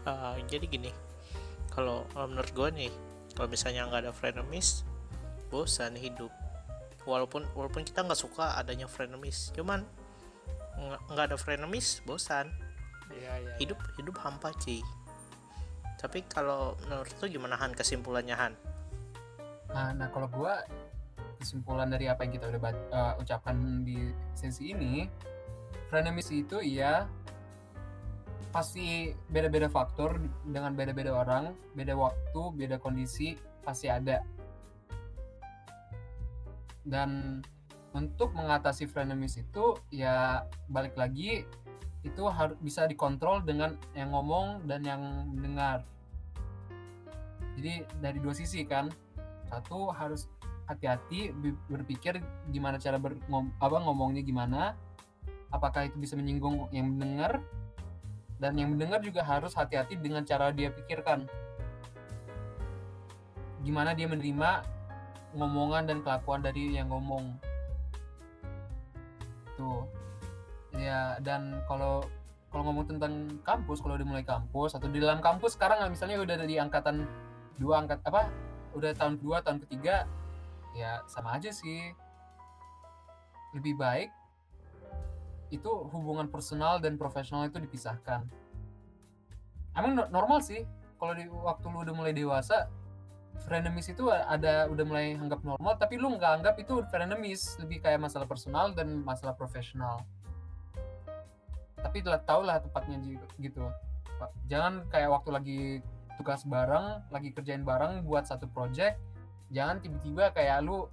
Uh, 0.05 0.37
jadi 0.45 0.69
gini 0.69 0.93
kalau 1.73 2.05
menurut 2.13 2.53
gue 2.53 2.69
nih 2.85 2.91
kalau 3.33 3.49
misalnya 3.49 3.89
nggak 3.89 4.05
ada 4.05 4.13
frenemies 4.13 4.85
bosan 5.49 5.97
hidup. 5.97 6.29
Walaupun 7.09 7.49
walaupun 7.57 7.81
kita 7.81 8.05
nggak 8.05 8.21
suka 8.21 8.53
adanya 8.61 8.85
frenemies 8.85 9.49
cuman 9.57 9.81
nggak 11.09 11.33
ada 11.33 11.37
frenemies 11.41 12.05
bosan. 12.05 12.53
Iya, 13.05 13.33
iya. 13.37 13.53
hidup 13.61 13.77
hidup 14.01 14.17
hampa 14.17 14.49
cuy 14.57 14.81
tapi 16.05 16.21
kalau 16.29 16.77
menurut 16.85 17.09
tuh 17.17 17.25
gimana 17.25 17.57
Han 17.57 17.73
kesimpulannya 17.73 18.37
Han? 18.37 18.53
Nah, 19.73 19.89
nah 19.97 20.07
kalau 20.13 20.29
gua 20.29 20.61
kesimpulan 21.41 21.89
dari 21.89 22.05
apa 22.05 22.21
yang 22.21 22.37
kita 22.37 22.45
udah 22.53 22.61
eh, 22.69 23.13
ucapkan 23.17 23.81
di 23.81 24.13
sesi 24.37 24.69
ini 24.69 25.09
frenemies 25.89 26.29
itu 26.29 26.61
iya 26.61 27.09
pasti 28.53 29.11
beda-beda 29.27 29.67
faktor 29.67 30.15
dengan 30.45 30.77
beda-beda 30.77 31.11
orang 31.11 31.51
beda 31.73 31.97
waktu 31.97 32.41
beda 32.53 32.77
kondisi 32.77 33.35
pasti 33.65 33.89
ada. 33.89 34.21
Dan 36.85 37.41
untuk 37.97 38.37
mengatasi 38.37 38.85
frenemies 38.85 39.41
itu 39.41 39.73
ya 39.89 40.45
balik 40.69 40.93
lagi 40.93 41.43
itu 42.05 42.23
harus 42.29 42.53
bisa 42.61 42.85
dikontrol 42.85 43.41
dengan 43.41 43.73
yang 43.97 44.13
ngomong 44.13 44.69
dan 44.69 44.85
yang 44.85 45.01
mendengar 45.33 45.81
jadi 47.55 47.87
dari 48.03 48.17
dua 48.19 48.35
sisi 48.35 48.63
kan. 48.67 48.91
Satu 49.47 49.89
harus 49.93 50.27
hati-hati 50.65 51.31
berpikir 51.69 52.19
gimana 52.49 52.81
cara 52.81 52.97
ber, 52.97 53.15
ngom- 53.31 53.53
apa 53.61 53.77
ngomongnya 53.79 54.21
gimana. 54.25 54.75
Apakah 55.53 55.87
itu 55.87 55.95
bisa 55.95 56.19
menyinggung 56.19 56.67
yang 56.75 56.91
mendengar. 56.91 57.39
Dan 58.35 58.59
yang 58.59 58.75
mendengar 58.75 58.99
juga 58.99 59.23
harus 59.23 59.55
hati-hati 59.55 59.95
dengan 59.95 60.27
cara 60.27 60.51
dia 60.51 60.67
pikirkan. 60.67 61.23
Gimana 63.63 63.95
dia 63.95 64.11
menerima 64.11 64.67
ngomongan 65.39 65.87
dan 65.87 66.03
kelakuan 66.03 66.43
dari 66.43 66.75
yang 66.75 66.91
ngomong. 66.91 67.39
Tuh. 69.55 69.87
Ya 70.75 71.15
dan 71.23 71.63
kalau 71.71 72.03
kalau 72.51 72.71
ngomong 72.71 72.87
tentang 72.87 73.39
kampus 73.43 73.79
kalau 73.79 73.95
udah 73.95 74.07
mulai 74.07 74.23
kampus 74.27 74.75
atau 74.75 74.87
di 74.91 74.99
dalam 74.99 75.23
kampus 75.23 75.55
sekarang 75.55 75.83
misalnya 75.91 76.19
udah 76.19 76.35
ada 76.39 76.47
di 76.47 76.55
angkatan 76.59 77.03
dua 77.55 77.83
angkat 77.83 78.03
apa 78.03 78.27
udah 78.75 78.91
tahun 78.91 79.15
kedua 79.19 79.39
tahun 79.39 79.63
ketiga 79.63 80.03
ya 80.75 81.03
sama 81.07 81.39
aja 81.39 81.51
sih. 81.55 81.95
Lebih 83.55 83.79
baik 83.79 84.09
itu 85.53 85.71
hubungan 85.93 86.27
personal 86.27 86.83
dan 86.83 86.99
profesional 86.99 87.47
itu 87.47 87.61
dipisahkan. 87.61 88.27
Emang 89.71 89.95
no- 89.95 90.11
normal 90.11 90.43
sih 90.43 90.67
kalau 90.99 91.15
di 91.15 91.27
waktu 91.31 91.65
lu 91.71 91.79
udah 91.87 91.95
mulai 91.95 92.11
dewasa 92.11 92.67
frenemies 93.47 93.91
itu 93.91 94.07
ada 94.11 94.67
udah 94.71 94.85
mulai 94.87 95.15
anggap 95.15 95.43
normal 95.43 95.75
tapi 95.75 95.99
lu 95.99 96.11
nggak 96.15 96.43
anggap 96.43 96.55
itu 96.59 96.83
frenemies. 96.91 97.55
Lebih 97.63 97.79
kayak 97.79 98.03
masalah 98.03 98.27
personal 98.27 98.75
dan 98.75 98.99
masalah 99.03 99.31
profesional. 99.31 100.03
Tapi 101.79 102.03
lah 102.03 102.19
tau 102.19 102.43
lah 102.43 102.59
tepatnya 102.59 102.99
ji- 102.99 103.21
gitu. 103.39 103.63
Jangan 104.51 104.87
kayak 104.91 105.11
waktu 105.11 105.29
lagi 105.31 105.59
tugas 106.15 106.43
bareng 106.47 107.03
lagi 107.11 107.29
kerjain 107.31 107.63
bareng 107.63 108.03
buat 108.03 108.27
satu 108.27 108.47
project. 108.49 108.99
Jangan 109.53 109.79
tiba-tiba 109.79 110.31
kayak 110.33 110.65
lu 110.65 110.89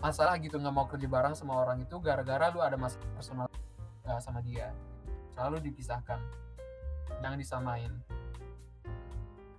masalah 0.00 0.40
gitu 0.40 0.56
nggak 0.56 0.72
mau 0.72 0.88
kerja 0.88 1.08
bareng 1.08 1.34
sama 1.36 1.60
orang 1.60 1.84
itu 1.84 2.00
gara-gara 2.00 2.48
lu 2.48 2.64
ada 2.64 2.76
masalah 2.78 3.04
personal 3.16 3.46
uh, 4.06 4.20
sama 4.20 4.40
dia. 4.40 4.72
Selalu 5.36 5.72
dipisahkan. 5.72 6.20
Jangan 7.20 7.38
disamain. 7.40 7.92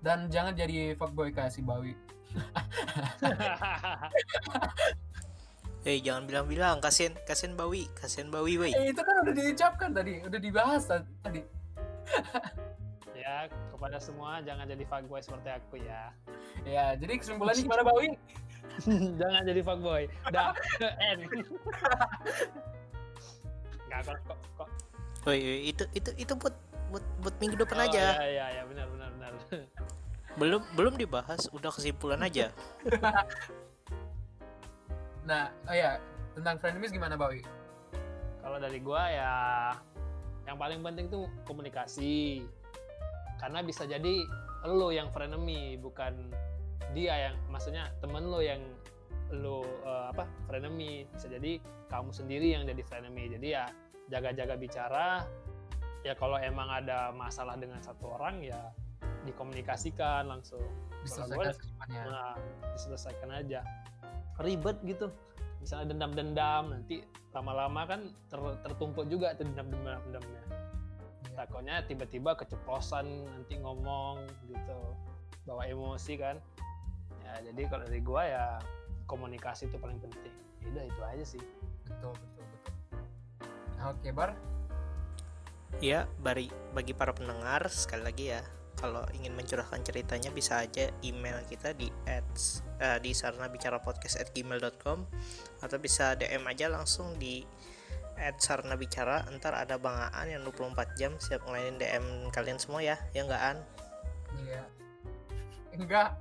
Dan 0.01 0.33
jangan 0.33 0.57
jadi 0.57 0.97
fuckboy 0.97 1.29
kayak 1.29 1.53
si 1.53 1.61
Bawi. 1.61 1.93
Eh 5.81 5.97
jangan 5.97 6.29
bilang-bilang. 6.29 6.77
Kasihan 6.77 7.17
kasihan 7.25 7.57
Bawi. 7.57 7.89
Kasihan 7.97 8.29
Bawi 8.29 8.53
woi. 8.61 8.69
Eh, 8.69 8.93
itu 8.93 9.01
kan 9.01 9.25
udah 9.25 9.33
diucapkan 9.33 9.89
tadi. 9.89 10.21
Udah 10.21 10.37
dibahas 10.37 10.85
ta- 10.85 11.09
tadi 11.25 11.41
ya. 13.21 13.37
Kepada 13.69 13.97
semua 14.01 14.41
jangan 14.41 14.65
jadi 14.65 14.83
fuckboy 14.85 15.21
seperti 15.21 15.49
aku 15.53 15.75
ya. 15.79 16.09
Ya 16.65 16.85
jadi 16.97 17.17
kesimpulannya 17.21 17.61
gimana 17.69 17.83
Bawi 17.85 18.07
jangan 19.17 19.41
jadi 19.45 19.61
fuckboy. 19.61 20.03
Dah 20.33 20.53
N 20.81 21.19
nggak 23.91 24.01
kok 24.07 24.17
kok 24.25 24.39
kok. 24.57 24.69
Itu 25.35 25.83
itu 25.93 26.09
itu 26.17 26.33
buat 26.33 26.55
buat 26.89 27.05
buat 27.23 27.35
minggu 27.39 27.55
depan 27.59 27.77
Oh, 27.77 27.85
aja. 27.87 28.03
ya 28.19 28.27
ya 28.27 28.45
ya 28.59 28.63
benar 28.67 28.87
benar 28.89 29.09
benar. 29.15 29.31
Belum 30.39 30.61
belum 30.75 30.93
dibahas 30.95 31.47
udah 31.51 31.71
kesimpulan 31.71 32.21
aja. 32.23 32.49
Nah 35.21 35.53
oh 35.69 35.75
ya 35.77 36.01
tentang 36.33 36.57
frenemies 36.57 36.89
gimana 36.89 37.13
Bawi 37.13 37.45
kalau 38.41 38.57
dari 38.57 38.81
gua 38.81 39.05
ya 39.05 39.33
yang 40.49 40.57
paling 40.57 40.81
penting 40.81 41.05
tuh 41.13 41.29
komunikasi 41.45 42.41
karena 43.41 43.65
bisa 43.65 43.89
jadi 43.89 44.21
lo 44.69 44.93
yang 44.93 45.09
frenemy 45.09 45.73
bukan 45.81 46.29
dia 46.93 47.31
yang 47.31 47.35
maksudnya 47.49 47.89
temen 47.97 48.29
lo 48.29 48.37
yang 48.45 48.61
lo 49.33 49.63
eh, 49.63 50.05
apa 50.13 50.27
frenemy. 50.45 51.07
Bisa 51.09 51.31
jadi 51.31 51.57
kamu 51.89 52.11
sendiri 52.13 52.53
yang 52.53 52.63
jadi 52.67 52.83
frenemy. 52.85 53.31
Jadi 53.31 53.47
ya 53.49 53.65
jaga-jaga 54.11 54.55
bicara. 54.59 55.25
Ya 56.05 56.13
kalau 56.17 56.37
emang 56.37 56.67
ada 56.69 57.13
masalah 57.13 57.55
dengan 57.57 57.79
satu 57.81 58.17
orang 58.17 58.43
ya 58.43 58.59
dikomunikasikan 59.23 60.27
langsung. 60.27 60.61
Diselesaikan 61.01 61.53
secepatnya. 61.57 62.01
nah 62.05 62.33
diselesaikan 62.77 63.29
aja. 63.33 63.61
Ribet 64.43 64.77
gitu. 64.85 65.09
Misalnya 65.61 65.93
dendam-dendam 65.93 66.73
nanti 66.73 67.05
lama-lama 67.31 67.85
kan 67.87 68.01
ter- 68.27 68.59
tertumpuk 68.65 69.05
juga 69.07 69.33
tuh 69.37 69.47
dendam-dendamnya. 69.47 70.43
Takutnya 71.41 71.81
tiba-tiba 71.89 72.37
keceplosan 72.37 73.25
nanti 73.25 73.57
ngomong 73.57 74.21
gitu 74.45 74.79
bawa 75.49 75.65
emosi 75.65 76.13
kan. 76.21 76.37
Ya 77.25 77.33
jadi 77.49 77.61
kalau 77.65 77.83
dari 77.89 78.01
gua 78.05 78.23
ya 78.29 78.45
komunikasi 79.09 79.73
itu 79.73 79.81
paling 79.81 79.97
penting. 79.97 80.33
Ya 80.61 80.65
udah 80.69 80.83
itu 80.85 81.01
aja 81.01 81.25
sih. 81.25 81.41
Betul 81.89 82.13
betul 82.13 82.45
betul. 82.45 82.73
Oke 83.89 84.09
Bar. 84.13 84.37
Ya 85.81 86.05
bagi 86.21 86.53
bagi 86.77 86.93
para 86.93 87.09
pendengar 87.09 87.65
sekali 87.73 88.05
lagi 88.05 88.25
ya 88.37 88.45
kalau 88.77 89.01
ingin 89.17 89.33
mencurahkan 89.33 89.81
ceritanya 89.81 90.29
bisa 90.33 90.61
aja 90.61 90.89
email 91.05 91.37
kita 91.49 91.73
di 91.73 91.89
ads 92.05 92.65
eh, 92.81 92.97
di 93.01 93.13
sarana 93.13 93.49
bicara 93.49 93.77
podcast 93.77 94.17
at 94.17 94.29
gmail.com 94.33 95.05
atau 95.61 95.77
bisa 95.77 96.17
DM 96.17 96.45
aja 96.49 96.69
langsung 96.69 97.13
di 97.21 97.45
at 98.21 98.37
sarana 98.37 98.77
bicara 98.77 99.25
ntar 99.33 99.57
ada 99.57 99.81
bang 99.81 99.97
Aan 100.13 100.29
yang 100.29 100.45
24 100.45 100.93
jam 100.93 101.11
siap 101.17 101.41
ngelainin 101.49 101.81
DM 101.81 102.05
kalian 102.29 102.61
semua 102.61 102.85
ya 102.85 102.95
ya 103.17 103.25
nggak 103.25 103.41
An 103.41 103.57
iya. 104.45 104.63
Enggak. 105.71 106.13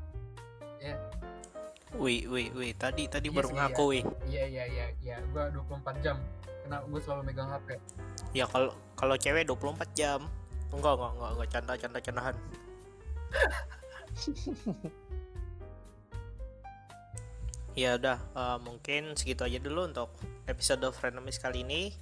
Ya. 0.81 0.97
Wih 1.99 2.23
wih 2.31 2.55
wih 2.55 2.71
tadi 2.79 3.11
tadi 3.11 3.29
Iya 3.29 3.37
baru 3.37 3.51
ngaku 3.51 3.85
wih. 3.91 4.05
Iya 4.31 4.45
iya 4.47 4.65
iya 4.71 4.87
iya. 5.03 5.17
Gua 5.35 5.51
24 5.51 6.01
jam. 6.07 6.17
Karena 6.63 6.87
gue 6.87 7.01
selalu 7.03 7.23
megang 7.27 7.51
HP 7.51 7.69
ya 8.31 8.47
kalau 8.47 8.71
kalau 8.95 9.19
cewek 9.19 9.43
24 9.43 9.91
jam. 9.99 10.21
Enggak 10.71 10.95
enggak 10.97 11.11
enggak 11.19 11.31
enggak. 11.35 11.49
Canda 11.51 11.73
canda 11.75 11.99
candahan 11.99 12.37
ya 17.79 17.97
udah 17.99 18.19
eh, 18.35 18.59
mungkin 18.63 19.15
segitu 19.15 19.47
aja 19.47 19.59
dulu 19.63 19.87
untuk 19.87 20.11
episode 20.47 20.85
frenemies 20.95 21.39
kali 21.39 21.63
ini. 21.63 21.95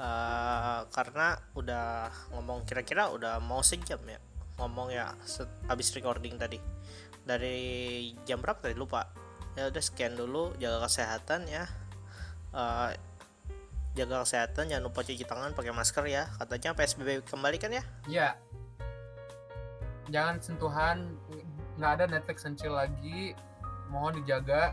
Eh, 0.00 0.80
karena 0.88 1.36
udah 1.52 2.08
ngomong 2.32 2.64
kira-kira 2.64 3.12
udah 3.12 3.36
mau 3.42 3.60
sejam 3.60 4.00
ya 4.08 4.16
ngomong 4.60 4.92
ya 4.92 5.16
habis 5.66 5.88
recording 5.96 6.36
tadi. 6.36 6.60
Dari 7.24 7.58
jam 8.28 8.44
berapa 8.44 8.60
tadi? 8.60 8.76
Lupa. 8.76 9.08
Ya 9.56 9.72
udah 9.72 9.82
sekian 9.82 10.14
dulu. 10.14 10.52
Jaga 10.60 10.84
kesehatan 10.84 11.48
ya. 11.48 11.64
Eh, 12.52 12.90
jaga 13.96 14.22
kesehatan. 14.22 14.68
Jangan 14.68 14.84
lupa 14.84 15.00
cuci 15.00 15.24
tangan 15.24 15.56
pakai 15.56 15.72
masker 15.72 16.04
ya. 16.06 16.28
Katanya 16.36 16.76
psbb 16.76 17.24
kembali 17.24 17.56
kan 17.56 17.72
ya? 17.72 17.84
Iya. 18.06 18.28
Jangan 20.10 20.36
sentuhan, 20.42 21.14
nggak 21.78 21.92
ada 22.00 22.04
Netflix 22.10 22.42
chill 22.58 22.74
lagi. 22.74 23.32
Mohon 23.90 24.22
dijaga. 24.22 24.72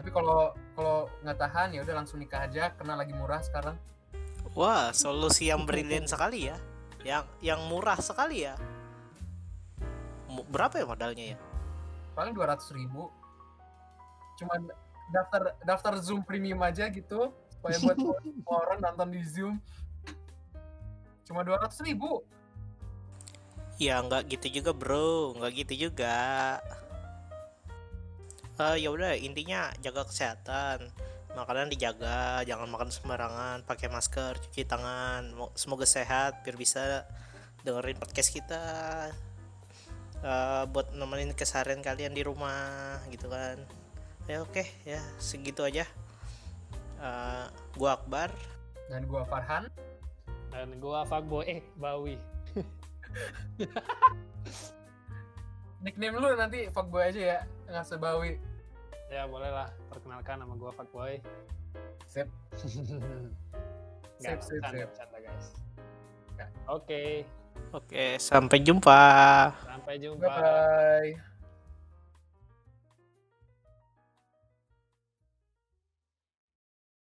Tapi 0.00 0.08
kalau 0.10 0.56
kalau 0.72 1.06
nggak 1.20 1.38
tahan 1.38 1.76
ya 1.76 1.84
udah 1.84 1.94
langsung 2.02 2.18
nikah 2.22 2.48
aja 2.48 2.70
karena 2.72 2.94
lagi 2.94 3.10
murah 3.12 3.42
sekarang 3.42 3.74
Wah, 4.54 4.94
solusi 4.96 5.50
yang 5.52 5.68
brilian 5.68 6.08
sekali 6.08 6.48
ya. 6.48 6.56
Yang 7.04 7.24
yang 7.44 7.60
murah 7.68 8.00
sekali 8.00 8.48
ya. 8.48 8.56
Berapa 10.48 10.80
ya 10.80 10.86
modalnya 10.88 11.26
ya? 11.34 11.38
paling 12.18 12.34
dua 12.34 12.50
ratus 12.50 12.74
ribu 12.74 13.14
cuma 14.34 14.58
daftar 15.14 15.54
daftar 15.62 15.94
zoom 16.02 16.26
premium 16.26 16.58
aja 16.66 16.90
gitu 16.90 17.30
supaya 17.30 17.78
buat 17.78 17.98
orang 18.66 18.78
nonton 18.82 19.14
di 19.14 19.22
zoom 19.22 19.54
cuma 21.22 21.46
dua 21.46 21.62
ratus 21.62 21.78
ribu 21.86 22.26
Ya 23.78 24.02
nggak 24.02 24.26
gitu 24.34 24.58
juga 24.58 24.74
bro, 24.74 25.38
nggak 25.38 25.62
gitu 25.62 25.86
juga. 25.86 26.58
Eh 28.58 28.76
ya 28.82 28.90
udah 28.90 29.14
intinya 29.14 29.70
jaga 29.78 30.02
kesehatan, 30.02 30.90
makanan 31.32 31.70
dijaga, 31.70 32.42
jangan 32.42 32.66
makan 32.66 32.90
sembarangan, 32.90 33.62
pakai 33.62 33.86
masker, 33.86 34.34
cuci 34.42 34.66
tangan. 34.66 35.30
Mo- 35.30 35.54
Semoga 35.54 35.86
sehat 35.86 36.42
biar 36.42 36.58
bisa 36.58 37.06
dengerin 37.62 37.94
podcast 37.96 38.34
kita. 38.34 38.64
Eh, 40.18 40.64
buat 40.74 40.90
nemenin 40.90 41.30
keseharian 41.30 41.78
kalian 41.78 42.10
di 42.10 42.26
rumah 42.26 42.98
gitu 43.08 43.30
kan. 43.30 43.62
Ya 44.26 44.42
oke 44.42 44.66
ya 44.82 44.98
segitu 45.22 45.62
aja. 45.62 45.86
Eh, 46.98 47.46
gua 47.78 47.94
Akbar. 47.94 48.34
dan 48.88 49.04
gua 49.04 49.20
Farhan 49.22 49.68
Dan 50.48 50.80
gua 50.80 51.04
fuckboy 51.04 51.44
eh 51.46 51.60
Bawi. 51.76 52.16
nickname 55.78 56.18
lu 56.18 56.34
nanti 56.34 56.66
fuckboy 56.72 57.06
aja 57.06 57.20
ya 57.20 57.38
nggak 57.68 57.86
sebawi 57.86 58.40
Ya 59.08 59.24
boleh 59.24 59.48
lah 59.48 59.68
perkenalkan 59.88 60.36
nama 60.38 60.52
gua 60.54 60.70
fuckboy. 60.70 61.20
sip 62.04 62.28
Nggak, 64.18 64.42
Sip, 64.42 64.58
sip, 64.58 64.62
sip. 64.66 64.88
bercanda, 64.90 65.18
guys. 65.22 65.46
Oke, 66.66 67.22
Oke, 67.70 68.04
sampai 68.18 68.58
jumpa. 68.60 69.00
sampai 69.62 69.94
jumpa. 69.98 70.26
bye 70.26 70.42
bye 70.42 71.10